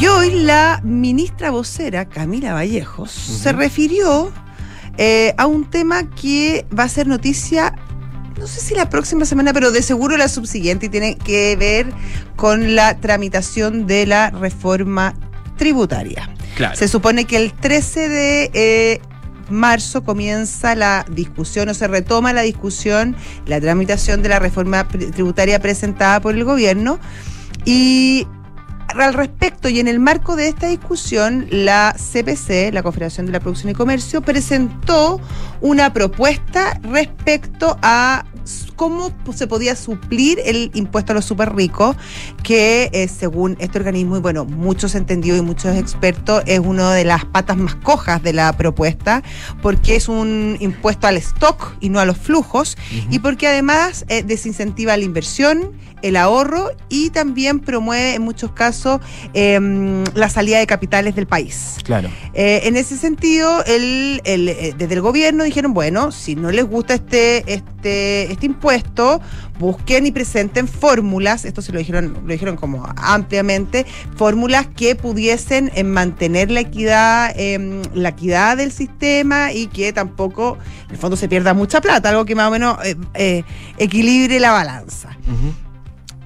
Y 0.00 0.06
hoy 0.06 0.30
la 0.42 0.80
ministra 0.82 1.52
vocera, 1.52 2.08
Camila 2.08 2.54
Vallejos, 2.54 3.12
se 3.12 3.52
refirió 3.52 4.32
eh, 4.98 5.32
a 5.38 5.46
un 5.46 5.70
tema 5.70 6.10
que 6.10 6.66
va 6.76 6.82
a 6.82 6.88
ser 6.88 7.06
noticia, 7.06 7.76
no 8.36 8.48
sé 8.48 8.58
si 8.58 8.74
la 8.74 8.88
próxima 8.88 9.24
semana, 9.26 9.52
pero 9.52 9.70
de 9.70 9.82
seguro 9.82 10.16
la 10.16 10.26
subsiguiente, 10.26 10.86
y 10.86 10.88
tiene 10.88 11.16
que 11.16 11.54
ver 11.54 11.86
con 12.34 12.74
la 12.74 12.98
tramitación 12.98 13.86
de 13.86 14.06
la 14.06 14.30
reforma 14.30 15.14
tributaria. 15.56 16.28
Claro. 16.56 16.74
Se 16.74 16.88
supone 16.88 17.26
que 17.26 17.36
el 17.36 17.52
13 17.52 18.08
de 18.08 18.50
eh, 18.54 19.00
marzo 19.52 20.02
comienza 20.02 20.74
la 20.74 21.04
discusión 21.10 21.68
o 21.68 21.74
se 21.74 21.86
retoma 21.86 22.32
la 22.32 22.42
discusión, 22.42 23.14
la 23.46 23.60
tramitación 23.60 24.22
de 24.22 24.30
la 24.30 24.38
reforma 24.38 24.88
tributaria 24.88 25.60
presentada 25.60 26.20
por 26.20 26.34
el 26.34 26.44
gobierno. 26.44 26.98
Y 27.64 28.26
al 28.88 29.14
respecto, 29.14 29.68
y 29.68 29.80
en 29.80 29.88
el 29.88 30.00
marco 30.00 30.36
de 30.36 30.48
esta 30.48 30.66
discusión, 30.66 31.46
la 31.50 31.94
CPC, 31.96 32.72
la 32.72 32.82
Confederación 32.82 33.26
de 33.26 33.32
la 33.32 33.40
Producción 33.40 33.70
y 33.70 33.74
Comercio, 33.74 34.20
presentó 34.20 35.20
una 35.60 35.92
propuesta 35.92 36.78
respecto 36.82 37.78
a 37.82 38.24
cómo 38.76 39.12
se 39.34 39.46
podía 39.46 39.76
suplir 39.76 40.40
el 40.44 40.70
impuesto 40.74 41.12
a 41.12 41.14
los 41.14 41.24
super 41.24 41.54
ricos, 41.54 41.96
que 42.42 42.90
eh, 42.92 43.08
según 43.08 43.56
este 43.58 43.78
organismo, 43.78 44.16
y 44.16 44.20
bueno, 44.20 44.44
muchos 44.44 44.94
entendidos 44.94 45.38
y 45.38 45.42
muchos 45.42 45.76
expertos, 45.76 46.42
es 46.46 46.60
una 46.60 46.92
de 46.92 47.04
las 47.04 47.24
patas 47.24 47.56
más 47.56 47.74
cojas 47.76 48.22
de 48.22 48.32
la 48.32 48.52
propuesta, 48.56 49.22
porque 49.62 49.96
es 49.96 50.08
un 50.08 50.56
impuesto 50.60 51.06
al 51.06 51.16
stock 51.16 51.76
y 51.80 51.88
no 51.88 52.00
a 52.00 52.04
los 52.04 52.18
flujos, 52.18 52.76
y 53.10 53.18
porque 53.18 53.46
además 53.46 54.04
eh, 54.08 54.22
desincentiva 54.22 54.96
la 54.96 55.04
inversión, 55.04 55.72
el 56.02 56.16
ahorro 56.16 56.70
y 56.88 57.10
también 57.10 57.60
promueve 57.60 58.14
en 58.14 58.22
muchos 58.22 58.52
casos 58.52 59.00
em, 59.32 60.04
la 60.14 60.28
salida 60.28 60.58
de 60.58 60.66
capitales 60.66 61.14
del 61.14 61.26
país. 61.26 61.76
Claro. 61.84 62.10
Eh, 62.34 62.62
en 62.64 62.76
ese 62.76 62.96
sentido, 62.96 63.64
el, 63.64 64.20
el, 64.24 64.48
eh, 64.48 64.74
desde 64.76 64.94
el 64.94 65.00
gobierno 65.00 65.44
dijeron, 65.44 65.74
bueno, 65.74 66.12
si 66.12 66.34
no 66.34 66.50
les 66.50 66.64
gusta 66.64 66.94
este, 66.94 67.52
este, 67.52 68.30
este 68.30 68.46
impuesto, 68.46 69.20
busquen 69.58 70.06
y 70.06 70.12
presenten 70.12 70.66
fórmulas, 70.66 71.44
esto 71.44 71.62
se 71.62 71.72
lo 71.72 71.78
dijeron, 71.78 72.18
lo 72.24 72.32
dijeron 72.32 72.56
como 72.56 72.84
ampliamente, 72.96 73.86
fórmulas 74.16 74.66
que 74.66 74.96
pudiesen 74.96 75.70
eh, 75.74 75.84
mantener 75.84 76.50
la 76.50 76.60
equidad, 76.60 77.32
em, 77.36 77.82
la 77.94 78.10
equidad 78.10 78.56
del 78.56 78.72
sistema 78.72 79.52
y 79.52 79.68
que 79.68 79.92
tampoco, 79.92 80.58
en 80.86 80.92
el 80.92 80.98
fondo, 80.98 81.16
se 81.16 81.28
pierda 81.28 81.54
mucha 81.54 81.80
plata, 81.80 82.08
algo 82.08 82.24
que 82.24 82.34
más 82.34 82.48
o 82.48 82.50
menos 82.50 82.78
equilibre 83.78 84.40
la 84.40 84.52
balanza. 84.52 85.10
Eh, 85.10 85.52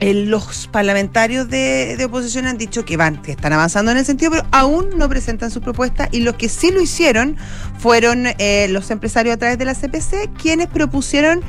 los 0.01 0.69
parlamentarios 0.69 1.49
de, 1.49 1.97
de 1.97 2.05
oposición 2.05 2.47
han 2.47 2.59
dicho 2.59 2.85
que 2.85 2.97
van, 2.97 3.23
que 3.23 3.33
están 3.33 3.53
avanzando 3.53 3.93
en 3.93 3.99
el 3.99 4.05
sentido, 4.05 4.31
pero 4.31 4.47
aún 4.51 4.91
no 4.97 5.09
presentan 5.09 5.51
su 5.51 5.61
propuesta 5.61 6.09
y 6.13 6.21
los 6.21 6.35
que 6.35 6.49
sí 6.49 6.71
lo 6.71 6.83
hicieron 6.83 7.37
fueron 7.79 8.27
eh, 8.39 8.69
los 8.69 8.91
empresarios 8.91 9.35
a 9.35 9.39
través 9.39 9.59
de 9.59 9.65
la 9.65 9.75
CPC, 9.75 10.33
quienes 10.41 10.67
propusieron 10.67 11.41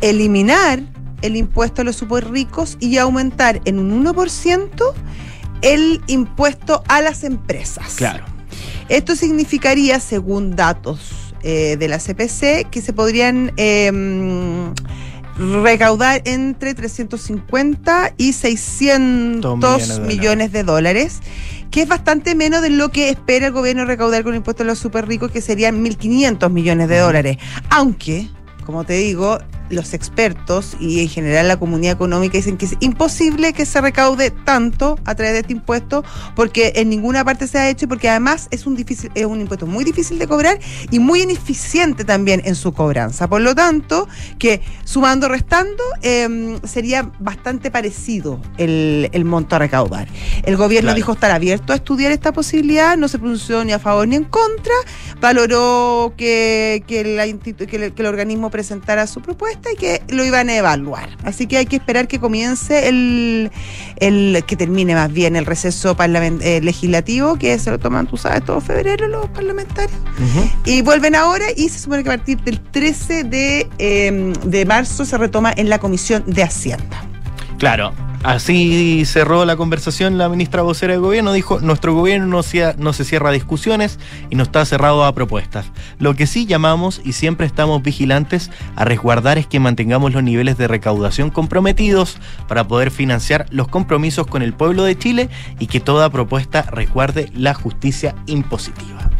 eliminar 0.00 0.80
el 1.22 1.36
impuesto 1.36 1.82
a 1.82 1.84
los 1.84 1.96
super 1.96 2.30
ricos 2.30 2.76
y 2.80 2.96
aumentar 2.96 3.60
en 3.64 3.78
un 3.78 4.04
1% 4.04 4.92
el 5.62 6.02
impuesto 6.06 6.82
a 6.88 7.00
las 7.00 7.24
empresas. 7.24 7.94
Claro. 7.96 8.24
Esto 8.88 9.16
significaría, 9.16 10.00
según 10.00 10.56
datos 10.56 11.32
eh, 11.42 11.76
de 11.78 11.88
la 11.88 11.98
CPC, 11.98 12.68
que 12.70 12.82
se 12.82 12.92
podrían 12.92 13.52
eh, 13.56 13.90
recaudar 15.38 16.22
entre 16.24 16.74
350 16.74 18.14
y 18.16 18.32
600 18.32 19.56
millones 19.56 19.88
de 19.88 20.00
millones 20.00 20.52
de 20.52 20.62
dólares, 20.62 21.20
que 21.70 21.82
es 21.82 21.88
bastante 21.88 22.34
menos 22.34 22.62
de 22.62 22.70
lo 22.70 22.90
que 22.90 23.08
espera 23.10 23.48
el 23.48 23.52
gobierno 23.52 23.84
recaudar 23.84 24.22
con 24.22 24.32
el 24.34 24.38
impuesto 24.38 24.62
a 24.62 24.66
los 24.66 24.78
super 24.78 25.06
ricos, 25.06 25.30
que 25.30 25.40
serían 25.40 25.84
1.500 25.84 26.50
millones 26.50 26.88
de 26.88 26.98
dólares. 26.98 27.38
Aunque, 27.70 28.28
como 28.64 28.84
te 28.84 28.94
digo, 28.94 29.38
los 29.70 29.94
expertos 29.94 30.76
y 30.78 31.00
en 31.00 31.08
general 31.08 31.48
la 31.48 31.58
comunidad 31.58 31.92
económica 31.94 32.36
dicen 32.36 32.56
que 32.56 32.66
es 32.66 32.76
imposible 32.80 33.52
que 33.52 33.64
se 33.66 33.80
recaude 33.80 34.30
tanto 34.30 34.98
a 35.04 35.14
través 35.14 35.32
de 35.34 35.40
este 35.40 35.52
impuesto 35.52 36.04
porque 36.36 36.72
en 36.76 36.88
ninguna 36.90 37.24
parte 37.24 37.46
se 37.46 37.58
ha 37.58 37.68
hecho 37.70 37.86
y 37.86 37.88
porque 37.88 38.08
además 38.08 38.48
es 38.50 38.66
un 38.66 38.76
difícil 38.76 39.10
es 39.14 39.24
un 39.26 39.40
impuesto 39.40 39.66
muy 39.66 39.84
difícil 39.84 40.18
de 40.18 40.26
cobrar 40.28 40.58
y 40.90 40.98
muy 40.98 41.22
ineficiente 41.22 42.04
también 42.04 42.42
en 42.44 42.54
su 42.54 42.72
cobranza. 42.72 43.28
Por 43.28 43.40
lo 43.40 43.54
tanto, 43.54 44.06
que 44.38 44.60
sumando 44.84 45.28
restando 45.28 45.82
eh, 46.02 46.58
sería 46.64 47.10
bastante 47.18 47.70
parecido 47.70 48.40
el, 48.58 49.08
el 49.12 49.24
monto 49.24 49.56
a 49.56 49.58
recaudar. 49.58 50.08
El 50.44 50.56
gobierno 50.56 50.88
Claro. 50.88 50.96
dijo 50.96 51.12
estar 51.12 51.30
abierto 51.30 51.72
a 51.72 51.76
estudiar 51.76 52.12
esta 52.12 52.32
posibilidad, 52.32 52.96
no 52.96 53.08
se 53.08 53.18
pronunció 53.18 53.64
ni 53.64 53.72
a 53.72 53.78
favor 53.78 54.06
ni 54.06 54.16
en 54.16 54.24
contra, 54.24 54.74
valoró 55.20 56.12
que, 56.16 56.82
que, 56.86 57.04
la 57.04 57.24
que 57.26 57.76
el- 57.76 57.94
que 57.94 58.02
el 58.02 58.06
organismo 58.06 58.50
presentara 58.50 59.06
su 59.06 59.20
propuesta 59.22 59.53
y 59.72 59.76
que 59.76 60.02
lo 60.08 60.24
iban 60.24 60.48
a 60.48 60.56
evaluar. 60.56 61.08
Así 61.24 61.46
que 61.46 61.56
hay 61.56 61.66
que 61.66 61.76
esperar 61.76 62.08
que 62.08 62.18
comience 62.18 62.88
el, 62.88 63.50
el 63.96 64.44
que 64.46 64.56
termine 64.56 64.94
más 64.94 65.12
bien 65.12 65.36
el 65.36 65.46
receso 65.46 65.96
eh, 65.98 66.60
legislativo, 66.62 67.36
que 67.36 67.58
se 67.58 67.70
lo 67.70 67.78
toman, 67.78 68.06
tú 68.06 68.16
sabes, 68.16 68.44
todo 68.44 68.60
febrero 68.60 69.08
los 69.08 69.28
parlamentarios. 69.30 69.98
Y 70.64 70.82
vuelven 70.82 71.14
ahora 71.14 71.46
y 71.56 71.68
se 71.68 71.78
supone 71.78 72.02
que 72.02 72.10
a 72.10 72.16
partir 72.16 72.40
del 72.42 72.60
13 72.60 73.24
de, 73.24 73.68
eh, 73.78 74.32
de 74.44 74.64
marzo 74.64 75.04
se 75.04 75.18
retoma 75.18 75.52
en 75.56 75.68
la 75.68 75.78
Comisión 75.78 76.24
de 76.26 76.42
Hacienda. 76.42 77.04
Claro. 77.58 77.92
Así 78.24 79.04
cerró 79.04 79.44
la 79.44 79.54
conversación 79.56 80.16
la 80.16 80.30
ministra 80.30 80.62
vocera 80.62 80.94
del 80.94 81.02
gobierno. 81.02 81.34
Dijo, 81.34 81.60
nuestro 81.60 81.92
gobierno 81.92 82.26
no, 82.26 82.40
no 82.78 82.92
se 82.94 83.04
cierra 83.04 83.28
a 83.28 83.32
discusiones 83.32 83.98
y 84.30 84.36
no 84.36 84.44
está 84.44 84.64
cerrado 84.64 85.04
a 85.04 85.14
propuestas. 85.14 85.66
Lo 85.98 86.16
que 86.16 86.26
sí 86.26 86.46
llamamos 86.46 87.02
y 87.04 87.12
siempre 87.12 87.46
estamos 87.46 87.82
vigilantes 87.82 88.50
a 88.76 88.86
resguardar 88.86 89.36
es 89.36 89.46
que 89.46 89.60
mantengamos 89.60 90.14
los 90.14 90.22
niveles 90.22 90.56
de 90.56 90.68
recaudación 90.68 91.28
comprometidos 91.28 92.16
para 92.48 92.66
poder 92.66 92.90
financiar 92.90 93.44
los 93.50 93.68
compromisos 93.68 94.26
con 94.26 94.40
el 94.40 94.54
pueblo 94.54 94.84
de 94.84 94.96
Chile 94.96 95.28
y 95.58 95.66
que 95.66 95.80
toda 95.80 96.08
propuesta 96.08 96.62
resguarde 96.62 97.30
la 97.34 97.52
justicia 97.52 98.14
impositiva. 98.24 99.10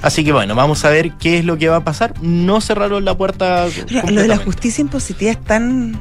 Así 0.00 0.24
que 0.24 0.32
bueno, 0.32 0.54
vamos 0.54 0.82
a 0.86 0.88
ver 0.88 1.12
qué 1.18 1.38
es 1.38 1.44
lo 1.44 1.58
que 1.58 1.68
va 1.68 1.76
a 1.76 1.84
pasar. 1.84 2.14
No 2.22 2.62
cerraron 2.62 3.04
la 3.04 3.18
puerta. 3.18 3.66
Lo 4.08 4.22
de 4.22 4.28
la 4.28 4.38
justicia 4.38 4.80
impositiva 4.80 5.30
es 5.30 5.44
tan, 5.44 5.98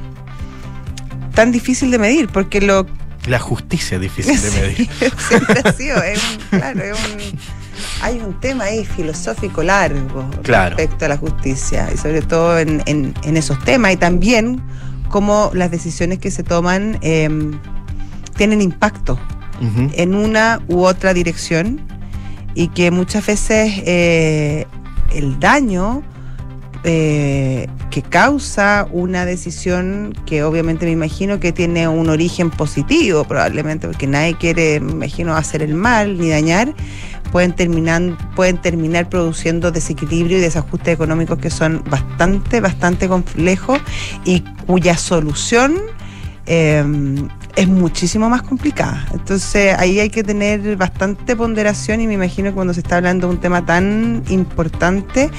tan 1.36 1.52
difícil 1.52 1.92
de 1.92 2.00
medir, 2.00 2.28
porque 2.30 2.62
lo 2.62 2.86
La 3.28 3.40
justicia 3.40 3.96
es 3.96 4.02
difícil 4.02 4.42
de 4.42 4.52
medir. 4.62 4.90
Siempre 5.28 5.62
ha 5.64 5.72
sido, 5.74 6.02
es 6.04 6.20
un- 6.52 6.60
claro, 6.60 6.82
es 6.82 6.92
un- 6.98 7.40
hay 8.02 8.20
un 8.20 8.40
tema 8.40 8.66
ahí 8.66 8.86
filosófico 8.86 9.62
largo 9.64 10.30
Claro. 10.44 10.76
respecto 10.78 11.06
a 11.06 11.10
la 11.10 11.18
justicia 11.18 11.90
y 11.94 11.98
sobre 11.98 12.22
todo 12.22 12.58
en, 12.60 12.82
en- 12.86 13.14
en 13.24 13.36
esos 13.38 13.60
temas 13.66 13.94
y 13.94 13.98
también 13.98 14.62
cómo 15.10 15.52
las 15.54 15.72
decisiones 15.72 16.20
que 16.20 16.32
se 16.32 16.44
toman 16.44 16.98
eh, 17.02 17.30
tienen 18.38 18.62
impacto 18.62 19.20
en 19.94 20.16
una 20.16 20.62
u 20.68 20.84
otra 20.84 21.14
dirección 21.14 21.80
y 22.56 22.68
que 22.70 22.92
muchas 22.92 23.26
veces 23.26 23.72
eh, 23.86 24.66
el 25.14 25.40
daño 25.40 26.04
eh, 26.88 27.68
que 27.90 28.04
causa 28.04 28.88
una 28.92 29.26
decisión 29.26 30.14
que 30.28 30.44
obviamente 30.44 30.86
me 30.86 30.92
imagino 30.92 31.40
que 31.40 31.52
tiene 31.52 31.88
un 31.88 32.10
origen 32.10 32.52
positivo 32.52 33.24
probablemente 33.24 33.88
porque 33.88 34.06
nadie 34.06 34.36
quiere 34.38 34.80
me 34.80 34.92
imagino 34.92 35.36
hacer 35.36 35.64
el 35.64 35.74
mal 35.74 36.20
ni 36.20 36.30
dañar 36.30 36.76
pueden 37.32 37.54
terminar 37.54 38.16
pueden 38.36 38.62
terminar 38.62 39.10
produciendo 39.10 39.72
desequilibrio 39.72 40.38
y 40.38 40.42
desajustes 40.42 40.94
económicos 40.94 41.40
que 41.40 41.50
son 41.50 41.84
bastante 41.90 42.62
bastante 42.62 43.08
complejos 43.08 43.80
y 44.24 44.42
cuya 44.68 44.96
solución 44.96 45.82
eh, 46.46 46.86
es 47.56 47.68
muchísimo 47.68 48.30
más 48.30 48.42
complicada. 48.42 49.08
Entonces 49.14 49.76
ahí 49.78 50.00
hay 50.00 50.10
que 50.10 50.24
tener 50.24 50.76
bastante 50.76 51.36
ponderación 51.36 52.02
y 52.02 52.08
me 52.08 52.14
imagino 52.14 52.50
que 52.50 52.56
cuando 52.56 52.74
se 52.74 52.82
está 52.82 52.98
hablando 52.98 53.28
de 53.28 53.34
un 53.34 53.40
tema 53.40 53.66
tan 53.66 54.24
importante, 54.30 55.30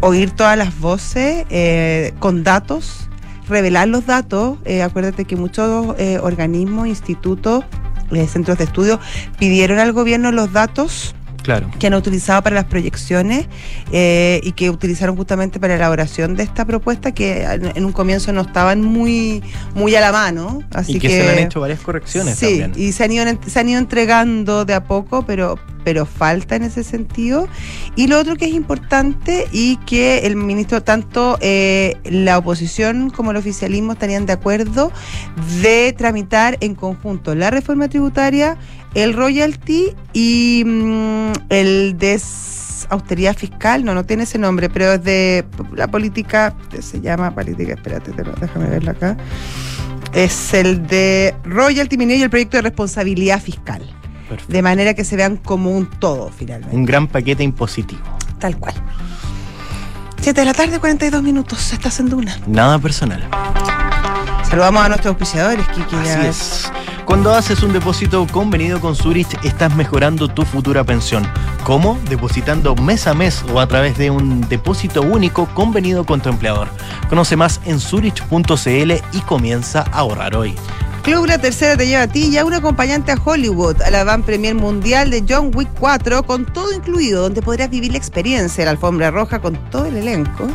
oír 0.00 0.30
todas 0.30 0.56
las 0.56 0.78
voces 0.78 1.44
eh, 1.50 2.14
con 2.18 2.44
datos, 2.44 3.08
revelar 3.48 3.88
los 3.88 4.06
datos. 4.06 4.58
Eh, 4.64 4.82
acuérdate 4.82 5.24
que 5.24 5.36
muchos 5.36 5.94
eh, 5.98 6.18
organismos, 6.22 6.86
institutos, 6.86 7.64
eh, 8.12 8.28
centros 8.28 8.58
de 8.58 8.64
estudio 8.64 9.00
pidieron 9.38 9.80
al 9.80 9.92
gobierno 9.92 10.30
los 10.30 10.52
datos 10.52 11.15
Claro. 11.46 11.70
que 11.78 11.86
han 11.86 11.94
utilizado 11.94 12.42
para 12.42 12.56
las 12.56 12.64
proyecciones 12.64 13.46
eh, 13.92 14.40
y 14.42 14.50
que 14.50 14.68
utilizaron 14.68 15.16
justamente 15.16 15.60
para 15.60 15.74
la 15.74 15.76
elaboración 15.76 16.34
de 16.34 16.42
esta 16.42 16.64
propuesta 16.64 17.12
que 17.12 17.44
en, 17.44 17.70
en 17.76 17.84
un 17.84 17.92
comienzo 17.92 18.32
no 18.32 18.40
estaban 18.40 18.82
muy 18.82 19.44
muy 19.72 19.94
a 19.94 20.00
la 20.00 20.10
mano 20.10 20.64
así 20.72 20.96
y 20.96 20.98
que, 20.98 21.08
se 21.08 21.22
le 21.22 21.30
han 21.30 21.38
hecho 21.38 21.60
varias 21.60 21.78
correcciones 21.78 22.36
sí 22.36 22.58
también. 22.58 22.72
y 22.74 22.90
se 22.90 23.04
han 23.04 23.12
ido 23.12 23.24
se 23.46 23.60
han 23.60 23.68
ido 23.68 23.78
entregando 23.78 24.64
de 24.64 24.74
a 24.74 24.82
poco 24.82 25.24
pero 25.24 25.56
pero 25.84 26.04
falta 26.04 26.56
en 26.56 26.64
ese 26.64 26.82
sentido 26.82 27.46
y 27.94 28.08
lo 28.08 28.18
otro 28.18 28.34
que 28.34 28.46
es 28.46 28.52
importante 28.52 29.46
y 29.52 29.76
que 29.86 30.26
el 30.26 30.34
ministro 30.34 30.82
tanto 30.82 31.38
eh, 31.40 31.94
la 32.02 32.38
oposición 32.38 33.10
como 33.10 33.30
el 33.30 33.36
oficialismo 33.36 33.92
estarían 33.92 34.26
de 34.26 34.32
acuerdo 34.32 34.90
de 35.62 35.94
tramitar 35.96 36.58
en 36.58 36.74
conjunto 36.74 37.36
la 37.36 37.50
reforma 37.50 37.86
tributaria 37.86 38.56
el 38.96 39.12
royalty 39.12 39.94
y 40.14 40.64
mm, 40.64 41.32
el 41.50 41.98
des 41.98 42.86
austeridad 42.88 43.36
fiscal, 43.36 43.84
no, 43.84 43.94
no 43.94 44.04
tiene 44.04 44.22
ese 44.22 44.38
nombre, 44.38 44.70
pero 44.70 44.92
es 44.92 45.04
de 45.04 45.44
la 45.74 45.86
política, 45.88 46.54
se 46.80 47.00
llama 47.00 47.34
política, 47.34 47.74
espérate, 47.74 48.12
déjame 48.40 48.66
verlo 48.66 48.92
acá. 48.92 49.16
Es 50.14 50.54
el 50.54 50.86
de 50.86 51.34
royalty 51.44 51.98
minero 51.98 52.20
y 52.20 52.22
el 52.22 52.30
proyecto 52.30 52.56
de 52.56 52.62
responsabilidad 52.62 53.42
fiscal. 53.42 53.82
Perfecto. 54.30 54.52
De 54.52 54.62
manera 54.62 54.94
que 54.94 55.04
se 55.04 55.14
vean 55.14 55.36
como 55.36 55.70
un 55.70 55.86
todo, 55.86 56.30
finalmente. 56.30 56.74
Un 56.74 56.86
gran 56.86 57.06
paquete 57.06 57.42
impositivo. 57.42 58.02
Tal 58.38 58.56
cual. 58.58 58.74
7 60.22 60.40
de 60.40 60.44
la 60.46 60.54
tarde, 60.54 60.78
42 60.78 61.22
minutos. 61.22 61.72
Estás 61.72 62.00
en 62.00 62.08
Duna. 62.08 62.38
Nada 62.46 62.78
personal. 62.78 63.28
Saludamos 64.48 64.84
a 64.84 64.88
nuestros 64.88 65.12
auspiciadores, 65.12 65.66
Kiki. 65.68 65.96
ya 66.04 66.20
Así 66.20 66.26
es. 66.26 66.72
Cuando 67.04 67.32
haces 67.34 67.62
un 67.62 67.72
depósito 67.72 68.26
convenido 68.26 68.80
con 68.80 68.96
Zurich, 68.96 69.28
estás 69.44 69.74
mejorando 69.76 70.28
tu 70.28 70.44
futura 70.44 70.82
pensión. 70.84 71.26
¿Cómo? 71.64 71.98
Depositando 72.08 72.74
mes 72.74 73.06
a 73.06 73.14
mes 73.14 73.44
o 73.52 73.60
a 73.60 73.66
través 73.66 73.96
de 73.96 74.10
un 74.10 74.40
depósito 74.48 75.02
único 75.02 75.46
convenido 75.54 76.04
con 76.04 76.20
tu 76.20 76.28
empleador. 76.28 76.68
Conoce 77.08 77.36
más 77.36 77.60
en 77.64 77.80
zurich.cl 77.80 78.92
y 79.12 79.20
comienza 79.26 79.84
a 79.92 79.98
ahorrar 79.98 80.36
hoy. 80.36 80.54
Club 81.06 81.26
La 81.26 81.38
Tercera 81.38 81.76
te 81.76 81.86
lleva 81.86 82.02
a 82.02 82.08
ti 82.08 82.30
y 82.32 82.36
a 82.36 82.44
un 82.44 82.52
acompañante 82.52 83.12
a 83.12 83.18
Hollywood, 83.24 83.80
a 83.82 83.90
la 83.92 84.02
van 84.02 84.24
premier 84.24 84.56
mundial 84.56 85.08
de 85.08 85.24
John 85.28 85.52
Wick 85.54 85.68
4, 85.78 86.24
con 86.24 86.44
todo 86.46 86.72
incluido, 86.72 87.22
donde 87.22 87.42
podrás 87.42 87.70
vivir 87.70 87.92
la 87.92 87.98
experiencia 87.98 88.62
de 88.62 88.64
la 88.64 88.72
alfombra 88.72 89.12
roja 89.12 89.38
con 89.38 89.54
todo 89.70 89.86
el 89.86 89.96
elenco. 89.96 90.48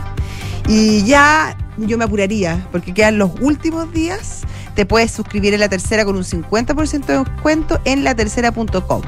Y 0.68 1.03
ya 1.03 1.57
yo 1.78 1.97
me 1.97 2.03
apuraría, 2.03 2.68
porque 2.72 2.93
quedan 2.93 3.18
los 3.18 3.32
últimos 3.41 3.91
días. 3.91 4.41
Te 4.76 4.86
puedes 4.86 5.12
suscribir 5.12 5.53
en 5.53 5.59
La 5.59 5.70
Tercera 5.70 6.05
con 6.05 6.16
un 6.16 6.24
50% 6.24 7.05
de 7.05 7.20
descuento 7.20 7.80
en 7.86 8.03
latercera.com. 8.03 9.01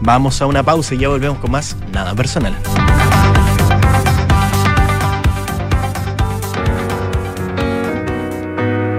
Vamos 0.00 0.42
a 0.42 0.46
una 0.46 0.62
pausa 0.62 0.94
y 0.94 0.98
ya 0.98 1.08
volvemos 1.08 1.38
con 1.38 1.50
más 1.50 1.76
Nada 1.92 2.14
Personal. 2.14 2.56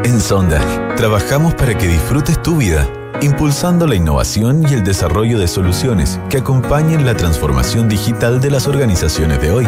En 0.04 0.22
Sonda, 0.22 0.96
trabajamos 0.96 1.54
para 1.54 1.78
que 1.78 1.88
disfrutes 1.88 2.42
tu 2.42 2.58
vida, 2.58 2.88
impulsando 3.22 3.86
la 3.86 3.96
innovación 3.96 4.64
y 4.68 4.74
el 4.74 4.84
desarrollo 4.84 5.38
de 5.38 5.48
soluciones 5.48 6.20
que 6.30 6.38
acompañen 6.38 7.06
la 7.06 7.16
transformación 7.16 7.88
digital 7.90 8.40
de 8.42 8.50
las 8.50 8.68
organizaciones 8.68 9.42
de 9.42 9.52
hoy. 9.52 9.68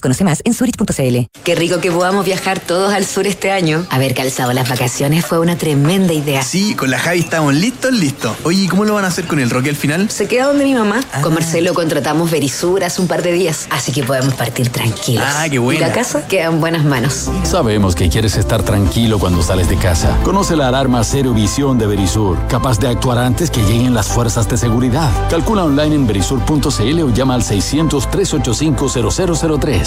Conoce 0.00 0.24
más 0.24 0.42
en 0.44 0.54
zurich.cl. 0.54 1.18
Qué 1.44 1.54
rico 1.54 1.80
que 1.80 1.90
podamos 1.90 2.24
viajar 2.24 2.58
todos 2.60 2.92
al 2.92 3.04
sur 3.04 3.26
este 3.26 3.50
año. 3.50 3.86
Haber 3.90 4.14
calzado 4.14 4.52
las 4.52 4.68
vacaciones 4.68 5.26
fue 5.26 5.38
una 5.38 5.56
tremenda 5.56 6.12
idea. 6.12 6.42
Sí, 6.42 6.74
con 6.74 6.90
la 6.90 6.98
Javi 6.98 7.20
estamos 7.20 7.54
listos, 7.54 7.92
listos. 7.92 8.36
Oye, 8.44 8.64
¿y 8.64 8.68
cómo 8.68 8.84
lo 8.84 8.94
van 8.94 9.04
a 9.04 9.08
hacer 9.08 9.26
con 9.26 9.38
el 9.38 9.50
Roque 9.50 9.70
al 9.70 9.76
final? 9.76 10.10
Se 10.10 10.26
queda 10.26 10.46
donde 10.46 10.64
mi 10.64 10.74
mamá. 10.74 11.00
Ah. 11.12 11.20
Con 11.20 11.34
Marcelo 11.34 11.74
contratamos 11.74 12.30
Verisur 12.30 12.82
hace 12.84 13.00
un 13.00 13.08
par 13.08 13.22
de 13.22 13.32
días, 13.32 13.66
así 13.70 13.92
que 13.92 14.02
podemos 14.02 14.34
partir 14.34 14.70
tranquilos. 14.70 15.24
Ah, 15.26 15.46
qué 15.50 15.58
buena. 15.58 15.78
Y 15.78 15.82
la 15.88 15.92
casa 15.92 16.26
queda 16.26 16.46
en 16.46 16.60
buenas 16.60 16.84
manos. 16.84 17.30
Sabemos 17.44 17.94
que 17.94 18.08
quieres 18.08 18.36
estar 18.36 18.62
tranquilo 18.62 19.18
cuando 19.18 19.42
sales 19.42 19.68
de 19.68 19.76
casa. 19.76 20.16
Conoce 20.24 20.56
la 20.56 20.68
alarma 20.68 21.04
Cero 21.04 21.34
Visión 21.34 21.78
de 21.78 21.86
Verisur, 21.86 22.38
capaz 22.48 22.78
de 22.78 22.88
actuar 22.88 23.18
antes 23.18 23.50
que 23.50 23.62
lleguen 23.62 23.94
las 23.94 24.08
fuerzas 24.08 24.48
de 24.48 24.56
seguridad. 24.56 25.10
Calcula 25.28 25.64
online 25.64 25.94
en 25.94 26.06
verisur.cl 26.06 27.00
o 27.02 27.10
llama 27.10 27.34
al 27.34 27.42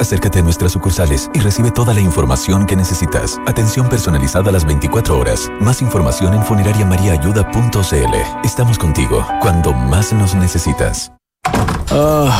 Acércate 0.00 0.40
a 0.40 0.42
nuestras 0.42 0.72
sucursales 0.72 1.30
y 1.34 1.40
recibe 1.40 1.70
toda 1.70 1.94
la 1.94 2.00
información 2.00 2.66
que 2.66 2.76
necesitas. 2.76 3.40
Atención 3.46 3.88
personalizada 3.88 4.50
a 4.50 4.52
las 4.52 4.66
24 4.66 5.18
horas. 5.18 5.50
Más 5.60 5.82
información 5.82 6.34
en 6.34 6.44
funerariamariaayuda.cl. 6.44 8.14
Estamos 8.44 8.78
contigo 8.78 9.26
cuando 9.40 9.72
más 9.72 10.12
nos 10.12 10.34
necesitas. 10.34 11.12
Oh, 11.90 12.30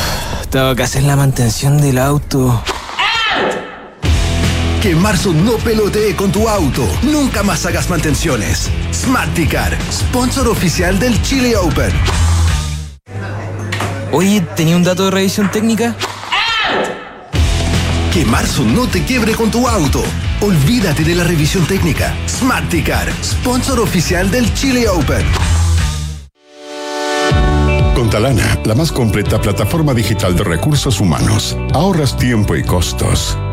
tengo 0.50 0.74
que 0.74 0.82
hacer 0.82 1.04
la 1.04 1.16
mantención 1.16 1.80
del 1.80 1.98
auto. 1.98 2.62
Que 4.82 4.94
marzo 4.94 5.32
no 5.32 5.52
pelotee 5.52 6.14
con 6.14 6.30
tu 6.30 6.48
auto. 6.48 6.86
Nunca 7.02 7.42
más 7.42 7.64
hagas 7.64 7.88
mantenciones. 7.88 8.70
Smarticar, 8.92 9.78
sponsor 9.90 10.48
oficial 10.48 10.98
del 10.98 11.22
Chile 11.22 11.56
Open. 11.56 11.92
Oye, 14.12 14.42
¿tenía 14.54 14.76
un 14.76 14.84
dato 14.84 15.06
de 15.06 15.10
revisión 15.10 15.50
técnica? 15.50 15.96
Que 18.14 18.24
marzo 18.24 18.64
no 18.64 18.86
te 18.86 19.02
quiebre 19.02 19.34
con 19.34 19.50
tu 19.50 19.66
auto. 19.66 20.00
Olvídate 20.40 21.02
de 21.02 21.16
la 21.16 21.24
revisión 21.24 21.66
técnica. 21.66 22.14
Smarticar, 22.28 23.12
sponsor 23.24 23.80
oficial 23.80 24.30
del 24.30 24.54
Chile 24.54 24.88
Open. 24.88 25.26
Con 27.96 28.10
Talana, 28.10 28.60
la 28.66 28.76
más 28.76 28.92
completa 28.92 29.40
plataforma 29.40 29.94
digital 29.94 30.36
de 30.36 30.44
recursos 30.44 31.00
humanos, 31.00 31.58
ahorras 31.72 32.16
tiempo 32.16 32.54
y 32.54 32.62
costos. 32.62 33.36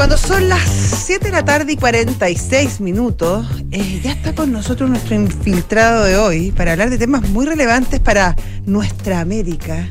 Cuando 0.00 0.16
son 0.16 0.48
las 0.48 0.66
7 1.04 1.26
de 1.26 1.30
la 1.30 1.44
tarde 1.44 1.72
y 1.72 1.76
46 1.76 2.80
minutos, 2.80 3.46
eh, 3.70 4.00
ya 4.02 4.12
está 4.12 4.34
con 4.34 4.50
nosotros 4.50 4.88
nuestro 4.88 5.14
infiltrado 5.14 6.04
de 6.04 6.16
hoy 6.16 6.52
para 6.52 6.72
hablar 6.72 6.88
de 6.88 6.96
temas 6.96 7.28
muy 7.28 7.44
relevantes 7.44 8.00
para 8.00 8.34
nuestra 8.64 9.20
América, 9.20 9.86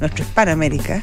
nuestra 0.00 0.24
Hispanoamérica. 0.24 1.02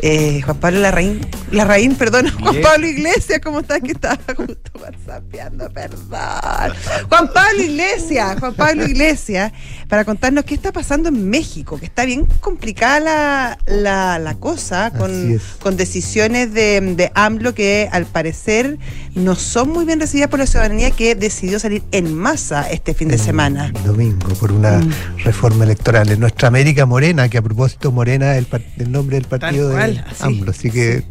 Eh, 0.00 0.40
Juan 0.44 0.56
Pablo 0.58 0.80
Larraín, 0.80 1.20
Larraín, 1.50 1.94
perdón, 1.96 2.28
Juan 2.40 2.52
Bien. 2.52 2.62
Pablo 2.64 2.86
Iglesias, 2.86 3.40
¿cómo 3.42 3.60
estás? 3.60 3.80
Que 3.80 3.92
estaba 3.92 4.18
justo 4.36 4.70
whatsappeando, 4.80 5.68
perdón. 5.70 6.72
Juan 7.08 7.32
Pablo 7.32 7.62
Iglesias, 7.62 8.38
Juan 8.38 8.54
Pablo 8.54 8.84
Iglesias, 8.86 9.52
para 9.88 10.04
contarnos 10.04 10.44
qué 10.44 10.54
está 10.54 10.72
pasando 10.72 11.08
en 11.08 11.28
México, 11.28 11.78
que 11.78 11.86
está 11.86 12.04
bien 12.04 12.26
complicada 12.40 13.00
la, 13.00 13.58
la, 13.66 14.18
la 14.18 14.34
cosa 14.34 14.92
con 14.92 15.76
decisiones 15.76 16.52
de, 16.54 16.80
de 16.96 17.10
AMLO 17.14 17.54
que 17.54 17.88
al 17.90 18.06
parecer 18.06 18.78
no 19.14 19.34
son 19.34 19.70
muy 19.70 19.84
bien 19.84 19.98
recibidas 20.00 20.28
por 20.30 20.38
la 20.38 20.46
ciudadanía 20.46 20.90
que 20.92 21.14
decidió 21.14 21.58
salir 21.58 21.82
en 21.92 22.14
masa 22.14 22.70
este 22.70 22.94
fin 22.94 23.08
de 23.08 23.18
semana. 23.18 23.72
domingo 23.84 24.28
por 24.34 24.52
una 24.52 24.78
Mm. 24.78 24.92
Reforma 25.24 25.64
electoral 25.64 26.10
en 26.10 26.20
nuestra 26.20 26.48
América 26.48 26.86
Morena, 26.86 27.28
que 27.28 27.38
a 27.38 27.42
propósito 27.42 27.92
Morena 27.92 28.36
es 28.36 28.46
el, 28.52 28.64
el 28.78 28.92
nombre 28.92 29.16
del 29.16 29.26
partido 29.26 29.70
cual, 29.72 29.94
de 29.94 30.00
así, 30.00 30.22
AMLO, 30.24 30.50
así 30.50 30.70
que 30.70 31.04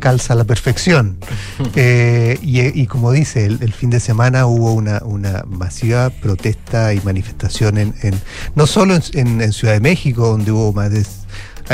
calza 0.00 0.32
a 0.34 0.36
la 0.36 0.44
perfección. 0.44 1.18
Eh, 1.76 2.38
y, 2.42 2.60
y 2.80 2.86
como 2.86 3.12
dice, 3.12 3.46
el, 3.46 3.58
el 3.62 3.72
fin 3.72 3.90
de 3.90 4.00
semana 4.00 4.46
hubo 4.46 4.72
una, 4.74 5.00
una 5.04 5.44
masiva 5.46 6.10
protesta 6.10 6.92
y 6.94 7.00
manifestación 7.00 7.78
en, 7.78 7.94
en- 8.02 8.20
no 8.54 8.66
solo 8.66 8.94
en, 8.96 9.02
en- 9.14 9.40
en 9.40 9.52
Ciudad 9.52 9.74
de 9.74 9.80
México, 9.80 10.26
donde 10.28 10.50
hubo 10.52 10.72
más 10.72 10.90
de 10.90 11.04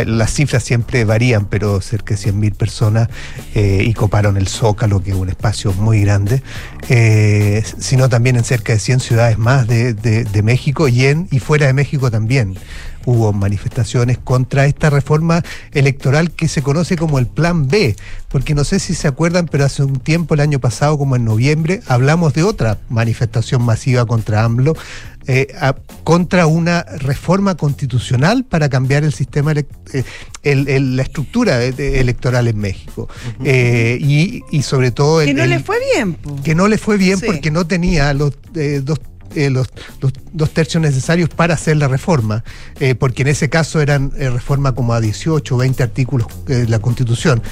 las 0.06 0.32
cifras 0.32 0.62
siempre 0.62 1.04
varían, 1.04 1.46
pero 1.46 1.80
cerca 1.80 2.14
de 2.14 2.20
100.000 2.20 2.54
personas 2.54 3.08
eh, 3.54 3.84
y 3.86 3.92
coparon 3.94 4.36
el 4.36 4.48
Zócalo, 4.48 5.02
que 5.02 5.10
es 5.10 5.16
un 5.16 5.28
espacio 5.28 5.72
muy 5.72 6.02
grande, 6.02 6.42
eh, 6.88 7.62
sino 7.78 8.08
también 8.08 8.36
en 8.36 8.44
cerca 8.44 8.72
de 8.72 8.78
100 8.78 9.00
ciudades 9.00 9.38
más 9.38 9.66
de, 9.66 9.94
de- 9.94 10.24
de 10.24 10.42
México 10.42 10.88
y, 10.88 11.06
en, 11.06 11.28
y 11.30 11.38
fuera 11.40 11.66
de 11.66 11.72
México 11.72 12.10
también. 12.10 12.56
Hubo 13.06 13.32
manifestaciones 13.32 14.18
contra 14.18 14.66
esta 14.66 14.90
reforma 14.90 15.42
electoral 15.72 16.30
que 16.32 16.48
se 16.48 16.60
conoce 16.62 16.96
como 16.96 17.18
el 17.18 17.26
Plan 17.26 17.66
B, 17.66 17.96
porque 18.28 18.54
no 18.54 18.62
sé 18.62 18.78
si 18.78 18.94
se 18.94 19.08
acuerdan, 19.08 19.46
pero 19.50 19.64
hace 19.64 19.82
un 19.82 19.98
tiempo, 20.00 20.34
el 20.34 20.40
año 20.40 20.58
pasado, 20.60 20.98
como 20.98 21.16
en 21.16 21.24
noviembre, 21.24 21.80
hablamos 21.86 22.34
de 22.34 22.42
otra 22.42 22.78
manifestación 22.90 23.62
masiva 23.62 24.04
contra 24.04 24.44
AMLO, 24.44 24.74
eh, 25.26 25.48
a- 25.60 25.74
contra 26.04 26.46
una 26.46 26.82
reforma 26.82 27.54
constitucional 27.56 28.44
para 28.44 28.68
cambiar 28.68 29.04
el 29.04 29.12
sistema, 29.12 29.52
elec- 29.52 29.66
eh, 29.92 30.02
el- 30.42 30.68
el- 30.68 30.96
la 30.96 31.02
estructura 31.02 31.58
de- 31.58 31.72
de- 31.72 32.00
electoral 32.00 32.48
en 32.48 32.58
México. 32.58 33.08
Eh, 33.44 33.98
y, 34.00 34.42
y 34.50 34.62
sobre 34.62 34.90
todo... 34.90 35.20
el- 35.20 35.28
Que 35.28 35.34
no 35.34 35.44
el- 35.44 35.50
le 35.50 35.60
fue 35.60 35.76
bien. 35.94 36.14
po. 36.14 36.42
que 36.42 36.54
no 36.54 36.68
le 36.68 36.78
fue 36.78 36.96
bien 36.96 37.18
Sí. 37.18 37.26
porque 37.26 37.50
no 37.50 37.66
tenía 37.66 38.12
los 38.14 38.32
eh, 38.54 38.80
dos 38.82 38.98
eh, 39.34 39.50
los, 39.50 39.68
dos 40.32 40.50
tercios 40.50 40.82
necesarios 40.82 41.28
para 41.28 41.54
hacer 41.54 41.76
la 41.76 41.88
reforma, 41.88 42.44
eh, 42.78 42.94
porque 42.94 43.22
en 43.22 43.28
ese 43.28 43.48
caso 43.48 43.80
eran 43.80 44.12
eh, 44.16 44.30
reforma 44.30 44.74
como 44.74 44.92
a 44.92 45.00
18 45.00 45.54
o 45.54 45.58
20 45.58 45.82
artículos 45.82 46.26
eh, 46.48 46.54
de 46.54 46.68
la 46.68 46.78
Constitución. 46.78 47.42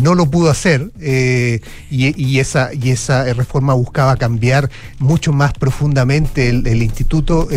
No 0.00 0.14
lo 0.14 0.30
pudo 0.30 0.50
hacer 0.50 0.90
y, 1.00 2.38
esa, 2.38 2.70
y 2.74 2.90
esa 2.90 3.32
reforma 3.34 3.74
buscaba 3.74 4.16
cambiar 4.16 4.70
mucho 4.98 5.32
más 5.32 5.52
profundamente 5.52 6.48
el, 6.48 6.80
Instituto 6.82 7.48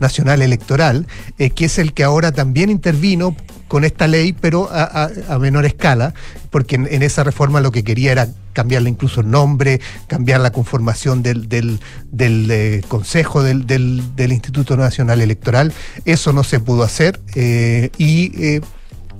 Nacional 0.00 0.42
Electoral, 0.42 1.06
que 1.36 1.64
es 1.64 1.78
el 1.78 1.92
que 1.92 2.04
ahora 2.04 2.32
también 2.32 2.70
intervino 2.70 3.36
con 3.74 3.82
esta 3.82 4.06
ley, 4.06 4.32
pero 4.32 4.68
a, 4.70 5.10
menor 5.40 5.66
escala, 5.66 6.14
porque 6.50 6.76
en, 6.76 7.02
esa 7.02 7.24
reforma 7.24 7.60
lo 7.60 7.72
que 7.72 7.82
quería 7.82 8.12
era 8.12 8.28
cambiarle 8.52 8.88
incluso 8.88 9.20
el 9.22 9.28
nombre, 9.32 9.80
cambiar 10.06 10.42
la 10.42 10.52
conformación 10.52 11.24
del, 11.24 11.80
eh, 12.20 12.82
Consejo 12.86 13.42
del, 13.42 14.30
Instituto 14.30 14.76
Nacional 14.76 15.20
Electoral. 15.20 15.72
Eso 16.04 16.32
no 16.32 16.44
se 16.44 16.60
pudo 16.60 16.84
hacer 16.84 17.18
eh, 17.34 17.90
y 17.98 18.40
eh, 18.40 18.60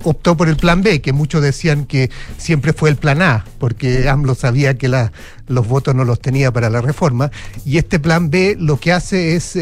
optó 0.05 0.37
por 0.37 0.47
el 0.47 0.55
plan 0.55 0.81
B, 0.81 1.01
que 1.01 1.11
muchos 1.11 1.41
decían 1.41 1.83
que 1.83 2.09
siempre 2.37 2.71
fue 2.71 2.89
el 2.89 2.95
plan 2.95 3.21
A, 3.21 3.43
porque 3.59 4.07
AMLO 4.07 4.35
sabía 4.35 4.77
que 4.77 4.87
los 4.87 5.67
votos 5.67 5.93
no 5.95 6.05
los 6.05 6.21
tenía 6.21 6.53
para 6.53 6.69
la 6.69 6.79
reforma. 6.79 7.29
Y 7.65 7.77
este 7.77 7.99
plan 7.99 8.29
B 8.29 8.55
lo 8.57 8.79
que 8.79 8.93
hace 8.93 9.35
es 9.35 9.57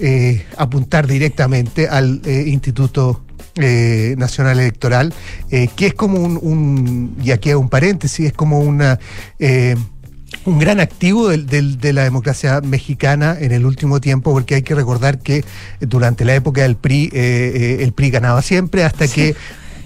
eh, 0.00 0.46
apuntar 0.56 1.06
directamente 1.06 1.86
al 1.86 2.22
eh, 2.24 2.44
Instituto 2.46 3.22
eh, 3.56 4.14
Nacional 4.18 4.58
Electoral, 4.60 5.12
eh, 5.50 5.68
que 5.76 5.86
es 5.88 5.94
como 5.94 6.18
un, 6.18 6.38
un- 6.42 7.16
y 7.22 7.30
aquí 7.32 7.50
hago 7.50 7.60
un 7.60 7.68
paréntesis, 7.68 8.26
es 8.26 8.32
como 8.32 8.60
una... 8.60 8.98
eh, 9.38 9.76
un 10.46 10.58
gran 10.58 10.80
activo 10.80 11.28
de 11.28 11.92
la 11.92 12.04
democracia 12.04 12.62
mexicana 12.62 13.36
en 13.38 13.52
el 13.52 13.66
último 13.66 14.00
tiempo, 14.00 14.32
porque 14.32 14.54
hay 14.56 14.62
que 14.62 14.74
recordar 14.74 15.18
que 15.18 15.44
durante 15.80 16.24
la 16.24 16.34
época 16.34 16.62
del 16.62 16.74
PRI, 16.76 17.10
el 17.12 17.92
PRI 17.92 18.10
ganaba 18.10 18.40
siempre 18.40 18.82
hasta 18.82 19.06
que 19.08 19.36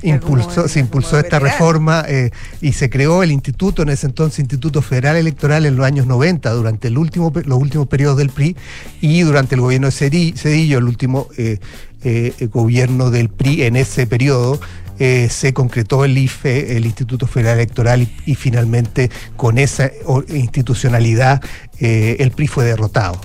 impulsó, 0.03 0.69
se 0.69 0.79
impulsó 0.79 1.19
esta 1.19 1.41
reforma 1.41 2.05
eh, 2.09 2.31
y 2.61 2.73
se 2.75 2.89
creó 2.89 3.25
el 3.25 3.33
instituto, 3.33 3.83
en 3.83 3.89
ese 3.89 4.07
entonces 4.07 4.39
Instituto 4.39 4.83
Federal 4.83 5.17
Electoral 5.17 5.67
en 5.67 5.75
los 5.77 5.85
años 5.85 6.07
90, 6.07 6.49
durante 6.53 6.89
el 6.89 6.97
último, 6.97 7.33
los 7.45 7.59
últimos 7.61 7.89
periodos 7.89 8.17
del 8.19 8.31
PRI 8.31 8.57
y 9.01 9.23
durante 9.23 9.57
el 9.57 9.61
gobierno 9.63 9.89
de 9.89 9.93
Cedi- 9.93 10.37
Cedillo, 10.37 10.79
el 10.79 10.85
último 10.85 11.27
eh, 11.37 11.59
eh, 12.03 12.49
gobierno 12.53 13.11
del 13.11 13.29
PRI 13.29 13.63
en 13.65 13.77
ese 13.77 14.07
periodo. 14.07 14.61
eh, 14.99 15.29
se 15.31 15.53
concretó 15.53 16.07
el 16.07 16.17
IFE, 16.17 16.79
el 16.79 16.87
Instituto 16.87 17.27
Federal 17.27 17.59
Electoral, 17.59 18.09
y, 18.25 18.35
finalmente 18.35 19.11
con 19.37 19.59
esa 19.59 19.91
institucionalidad 20.29 21.43
eh, 21.81 22.17
el 22.21 22.31
PRI 22.31 22.47
fue 22.47 22.65
derrotado. 22.65 23.21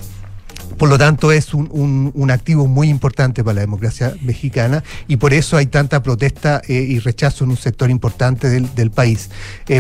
Por 0.77 0.89
lo 0.89 0.97
tanto, 0.97 1.31
es 1.31 1.53
un, 1.53 2.11
un- 2.13 2.31
activo 2.31 2.67
muy 2.67 2.89
importante 2.89 3.43
para 3.43 3.55
la 3.55 3.61
democracia 3.61 4.15
mexicana 4.21 4.83
y 5.07 5.17
por 5.17 5.31
eso 5.33 5.55
hay 5.55 5.67
tanta 5.67 6.01
protesta 6.01 6.61
y 6.67 6.97
rechazo 6.99 7.43
en 7.43 7.51
un 7.51 7.57
sector 7.57 7.89
importante 7.89 8.49
del, 8.49 8.91
país. 8.91 9.29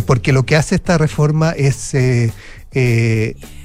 Porque 0.05 0.31
lo 0.31 0.43
que 0.43 0.55
hace 0.55 0.75
esta 0.75 0.97
reforma 0.97 1.51
es 1.51 1.93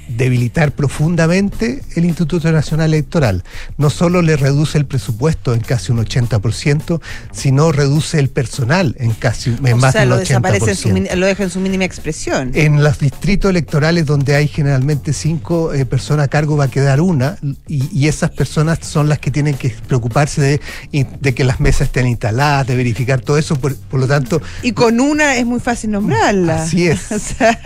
debilitar 0.07 0.71
profundamente 0.71 1.81
el 1.95 2.05
Instituto 2.05 2.51
Nacional 2.51 2.93
Electoral. 2.93 3.43
No 3.77 3.89
solo 3.89 4.21
le 4.21 4.37
reduce 4.37 4.77
el 4.77 4.85
presupuesto 4.85 5.53
en 5.53 5.61
casi 5.61 5.91
un 5.91 5.99
80%, 6.03 7.01
sino 7.31 7.71
reduce 7.71 8.19
el 8.19 8.29
personal 8.29 8.95
en 8.99 9.11
casi 9.11 9.49
en 9.49 9.73
O 9.73 9.77
más 9.77 9.91
sea, 9.93 10.01
del 10.01 10.09
lo 10.09 10.17
80%. 10.17 10.19
desaparece, 10.19 10.71
en 10.71 10.75
su, 10.77 11.17
lo 11.17 11.25
deja 11.25 11.43
en 11.43 11.49
su 11.49 11.59
mínima 11.59 11.85
expresión. 11.85 12.51
En 12.53 12.83
los 12.83 12.99
distritos 12.99 13.49
electorales 13.49 14.05
donde 14.05 14.35
hay 14.35 14.47
generalmente 14.47 15.13
cinco 15.13 15.73
eh, 15.73 15.85
personas 15.85 16.25
a 16.25 16.27
cargo 16.29 16.57
va 16.57 16.65
a 16.65 16.71
quedar 16.71 17.01
una 17.01 17.37
y, 17.67 17.89
y 17.91 18.07
esas 18.07 18.31
personas 18.31 18.79
son 18.81 19.09
las 19.09 19.19
que 19.19 19.31
tienen 19.31 19.55
que 19.55 19.73
preocuparse 19.87 20.41
de, 20.41 20.61
de 21.19 21.35
que 21.35 21.43
las 21.43 21.59
mesas 21.59 21.87
estén 21.87 22.07
instaladas, 22.07 22.67
de 22.67 22.75
verificar 22.75 23.21
todo 23.21 23.37
eso. 23.37 23.55
Por, 23.55 23.75
por 23.75 23.99
lo 23.99 24.07
tanto, 24.07 24.41
Y 24.61 24.71
con 24.71 24.99
una 24.99 25.35
es 25.35 25.45
muy 25.45 25.59
fácil 25.59 25.91
nombrarla. 25.91 26.63
Así 26.63 26.87
es. 26.87 27.11
o 27.11 27.19
sea, 27.19 27.59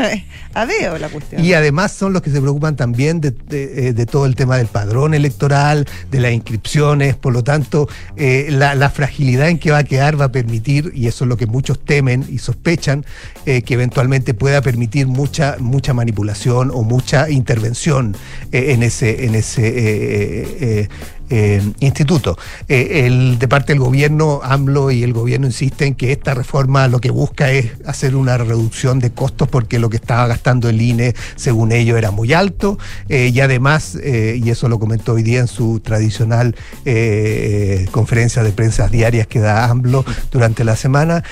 adeo 0.54 0.98
la 0.98 1.10
cuestión. 1.10 1.44
y 1.44 1.54
además 1.54 1.92
son 1.92 2.14
los 2.14 2.22
que 2.22 2.30
se 2.30 2.42
preocupan 2.42 2.76
también 2.76 3.22
eh, 3.24 3.94
de 3.96 4.06
todo 4.06 4.26
el 4.26 4.36
tema 4.36 4.58
del 4.58 4.68
padrón 4.68 5.14
electoral, 5.14 5.88
de 6.10 6.20
las 6.20 6.34
inscripciones. 6.34 7.16
Por 7.16 7.34
lo 7.34 7.44
tanto, 7.44 7.88
eh, 8.16 8.48
la, 8.50 8.90
fragilidad 8.90 9.50
en 9.50 9.58
que 9.58 9.72
va 9.72 9.80
a 9.80 9.84
quedar 9.84 10.20
va 10.20 10.26
a 10.26 10.32
permitir, 10.32 10.92
y 10.94 11.08
eso 11.08 11.24
es 11.24 11.30
lo 11.30 11.38
que 11.38 11.46
muchos 11.46 11.80
temen 11.80 12.26
y 12.30 12.40
sospechan, 12.40 13.06
eh, 13.46 13.62
que 13.62 13.74
eventualmente 13.76 14.34
pueda 14.34 14.62
permitir 14.62 15.08
mucha, 15.08 15.56
mucha 15.60 15.94
manipulación 15.94 16.72
o 16.74 16.84
mucha 16.84 17.30
intervención 17.30 18.16
en 18.52 18.84
ese, 18.84 19.26
en 19.26 19.36
ese 19.36 20.90
eh, 21.32 21.42
eh, 21.42 21.52
eh, 21.52 21.62
instituto. 21.80 22.38
Eh, 22.68 23.06
el, 23.06 23.40
de 23.40 23.48
parte 23.48 23.74
del 23.74 23.80
gobierno, 23.80 24.42
AMLO 24.44 24.92
y 24.92 25.04
el 25.04 25.12
gobierno 25.12 25.48
insisten 25.48 25.96
que 25.96 26.12
esta 26.12 26.34
reforma 26.34 26.88
lo 26.88 27.00
que 27.02 27.10
busca 27.10 27.52
es 27.52 27.72
hacer 27.86 28.16
una 28.16 28.38
reducción 28.38 29.00
de 29.00 29.12
costos 29.12 29.48
porque 29.48 29.80
lo 29.80 29.90
que 29.90 29.98
estaba 29.98 30.28
gastando 30.28 30.70
el 30.70 30.82
INE, 30.82 31.16
según 31.36 31.72
ellos, 31.72 31.98
era 31.98 32.12
muy 32.12 32.34
alto. 32.34 32.78
y 33.10 33.40
además, 33.40 33.98
y 34.04 34.50
eso 34.50 34.70
lo 34.70 34.80
comentó 34.80 35.14
hoy 35.14 35.24
día 35.24 35.40
en 35.40 35.48
su 35.48 35.80
tradicional 35.80 36.56
conferencia 37.92 38.44
de 38.44 38.52
prensa 38.52 38.88
diarias 38.88 39.28
que 39.28 39.40
da 39.40 39.66
AMLO 39.66 40.06
durante 40.32 40.64
la 40.64 40.76
semana, 40.76 41.24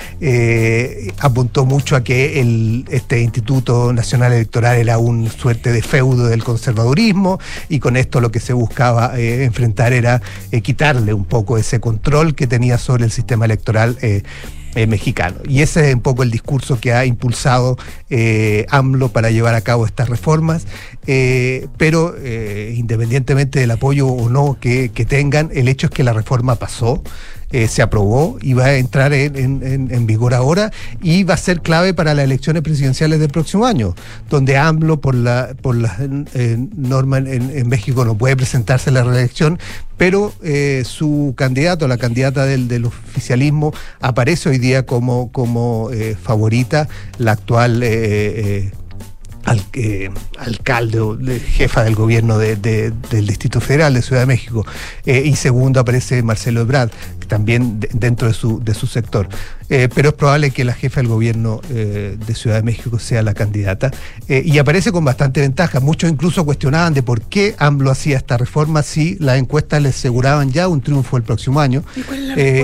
apuntó 1.20 1.64
mucho 1.64 1.96
a 1.96 2.02
que 2.02 2.40
el, 2.40 2.84
este 2.90 3.20
Instituto 3.20 3.92
Nacional 3.92 4.32
Electoral 4.32 4.76
era 4.76 4.98
un 4.98 5.30
suerte 5.30 5.72
de 5.72 5.82
feudo 5.82 6.26
del 6.26 6.42
conservadurismo 6.44 7.38
y 7.68 7.78
con 7.78 7.96
esto 7.96 8.20
lo 8.20 8.30
que 8.30 8.40
se 8.40 8.52
buscaba 8.52 9.12
eh, 9.18 9.44
era 9.92 10.22
eh, 10.50 10.60
quitarle 10.60 11.14
un 11.14 11.24
poco 11.24 11.58
ese 11.58 11.80
control 11.80 12.34
que 12.34 12.46
tenía 12.46 12.78
sobre 12.78 13.04
el 13.04 13.10
sistema 13.10 13.44
electoral. 13.44 13.96
Eh, 14.02 14.22
mexicano. 14.86 15.38
Y 15.48 15.62
ese 15.62 15.88
es 15.88 15.96
un 15.96 16.00
poco 16.00 16.22
el 16.22 16.30
discurso 16.30 16.78
que 16.78 16.92
ha 16.92 17.04
impulsado 17.04 17.76
AMLO 18.68 19.08
para 19.08 19.32
llevar 19.32 19.56
a 19.56 19.62
cabo 19.62 19.84
estas 19.84 20.08
reformas, 20.08 20.64
pero 21.76 22.14
independientemente 22.16 23.58
del 23.58 23.72
apoyo 23.72 24.06
o 24.06 24.30
no 24.30 24.58
que, 24.60 24.88
tengan, 25.08 25.50
el 25.52 25.66
hecho 25.66 25.88
es 25.88 25.90
que 25.90 26.04
la 26.04 26.12
reforma 26.12 26.54
pasó. 26.54 27.02
Eh, 27.52 27.66
se 27.66 27.82
aprobó 27.82 28.38
y 28.40 28.52
va 28.52 28.66
a 28.66 28.74
entrar 28.76 29.12
en, 29.12 30.06
vigor 30.06 30.34
ahora 30.34 30.70
y 31.02 31.24
va 31.24 31.34
a 31.34 31.36
ser 31.36 31.62
clave 31.62 31.92
para 31.94 32.14
las 32.14 32.24
elecciones 32.24 32.62
presidenciales 32.62 33.18
del 33.18 33.28
próximo 33.28 33.66
año, 33.66 33.96
donde 34.28 34.56
AMLO 34.56 35.00
por 35.00 35.16
la 35.16 35.54
por 35.60 35.74
las 35.74 35.98
eh, 35.98 36.56
normas 36.76 37.24
en, 37.26 37.68
México 37.68 38.04
no 38.04 38.16
puede 38.16 38.36
presentarse 38.36 38.90
a 38.90 38.92
la 38.92 39.02
reelección, 39.02 39.58
pero 39.96 40.32
eh, 40.44 40.84
su 40.86 41.34
candidato, 41.36 41.88
la 41.88 41.98
candidata 41.98 42.46
del, 42.46 42.68
del, 42.68 42.84
oficialismo, 42.84 43.74
aparece 44.00 44.48
hoy 44.48 44.58
día 44.58 44.86
como, 44.86 45.32
como 45.32 45.90
favorita, 46.22 46.88
la 47.18 47.32
actual 47.32 47.82
al, 49.44 49.64
alcalde 50.38 51.00
o 51.00 51.18
jefa 51.56 51.82
del 51.82 51.96
gobierno 51.96 52.38
del 52.38 53.26
Distrito 53.26 53.60
Federal 53.60 53.94
de 53.94 54.02
Ciudad 54.02 54.22
de 54.22 54.26
México. 54.26 54.64
y 55.04 55.34
segundo 55.34 55.80
aparece 55.80 56.22
Marcelo 56.22 56.60
Ebrard 56.60 56.90
también 57.30 57.78
dentro 57.92 58.26
de 58.26 58.34
su, 58.34 58.60
de 58.62 58.74
su 58.74 58.88
sector. 58.88 59.28
Eh, 59.70 59.88
pero 59.94 60.08
es 60.08 60.14
probable 60.16 60.50
que 60.50 60.64
la 60.64 60.74
jefa 60.74 61.00
del 61.00 61.06
gobierno 61.06 61.60
eh, 61.70 62.18
de 62.26 62.34
Ciudad 62.34 62.56
de 62.56 62.64
México 62.64 62.98
sea 62.98 63.22
la 63.22 63.34
candidata. 63.34 63.92
Eh, 64.28 64.42
y 64.44 64.58
aparece 64.58 64.90
con 64.90 65.04
bastante 65.04 65.40
ventaja. 65.40 65.78
Muchos 65.78 66.10
incluso 66.10 66.44
cuestionaban 66.44 66.92
de 66.92 67.04
por 67.04 67.22
qué 67.22 67.54
AMLO 67.56 67.92
hacía 67.92 68.16
esta 68.16 68.36
reforma 68.36 68.82
si 68.82 69.16
las 69.20 69.38
encuestas 69.38 69.80
le 69.80 69.90
aseguraban 69.90 70.50
ya 70.50 70.66
un 70.66 70.80
triunfo 70.80 71.16
el 71.16 71.22
próximo 71.22 71.60
año. 71.60 71.84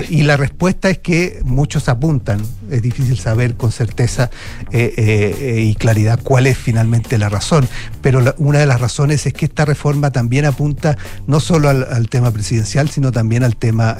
¿Y, 0.09 0.27
la 0.27 0.35
respuesta 0.35 0.89
es 0.89 0.97
que 0.97 1.39
muchos 1.45 1.87
apuntan, 1.87 2.41
es 2.69 2.81
difícil 2.81 3.17
saber 3.17 3.55
con 3.55 3.71
certeza 3.71 4.29
y 4.73 5.73
claridad 5.75 6.19
cuál 6.21 6.47
es 6.47 6.57
finalmente 6.57 7.17
la 7.17 7.29
razón, 7.29 7.65
pero 8.01 8.35
una 8.37 8.59
de 8.59 8.65
las 8.65 8.81
razones 8.81 9.25
es 9.25 9.31
que 9.31 9.45
esta 9.45 9.63
reforma 9.63 10.11
también 10.11 10.43
apunta 10.43 10.97
no 11.27 11.39
solo 11.39 11.69
al, 11.69 11.87
al 11.89 12.09
tema 12.09 12.31
presidencial, 12.31 12.89
sino 12.89 13.13
también 13.13 13.45
al 13.45 13.55
tema 13.55 13.95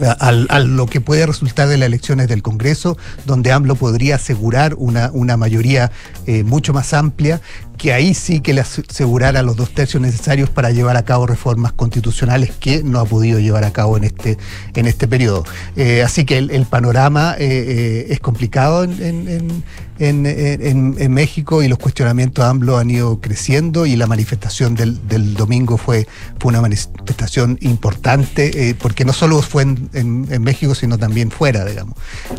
a, 0.00 0.60
lo 0.60 0.86
que 0.86 1.00
puede 1.00 1.26
resultar 1.26 1.68
de 1.68 1.78
las 1.78 1.86
elecciones 1.86 2.28
del 2.28 2.42
Congreso, 2.42 2.96
donde 3.24 3.52
AMLO 3.52 3.76
podría 3.76 4.16
asegurar 4.16 4.74
una, 4.74 5.10
una 5.12 5.36
mayoría 5.36 5.90
eh, 6.26 6.44
mucho 6.44 6.72
más 6.72 6.92
amplia, 6.92 7.40
que 7.86 7.92
ahí 7.92 8.14
sí 8.14 8.40
que 8.40 8.52
le 8.52 8.62
asegurara 8.62 9.44
los 9.44 9.54
dos 9.54 9.70
tercios 9.70 10.02
necesarios 10.02 10.50
para 10.50 10.72
llevar 10.72 10.96
a 10.96 11.04
cabo 11.04 11.24
reformas 11.24 11.70
constitucionales 11.70 12.50
que 12.50 12.82
no 12.82 12.98
ha 12.98 13.04
podido 13.04 13.38
llevar 13.38 13.62
a 13.62 13.72
cabo 13.72 13.96
en 13.96 14.02
este, 14.02 14.38
en 14.74 14.86
este 14.86 15.06
periodo. 15.06 15.44
Eh, 15.76 16.02
así 16.02 16.24
que 16.24 16.36
el, 16.36 16.66
panorama 16.66 17.36
eh, 17.38 18.08
es 18.10 18.18
complicado 18.18 18.82
en, 18.82 19.62
en, 20.00 21.12
México 21.14 21.62
y 21.62 21.68
los 21.68 21.78
cuestionamientos 21.78 22.44
AMLO 22.44 22.76
han 22.76 22.90
ido 22.90 23.20
creciendo 23.20 23.86
y 23.86 23.94
la 23.94 24.08
manifestación 24.08 24.74
del, 24.74 25.06
del 25.06 25.34
domingo 25.34 25.78
fue, 25.78 26.08
fue 26.40 26.48
una 26.48 26.62
manifestación 26.62 27.56
importante, 27.60 28.74
porque 28.80 29.04
no 29.04 29.12
solo 29.12 29.40
fue 29.42 29.62
en, 29.62 30.42
México, 30.42 30.74
sino 30.74 30.98
también 30.98 31.30
fuera, 31.30 31.64
digamos. 31.64 31.94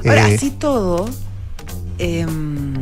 Ahora, 0.06 0.26
así 0.26 0.52
todo, 0.52 1.10
em, 1.98 2.74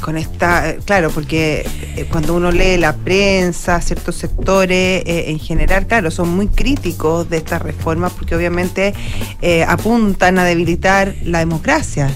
con 0.00 0.16
esta, 0.16 0.76
claro, 0.84 1.10
porque 1.10 1.66
eh, 1.96 2.06
cuando 2.10 2.34
uno 2.34 2.50
lee 2.50 2.76
la 2.76 2.94
prensa, 2.94 3.80
ciertos 3.80 4.16
sectores 4.16 5.02
eh, 5.06 5.24
en 5.28 5.38
general, 5.38 5.86
claro, 5.86 6.10
son 6.10 6.28
muy 6.30 6.48
críticos 6.48 7.28
de 7.28 7.38
estas 7.38 7.62
reformas 7.62 8.12
porque 8.12 8.34
obviamente 8.34 8.94
eh, 9.42 9.64
apuntan 9.64 10.38
a 10.38 10.44
debilitar 10.44 11.14
la 11.24 11.40
democracia. 11.40 12.10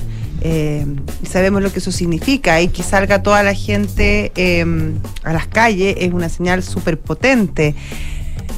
y 0.44 1.26
sabemos 1.26 1.62
lo 1.62 1.70
que 1.72 1.78
eso 1.78 1.92
significa 1.92 2.60
y 2.60 2.68
que 2.68 2.82
salga 2.82 3.22
toda 3.22 3.44
la 3.44 3.54
gente 3.54 4.32
em, 4.34 4.98
a 5.22 5.32
las 5.32 5.46
calles 5.46 5.94
es 5.98 6.12
una 6.12 6.28
señal 6.28 6.62
súper 6.62 6.98
potente. 6.98 7.74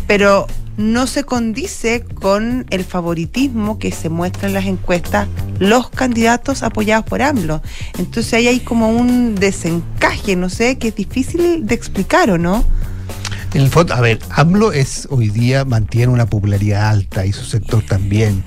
Pero 0.07 0.47
no 0.77 1.07
se 1.07 1.25
condice 1.25 2.03
con 2.03 2.67
el 2.71 2.85
favoritismo 2.85 3.79
que 3.79 3.93
se 3.93 4.09
muestra 4.09 4.49
en 4.49 4.55
las 4.55 4.67
encuestas 4.67 5.29
los 5.59 5.89
candidatos 5.91 6.63
apoyados 6.63 7.07
por 7.07 7.23
AMLO. 7.23 7.63
Entonces 7.99 8.35
ahí 8.35 8.49
hay 8.49 8.61
como 8.61 8.91
un 8.91 9.35
desencaje, 9.35 10.37
no 10.37 10.49
sé, 10.49 10.79
que 10.79 10.89
es 10.89 10.97
difícil 10.97 11.67
de 11.67 11.75
explicar 11.75 12.31
o 12.31 12.39
no. 12.39 12.65
En 13.53 13.61
el 13.61 13.69
fondo, 13.69 13.95
a 13.95 14.01
ver, 14.01 14.19
AMLO 14.31 14.73
es 14.73 15.07
hoy 15.11 15.29
día 15.29 15.65
mantiene 15.65 16.13
una 16.13 16.27
popularidad 16.27 16.89
alta 16.89 17.25
y 17.25 17.33
su 17.33 17.45
sector 17.45 17.85
también. 17.85 18.43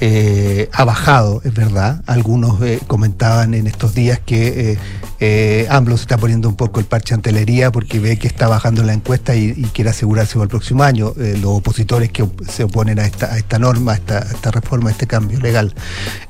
Eh, 0.00 0.68
ha 0.72 0.84
bajado, 0.84 1.40
es 1.44 1.52
verdad. 1.54 2.02
Algunos 2.06 2.62
eh, 2.62 2.78
comentaban 2.86 3.54
en 3.54 3.66
estos 3.66 3.94
días 3.94 4.20
que 4.24 4.72
eh, 4.72 4.78
eh, 5.18 5.66
AMLO 5.70 5.96
se 5.96 6.02
está 6.02 6.18
poniendo 6.18 6.48
un 6.48 6.54
poco 6.54 6.78
el 6.78 6.86
parche 6.86 7.14
antelería 7.14 7.72
porque 7.72 7.98
ve 7.98 8.16
que 8.16 8.28
está 8.28 8.46
bajando 8.46 8.84
la 8.84 8.92
encuesta 8.92 9.34
y, 9.34 9.54
quiere 9.72 9.90
asegurarse 9.90 10.34
para 10.34 10.44
el 10.44 10.50
próximo 10.50 10.82
año. 10.82 11.12
Los 11.16 11.58
opositores 11.58 12.10
que 12.10 12.24
se 12.48 12.64
oponen 12.64 12.98
a 12.98 13.06
esta, 13.06 13.32
a 13.32 13.38
esta 13.38 13.58
norma, 13.58 13.92
a 13.92 13.96
esta, 13.96 14.50
reforma, 14.50 14.90
a 14.90 14.92
este 14.92 15.06
cambio 15.06 15.40
legal. 15.40 15.74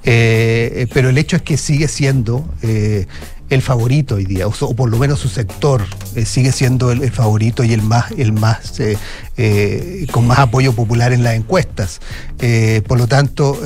Pero 0.03 1.09
el 1.11 1.19
hecho 1.19 1.37
es 1.37 1.43
que 1.43 1.57
sigue 1.57 1.89
siendo 1.89 2.49
el 3.51 3.63
favorito 3.63 4.17
hoy 4.17 4.27
día, 4.27 4.47
o, 4.47 4.75
por 4.75 4.91
lo 4.91 4.99
menos 4.99 5.21
su 5.21 5.29
sector 5.29 5.83
eh, 6.15 6.25
sigue 6.25 6.53
siendo 6.53 6.91
el, 6.91 7.11
favorito 7.11 7.65
y 7.65 7.73
el 7.73 7.83
más, 7.83 8.11
el 8.13 8.33
más 8.33 8.79
eh, 8.81 8.99
eh, 9.37 10.07
con 10.13 10.27
más 10.27 10.39
apoyo 10.39 10.75
popular 10.75 11.13
en 11.13 11.23
las 11.23 11.35
encuestas. 11.35 12.01
por 12.87 12.99
lo 12.99 13.07
tanto, 13.07 13.59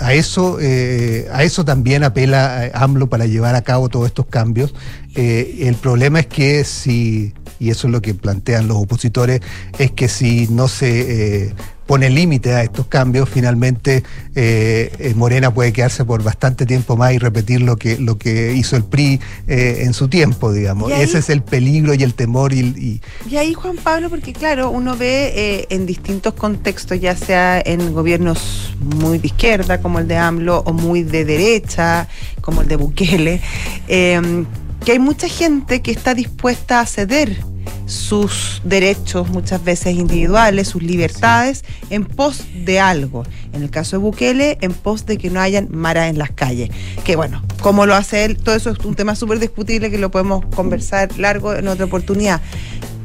a 0.00 0.12
eso, 0.12 0.58
a 0.58 1.42
eso 1.42 1.64
también 1.64 2.04
apela 2.04 2.70
AMLO 2.74 3.08
para 3.08 3.26
llevar 3.26 3.54
a 3.54 3.62
cabo 3.62 3.88
todos 3.88 4.06
estos 4.06 4.26
cambios. 4.26 4.74
el 5.14 5.74
problema 5.76 6.20
es 6.20 6.26
que 6.26 6.64
si, 6.64 7.32
y 7.58 7.70
eso 7.70 7.86
es 7.86 7.92
lo 7.92 8.02
que 8.02 8.14
plantean 8.14 8.68
los 8.68 8.76
opositores, 8.76 9.40
es 9.78 9.92
que 9.92 10.08
si 10.08 10.48
no 10.48 10.68
se 10.68 11.54
pone 11.86 12.10
límite 12.10 12.54
a 12.54 12.62
estos 12.62 12.86
cambios, 12.86 13.28
finalmente 13.28 14.02
eh, 14.34 14.90
eh, 14.98 15.12
Morena 15.14 15.52
puede 15.52 15.72
quedarse 15.72 16.04
por 16.04 16.22
bastante 16.22 16.66
tiempo 16.66 16.96
más 16.96 17.12
y 17.12 17.18
repetir 17.18 17.62
lo 17.62 17.76
que, 17.76 17.98
lo 17.98 18.16
que 18.18 18.54
hizo 18.54 18.76
el 18.76 18.84
PRI 18.84 19.20
eh, 19.46 19.82
en 19.82 19.92
su 19.92 20.08
tiempo, 20.08 20.52
digamos. 20.52 20.92
Ese 20.92 21.18
es 21.18 21.30
el 21.30 21.42
peligro 21.42 21.94
y 21.94 22.02
el 22.02 22.14
temor. 22.14 22.52
Y, 22.52 23.00
y... 23.28 23.36
ahí, 23.36 23.54
Juan 23.54 23.76
Pablo, 23.76 24.10
porque 24.10 24.32
claro, 24.32 24.70
uno 24.70 24.96
ve 24.96 25.66
en 25.70 25.86
distintos 25.86 26.34
contextos, 26.34 27.00
ya 27.00 27.16
sea 27.16 27.60
en 27.64 27.92
gobiernos 27.92 28.74
muy 28.80 29.18
de 29.18 29.26
izquierda, 29.26 29.80
como 29.80 29.98
el 29.98 30.08
de 30.08 30.16
AMLO, 30.16 30.62
o 30.66 30.72
muy 30.72 31.02
de 31.02 31.24
derecha, 31.24 32.08
como 32.40 32.62
el 32.62 32.68
de 32.68 32.76
Bukele, 32.76 33.40
que 33.86 34.92
hay 34.92 34.98
mucha 34.98 35.28
gente 35.28 35.82
que 35.82 35.90
está 35.90 36.14
dispuesta 36.14 36.80
a 36.80 36.86
ceder 36.86 37.53
sus 37.86 38.60
derechos 38.64 39.28
muchas 39.28 39.62
veces 39.62 39.94
individuales, 39.94 40.68
sus 40.68 40.82
libertades, 40.82 41.64
en 41.90 42.04
pos 42.04 42.44
de 42.64 42.80
algo. 42.80 43.24
En 43.52 43.62
el 43.62 43.70
caso 43.70 43.96
de 43.96 44.02
Bukele, 44.02 44.58
en 44.60 44.72
pos 44.72 45.06
de 45.06 45.18
que 45.18 45.30
no 45.30 45.40
hayan 45.40 45.68
maras 45.70 46.10
en 46.10 46.18
las 46.18 46.30
calles. 46.30 46.70
Que 47.04 47.16
bueno, 47.16 47.42
cómo 47.60 47.86
lo 47.86 47.94
hace 47.94 48.24
él, 48.24 48.36
todo 48.36 48.54
eso 48.54 48.70
es 48.70 48.78
un 48.80 48.94
tema 48.94 49.14
súper 49.14 49.38
discutible 49.38 49.90
que 49.90 49.98
lo 49.98 50.10
podemos 50.10 50.44
conversar 50.54 51.18
largo 51.18 51.54
en 51.54 51.68
otra 51.68 51.84
oportunidad. 51.84 52.40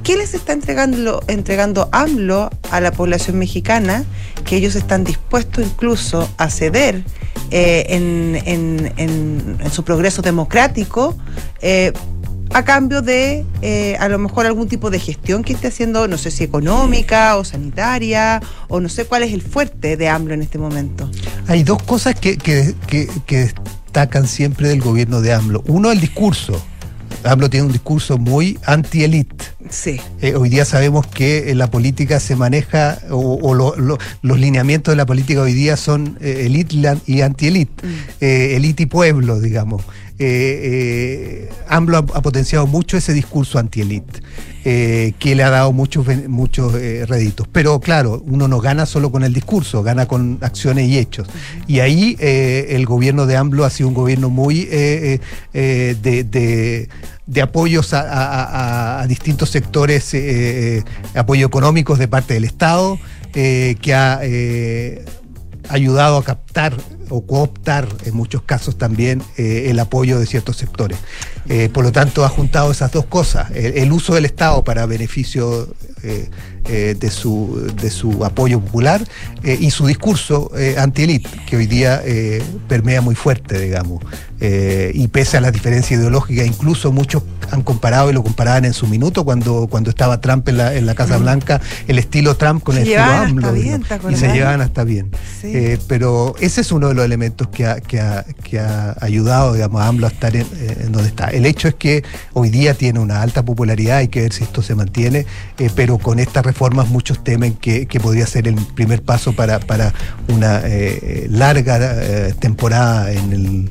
¿Qué 0.03 0.16
les 0.16 0.34
está 0.34 0.53
entregando, 0.53 1.22
entregando 1.28 1.89
AMLO 1.91 2.49
a 2.72 2.80
la 2.80 2.91
población 2.91 3.38
mexicana? 3.38 4.05
Que 4.43 4.55
ellos 4.55 4.76
están 4.76 5.03
dispuestos 5.03 5.64
incluso 5.64 6.28
a 6.38 6.49
ceder 6.49 7.03
eh, 7.51 7.86
en, 7.89 9.70
su 9.72 9.84
progreso 9.84 10.22
democrático 10.22 11.16
eh, 11.62 11.93
a 12.54 12.64
cambio 12.64 13.02
de 13.02 13.45
eh, 13.62 13.95
a 14.00 14.08
lo 14.10 14.18
mejor 14.18 14.45
algún 14.45 14.68
tipo 14.68 14.89
de 14.89 15.00
gestión 15.00 15.43
que 15.43 15.54
esté 15.54 15.68
haciendo, 15.68 16.08
no 16.08 16.18
sé 16.18 16.32
si 16.32 16.43
económica 16.43 17.38
o 17.38 17.43
sanitaria, 17.43 18.41
o 18.68 18.80
no 18.80 18.89
sé 18.89 19.06
cuál 19.06 19.24
es 19.24 19.34
el 19.34 19.41
fuerte 19.41 19.97
de 19.97 20.10
AMLO 20.10 20.34
en 20.34 20.41
este 20.41 20.58
momento. 20.58 21.10
Hay 21.47 21.64
dos 21.64 21.82
cosas 21.84 22.16
que, 22.20 22.38
que, 22.38 22.76
destacan 23.28 24.28
siempre 24.28 24.70
del 24.70 24.82
gobierno 24.82 25.22
de 25.22 25.34
AMLO. 25.34 25.64
Uno, 25.68 25.91
el 25.91 26.00
discurso. 26.00 26.62
AMLO 27.24 27.50
tiene 27.50 27.66
un 27.68 27.72
discurso 27.72 28.18
muy 28.18 28.58
anti-elite. 28.66 29.45
Sí. 29.70 30.00
Eh, 30.22 30.34
hoy 30.36 30.50
día 30.50 30.66
sabemos 30.66 31.06
que 31.08 31.52
eh, 31.52 31.56
la 31.56 31.70
política 31.70 32.20
se 32.20 32.36
maneja, 32.36 33.00
o, 33.12 33.36
o 33.42 33.54
lo- 33.54 33.76
lo- 33.76 33.98
los 34.22 34.40
lineamientos 34.40 34.92
de 34.92 34.96
la 34.96 35.06
política 35.06 35.42
hoy 35.42 35.54
día 35.54 35.78
son 35.78 36.18
eh, 36.22 36.44
elite 36.48 36.76
y 37.06 37.22
anti-elite, 37.22 37.86
eh, 38.20 38.56
elite 38.56 38.84
y 38.84 38.86
pueblo, 38.88 39.40
digamos. 39.40 39.84
AMLO 41.70 41.98
ha, 41.98 42.00
ha 42.18 42.22
potenciado 42.22 42.68
mucho 42.68 42.98
ese 42.98 43.14
discurso 43.14 43.60
anti-elite, 43.60 44.22
eh, 44.72 45.14
que 45.18 45.34
le 45.34 45.42
ha 45.42 45.50
dado 45.50 45.72
muchos, 45.74 46.06
muchos 46.28 46.76
eh, 46.76 47.04
réditos. 47.08 47.48
Pero 47.52 47.80
claro, 47.80 48.22
uno 48.28 48.48
no 48.48 48.60
gana 48.60 48.86
solo 48.86 49.12
con 49.12 49.24
el 49.24 49.34
discurso, 49.34 49.82
gana 49.82 50.06
con 50.08 50.38
acciones 50.42 50.88
y 50.88 51.00
hechos. 51.00 51.28
Y 51.66 51.80
ahí 51.80 52.16
eh, 52.20 52.68
el 52.70 52.86
gobierno 52.86 53.26
de 53.26 53.36
AMLO 53.36 53.66
ha 53.66 53.72
sido 53.72 53.90
un 53.90 53.96
gobierno 53.96 54.30
muy 54.30 54.68
eh, 54.72 55.20
de, 55.54 56.24
de- 56.24 57.42
apoyos 57.42 57.94
a, 57.94 59.04
distintos 59.08 59.50
sectores, 59.50 60.16
apoyo 61.16 61.48
económicos 61.48 61.98
de 61.98 62.08
parte 62.08 62.36
del 62.36 62.44
Estado, 62.44 63.00
que 63.34 63.94
ha 63.96 64.20
ayudado 65.70 66.18
a 66.18 66.38
captar 66.50 66.74
o 67.10 67.22
cooptar 67.26 67.88
en 68.06 68.16
muchos 68.16 68.41
casos 68.43 68.78
también 68.78 69.22
eh, 69.38 69.68
el 69.70 69.80
apoyo 69.80 70.20
de 70.20 70.26
ciertos 70.26 70.58
sectores. 70.58 70.97
Eh, 71.47 71.70
por 71.72 71.84
lo 71.84 71.91
tanto, 71.91 72.26
ha 72.26 72.30
juntado 72.30 72.72
esas 72.72 72.91
dos 72.91 73.06
cosas, 73.06 73.52
el, 73.52 73.78
el 73.78 73.91
uso 73.91 74.14
del 74.14 74.26
Estado 74.26 74.64
para 74.64 74.86
beneficio 74.86 75.68
eh, 76.04 76.30
de, 77.00 77.12
su, 77.12 77.74
de 77.82 77.89
su 77.89 78.24
apoyo 78.24 78.60
popular 78.60 79.04
y 79.43 79.72
su 79.72 79.88
discurso 79.88 80.52
anti-elite, 80.78 81.28
que 81.47 81.58
hoy 81.58 81.66
día 81.66 82.02
permea 82.68 83.02
muy 83.02 83.16
fuerte, 83.16 83.60
digamos. 83.60 84.04
Y 84.39 85.08
pese 85.08 85.38
a 85.38 85.41
las 85.41 85.52
diferencias 85.52 86.00
ideológicas, 86.00 86.45
incluso 86.45 86.91
muchos 86.91 87.24
han 87.50 87.64
comparado 87.64 88.12
y 88.12 88.14
lo 88.14 88.22
comparaban 88.22 88.66
en 88.66 88.74
su 88.74 88.86
minuto 88.86 89.26
cuando, 89.26 89.68
cuando 89.68 89.89
estaba 89.89 90.22
Trump 90.22 90.47
en 90.50 90.58
la, 90.58 90.76
en 90.76 90.86
la 90.86 90.93
Casa 90.93 91.18
Blanca, 91.18 91.60
el 91.88 91.97
estilo 91.97 92.38
Trump 92.38 92.64
con 92.64 92.76
Se 92.76 92.82
el 92.84 92.88
estilo 92.88 93.04
AMLO. 93.04 93.52
bien, 93.54 93.82
digamos, 93.82 94.06
¿te 94.06 94.14
y 94.14 94.16
se 94.16 94.32
llevaban 94.32 94.62
hasta 94.62 94.84
bien. 94.84 95.10
Sí. 95.41 95.80
Pero 95.88 96.36
ese 96.40 96.62
es 96.62 96.72
uno 96.72 96.90
de 96.90 96.94
los 96.96 97.06
elementos 97.06 97.48
que 97.50 97.66
ha, 97.66 98.96
ayudado 99.02 99.54
digamos, 99.54 99.82
a 99.82 99.88
AMLO 99.88 100.08
a 100.08 100.10
estar 100.10 100.36
en, 100.36 100.48
eh, 100.56 100.78
en 100.82 100.92
donde 100.92 101.10
está. 101.10 101.28
El 101.28 101.46
hecho 101.46 101.68
es 101.68 101.76
que 101.76 102.04
hoy 102.34 102.50
día 102.50 102.74
tiene 102.74 103.00
una 103.00 103.22
alta 103.22 103.44
popularidad, 103.44 103.98
hay 103.98 104.08
que 104.08 104.22
ver 104.22 104.34
si 104.34 104.44
esto 104.44 104.62
se 104.62 104.76
mantiene, 104.76 105.26
eh, 105.58 105.70
pero 105.76 105.98
con 105.98 106.20
estas 106.20 106.46
reformas 106.46 106.88
muchos 106.88 107.24
temen 107.24 107.54
que, 107.54 107.88
podría 108.02 108.26
ser 108.26 108.48
el 108.48 108.56
primer 108.56 109.02
paso 109.04 109.34
para, 109.34 109.60
una 110.28 110.62
eh, 110.64 111.28
larga 111.30 112.34
temporada 112.40 113.12
en 113.12 113.34
el 113.34 113.70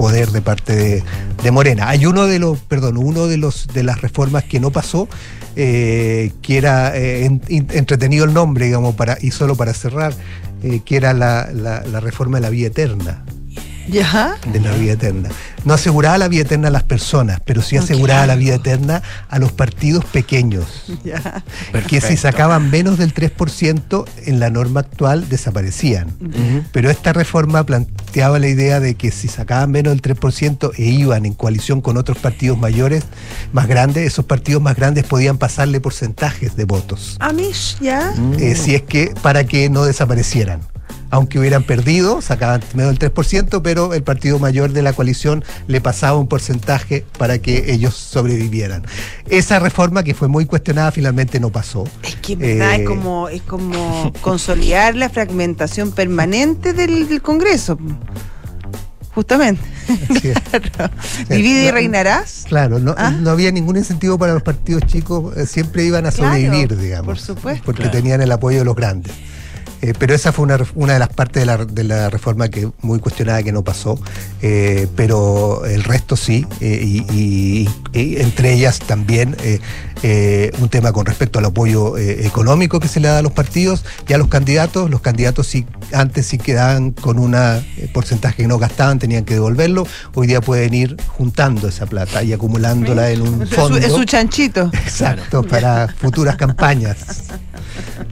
poder 0.00 0.30
de 0.30 0.40
parte 0.40 1.04
de, 1.42 1.50
Morena. 1.50 1.90
Hay 1.90 2.06
uno 2.06 2.26
de 2.26 2.38
los, 2.38 2.58
perdón, 2.60 2.96
uno 2.96 3.26
de 3.26 3.36
los 3.36 3.66
de 3.68 3.82
las 3.82 4.00
reformas 4.00 4.44
que 4.44 4.58
no 4.58 4.70
pasó, 4.70 5.08
eh, 5.56 6.32
que 6.40 6.56
era 6.56 6.96
eh, 6.96 7.26
entretenido 7.48 8.24
el 8.24 8.32
nombre, 8.32 8.64
digamos, 8.64 8.94
para, 8.94 9.18
y 9.20 9.30
solo 9.30 9.56
para 9.56 9.74
cerrar, 9.74 10.14
eh, 10.62 10.80
que 10.86 10.96
era 10.96 11.12
la, 11.12 11.50
la- 11.52 11.82
la 11.82 12.00
reforma 12.00 12.38
de 12.38 12.42
la 12.42 12.48
vida 12.50 12.68
eterna. 12.68 13.24
¿Ya? 13.88 14.36
De 14.52 14.60
la 14.60 14.72
vida 14.72 14.92
eterna. 14.92 15.28
No 15.64 15.74
aseguraba 15.74 16.16
la 16.18 16.28
vida 16.28 16.42
eterna 16.42 16.68
a 16.68 16.70
las 16.70 16.84
personas, 16.84 17.40
pero 17.44 17.60
sí 17.62 17.76
aseguraba 17.76 18.26
la 18.26 18.34
vida 18.36 18.54
eterna 18.54 19.02
a 19.28 19.38
los 19.38 19.52
partidos 19.52 20.04
pequeños 20.06 20.84
Ya. 21.04 21.42
que 21.88 22.00
si 22.00 22.16
sacaban 22.16 22.70
menos 22.70 22.98
del 22.98 23.12
3% 23.14 24.04
en 24.26 24.40
la 24.40 24.48
norma 24.50 24.80
actual 24.80 25.28
desaparecían. 25.28 26.08
Pero 26.72 26.90
esta 26.90 27.12
reforma 27.12 27.64
planteaba 27.64 28.38
la 28.38 28.48
idea 28.48 28.80
de 28.80 28.94
que 28.94 29.10
si 29.10 29.28
sacaban 29.28 29.70
menos 29.70 29.92
del 29.92 30.02
3% 30.02 30.72
e 30.78 30.84
iban 30.84 31.26
en 31.26 31.34
coalición 31.34 31.80
con 31.80 31.96
otros 31.96 32.18
partidos 32.18 32.58
mayores, 32.58 33.04
más 33.52 33.66
grandes, 33.66 34.06
esos 34.06 34.24
partidos 34.24 34.62
más 34.62 34.76
grandes 34.76 35.04
podían 35.04 35.36
pasarle 35.38 35.80
porcentajes 35.80 36.56
de 36.56 36.64
votos. 36.64 37.16
Amish, 37.20 37.78
¿ya? 37.80 38.14
Eh, 38.38 38.54
si 38.56 38.74
es 38.74 38.82
que 38.82 39.14
para 39.22 39.44
que 39.44 39.68
no 39.68 39.84
desaparecieran. 39.84 40.60
Aunque 41.10 41.38
hubieran 41.38 41.64
perdido, 41.64 42.22
sacaban 42.22 42.62
menos 42.74 42.96
del 42.98 43.12
3%, 43.12 43.60
pero 43.62 43.94
el 43.94 44.02
partido 44.02 44.38
mayor 44.38 44.72
de 44.72 44.82
la 44.82 44.92
coalición 44.92 45.44
le 45.66 45.80
pasaba 45.80 46.16
un 46.18 46.28
porcentaje 46.28 47.04
para 47.18 47.38
que 47.38 47.72
ellos 47.72 47.94
sobrevivieran. 47.94 48.84
Esa 49.28 49.58
reforma, 49.58 50.02
que 50.04 50.14
fue 50.14 50.28
muy 50.28 50.46
cuestionada, 50.46 50.92
finalmente 50.92 51.40
no 51.40 51.50
pasó. 51.50 51.84
Es 52.02 52.14
que 52.16 52.34
en 52.34 52.38
verdad 52.38 52.72
Eh, 52.74 52.82
es 52.82 52.86
como, 52.88 53.28
es 53.28 53.42
como 53.42 54.12
consolidar 54.20 54.94
la 54.94 55.08
fragmentación 55.10 55.90
permanente 55.92 56.72
del, 56.72 57.08
del 57.08 57.20
Congreso. 57.22 57.76
Justamente. 59.14 59.60
Claro. 60.76 60.94
Divide 61.28 61.64
y 61.64 61.66
No, 61.66 61.72
reinarás. 61.72 62.44
Claro, 62.48 62.78
no, 62.78 62.94
¿Ah? 62.96 63.10
no 63.10 63.30
había 63.30 63.50
ningún 63.50 63.76
incentivo 63.76 64.16
para 64.18 64.32
los 64.34 64.42
partidos 64.44 64.84
chicos, 64.86 65.36
eh, 65.36 65.46
siempre 65.46 65.84
iban 65.84 66.06
a 66.06 66.12
Claro, 66.12 66.34
sobrevivir, 66.34 66.76
digamos. 66.78 67.06
por 67.06 67.18
supuesto. 67.18 67.62
Porque 67.64 67.82
Claro. 67.82 67.96
tenían 67.98 68.20
el 68.22 68.30
apoyo 68.30 68.58
de 68.60 68.64
los 68.64 68.76
grandes. 68.76 69.12
Eh, 69.82 69.94
pero 69.98 70.14
esa 70.14 70.30
fue 70.32 70.44
una, 70.44 70.58
una 70.74 70.92
de 70.94 70.98
las 70.98 71.08
partes 71.08 71.40
de 71.42 71.46
la, 71.46 71.56
de 71.64 71.84
la 71.84 72.10
reforma 72.10 72.48
que 72.48 72.68
muy 72.82 72.98
cuestionada 72.98 73.42
que 73.42 73.50
no 73.52 73.62
pasó, 73.64 73.98
eh, 74.42 74.86
pero 74.94 75.64
el 75.64 75.84
resto 75.84 76.16
sí, 76.16 76.46
eh, 76.60 76.80
y, 76.82 77.06
y- 77.12 77.68
y 77.92 78.20
entre 78.20 78.52
ellas 78.52 78.78
también 78.78 79.36
un 80.60 80.68
tema 80.70 80.92
con 80.92 81.04
respecto 81.04 81.38
al 81.38 81.44
apoyo 81.44 81.98
económico 81.98 82.80
que 82.80 82.88
se 82.88 83.00
le 83.00 83.08
da 83.08 83.18
a 83.18 83.22
los 83.22 83.32
partidos 83.32 83.84
y 84.08 84.12
a 84.14 84.18
los 84.18 84.28
candidatos. 84.28 84.88
Los 84.90 85.00
candidatos 85.02 85.46
sí, 85.46 85.66
antes 85.92 86.24
sí 86.26 86.38
quedaban 86.38 86.92
con 86.92 87.18
un 87.18 87.34
porcentaje 87.92 88.42
que 88.42 88.48
no 88.48 88.58
gastaban, 88.58 88.98
tenían 88.98 89.24
que 89.24 89.34
devolverlo. 89.34 89.86
Hoy 90.14 90.26
día 90.26 90.40
pueden 90.40 90.72
ir 90.72 90.96
juntando 91.08 91.68
esa 91.68 91.84
plata 91.86 92.22
y 92.22 92.32
acumulándola 92.32 93.10
en 93.10 93.22
un 93.22 93.42
Es 93.42 93.48
su, 93.50 93.54
fondo. 93.56 93.76
es 93.78 93.92
su 93.92 94.04
chanchito. 94.04 94.70
Exacto, 94.72 95.42
para 95.42 95.88
futuras 95.88 96.36
campañas. 96.36 96.96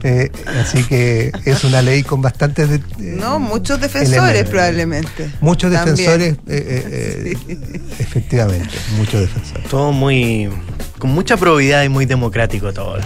Así 0.61 0.83
que 0.83 1.31
es 1.59 1.63
una 1.65 1.81
ley 1.81 2.03
con 2.03 2.21
bastantes 2.21 2.69
de- 2.69 2.75
eh, 2.77 2.81
No, 3.19 3.39
muchos 3.39 3.79
defensores 3.79 4.17
elementos. 4.21 4.49
probablemente. 4.51 5.29
Muchos 5.41 5.71
También. 5.71 5.95
defensores, 5.95 6.33
eh, 6.47 7.35
eh, 7.47 7.79
efectivamente, 7.99 8.75
muchos 8.97 9.21
defensores. 9.21 9.67
Todo 9.69 9.91
muy. 9.91 10.49
con 10.97 11.11
mucha 11.11 11.37
probidad 11.37 11.83
y 11.83 11.89
muy 11.89 12.05
democrático 12.05 12.73
todo. 12.73 12.97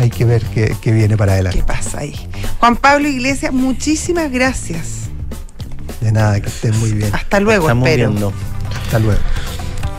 Hay 0.00 0.10
que 0.10 0.24
ver 0.24 0.42
qué, 0.46 0.74
qué 0.80 0.90
viene 0.90 1.16
para 1.16 1.32
adelante. 1.34 1.58
¿Qué 1.58 1.64
pasa 1.64 2.00
ahí? 2.00 2.14
Juan 2.58 2.76
Pablo 2.76 3.06
Iglesias, 3.08 3.52
muchísimas 3.52 4.30
gracias. 4.32 5.04
De 6.00 6.10
nada, 6.12 6.40
que 6.40 6.48
estén 6.48 6.76
muy 6.80 6.92
bien. 6.92 7.14
Hasta 7.14 7.38
luego, 7.40 7.66
Estamos 7.66 7.88
espero. 7.88 8.08
viendo. 8.10 8.32
Hasta 8.84 8.98
luego. 8.98 9.20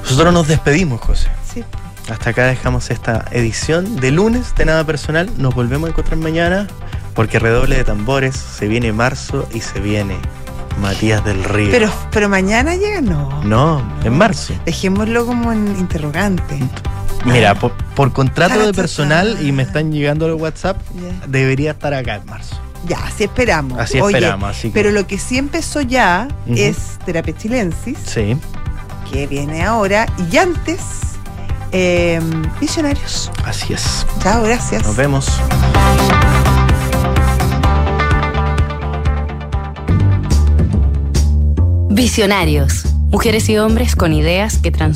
Nosotros 0.04 0.34
nos 0.34 0.48
despedimos, 0.50 1.00
José. 1.02 1.28
Sí. 1.54 1.64
Hasta 2.10 2.32
acá 2.32 2.46
dejamos 2.48 2.90
esta 2.92 3.26
edición 3.32 3.96
de 3.98 4.12
lunes 4.12 4.54
de 4.58 4.66
Nada 4.66 4.84
Personal. 4.86 5.30
Nos 5.38 5.54
volvemos 5.56 5.88
a 5.88 5.92
encontrar 5.92 6.18
mañana 6.18 6.68
porque 7.20 7.38
redoble 7.38 7.76
de 7.76 7.84
tambores, 7.84 8.34
se 8.34 8.70
viene 8.70 8.94
marzo 8.94 9.46
y 9.54 9.60
se 9.60 9.82
viene 9.82 10.16
Matías 10.82 11.22
del 11.26 11.44
Río. 11.44 11.70
Pero, 11.70 11.92
pero 12.12 12.30
mañana 12.30 12.78
llega, 12.78 13.02
no. 13.02 13.44
No, 13.44 13.84
en 14.06 14.18
marzo. 14.18 14.54
Dejémoslo 14.64 15.26
como 15.26 15.52
en 15.52 15.68
interrogante. 15.78 16.58
Mira, 17.26 17.56
por, 17.56 17.74
por 17.94 18.14
contrato 18.14 18.66
de 18.66 18.74
personal 18.74 19.38
y 19.46 19.52
me 19.52 19.64
están 19.64 19.92
llegando 19.92 20.30
los 20.30 20.40
WhatsApp, 20.40 20.78
debería 21.28 21.72
estar 21.72 21.94
acá 21.94 22.16
en 22.16 22.26
marzo. 22.26 22.58
Ya, 22.88 23.00
así 23.00 23.26
esperamos. 23.26 23.78
Así 23.78 24.00
Oye, 24.00 24.16
esperamos, 24.18 24.52
así 24.52 24.70
que- 24.70 24.74
Pero 24.74 24.92
lo 24.92 25.06
que 25.06 25.18
sí 25.18 25.38
empezó 25.38 25.82
ya 25.82 26.26
es 26.48 27.00
Terapia 27.06 27.36
Chilensis, 27.36 27.98
Sí. 28.06 28.38
que 29.12 29.28
viene 29.28 29.66
ahora, 29.66 30.06
y 30.32 30.38
antes, 30.38 30.80
eh, 31.74 32.22
Visionarios. 32.62 33.30
Así 33.44 33.74
es. 33.74 34.06
Chao, 34.24 34.42
gracias. 34.42 34.84
Nos 34.86 34.96
vemos. 34.96 35.28
Visionarios. 42.00 42.86
Mujeres 43.10 43.50
y 43.50 43.58
hombres 43.58 43.98
con 43.98 44.14
ideas 44.14 44.58
que 44.60 44.72
transforman 44.72 44.88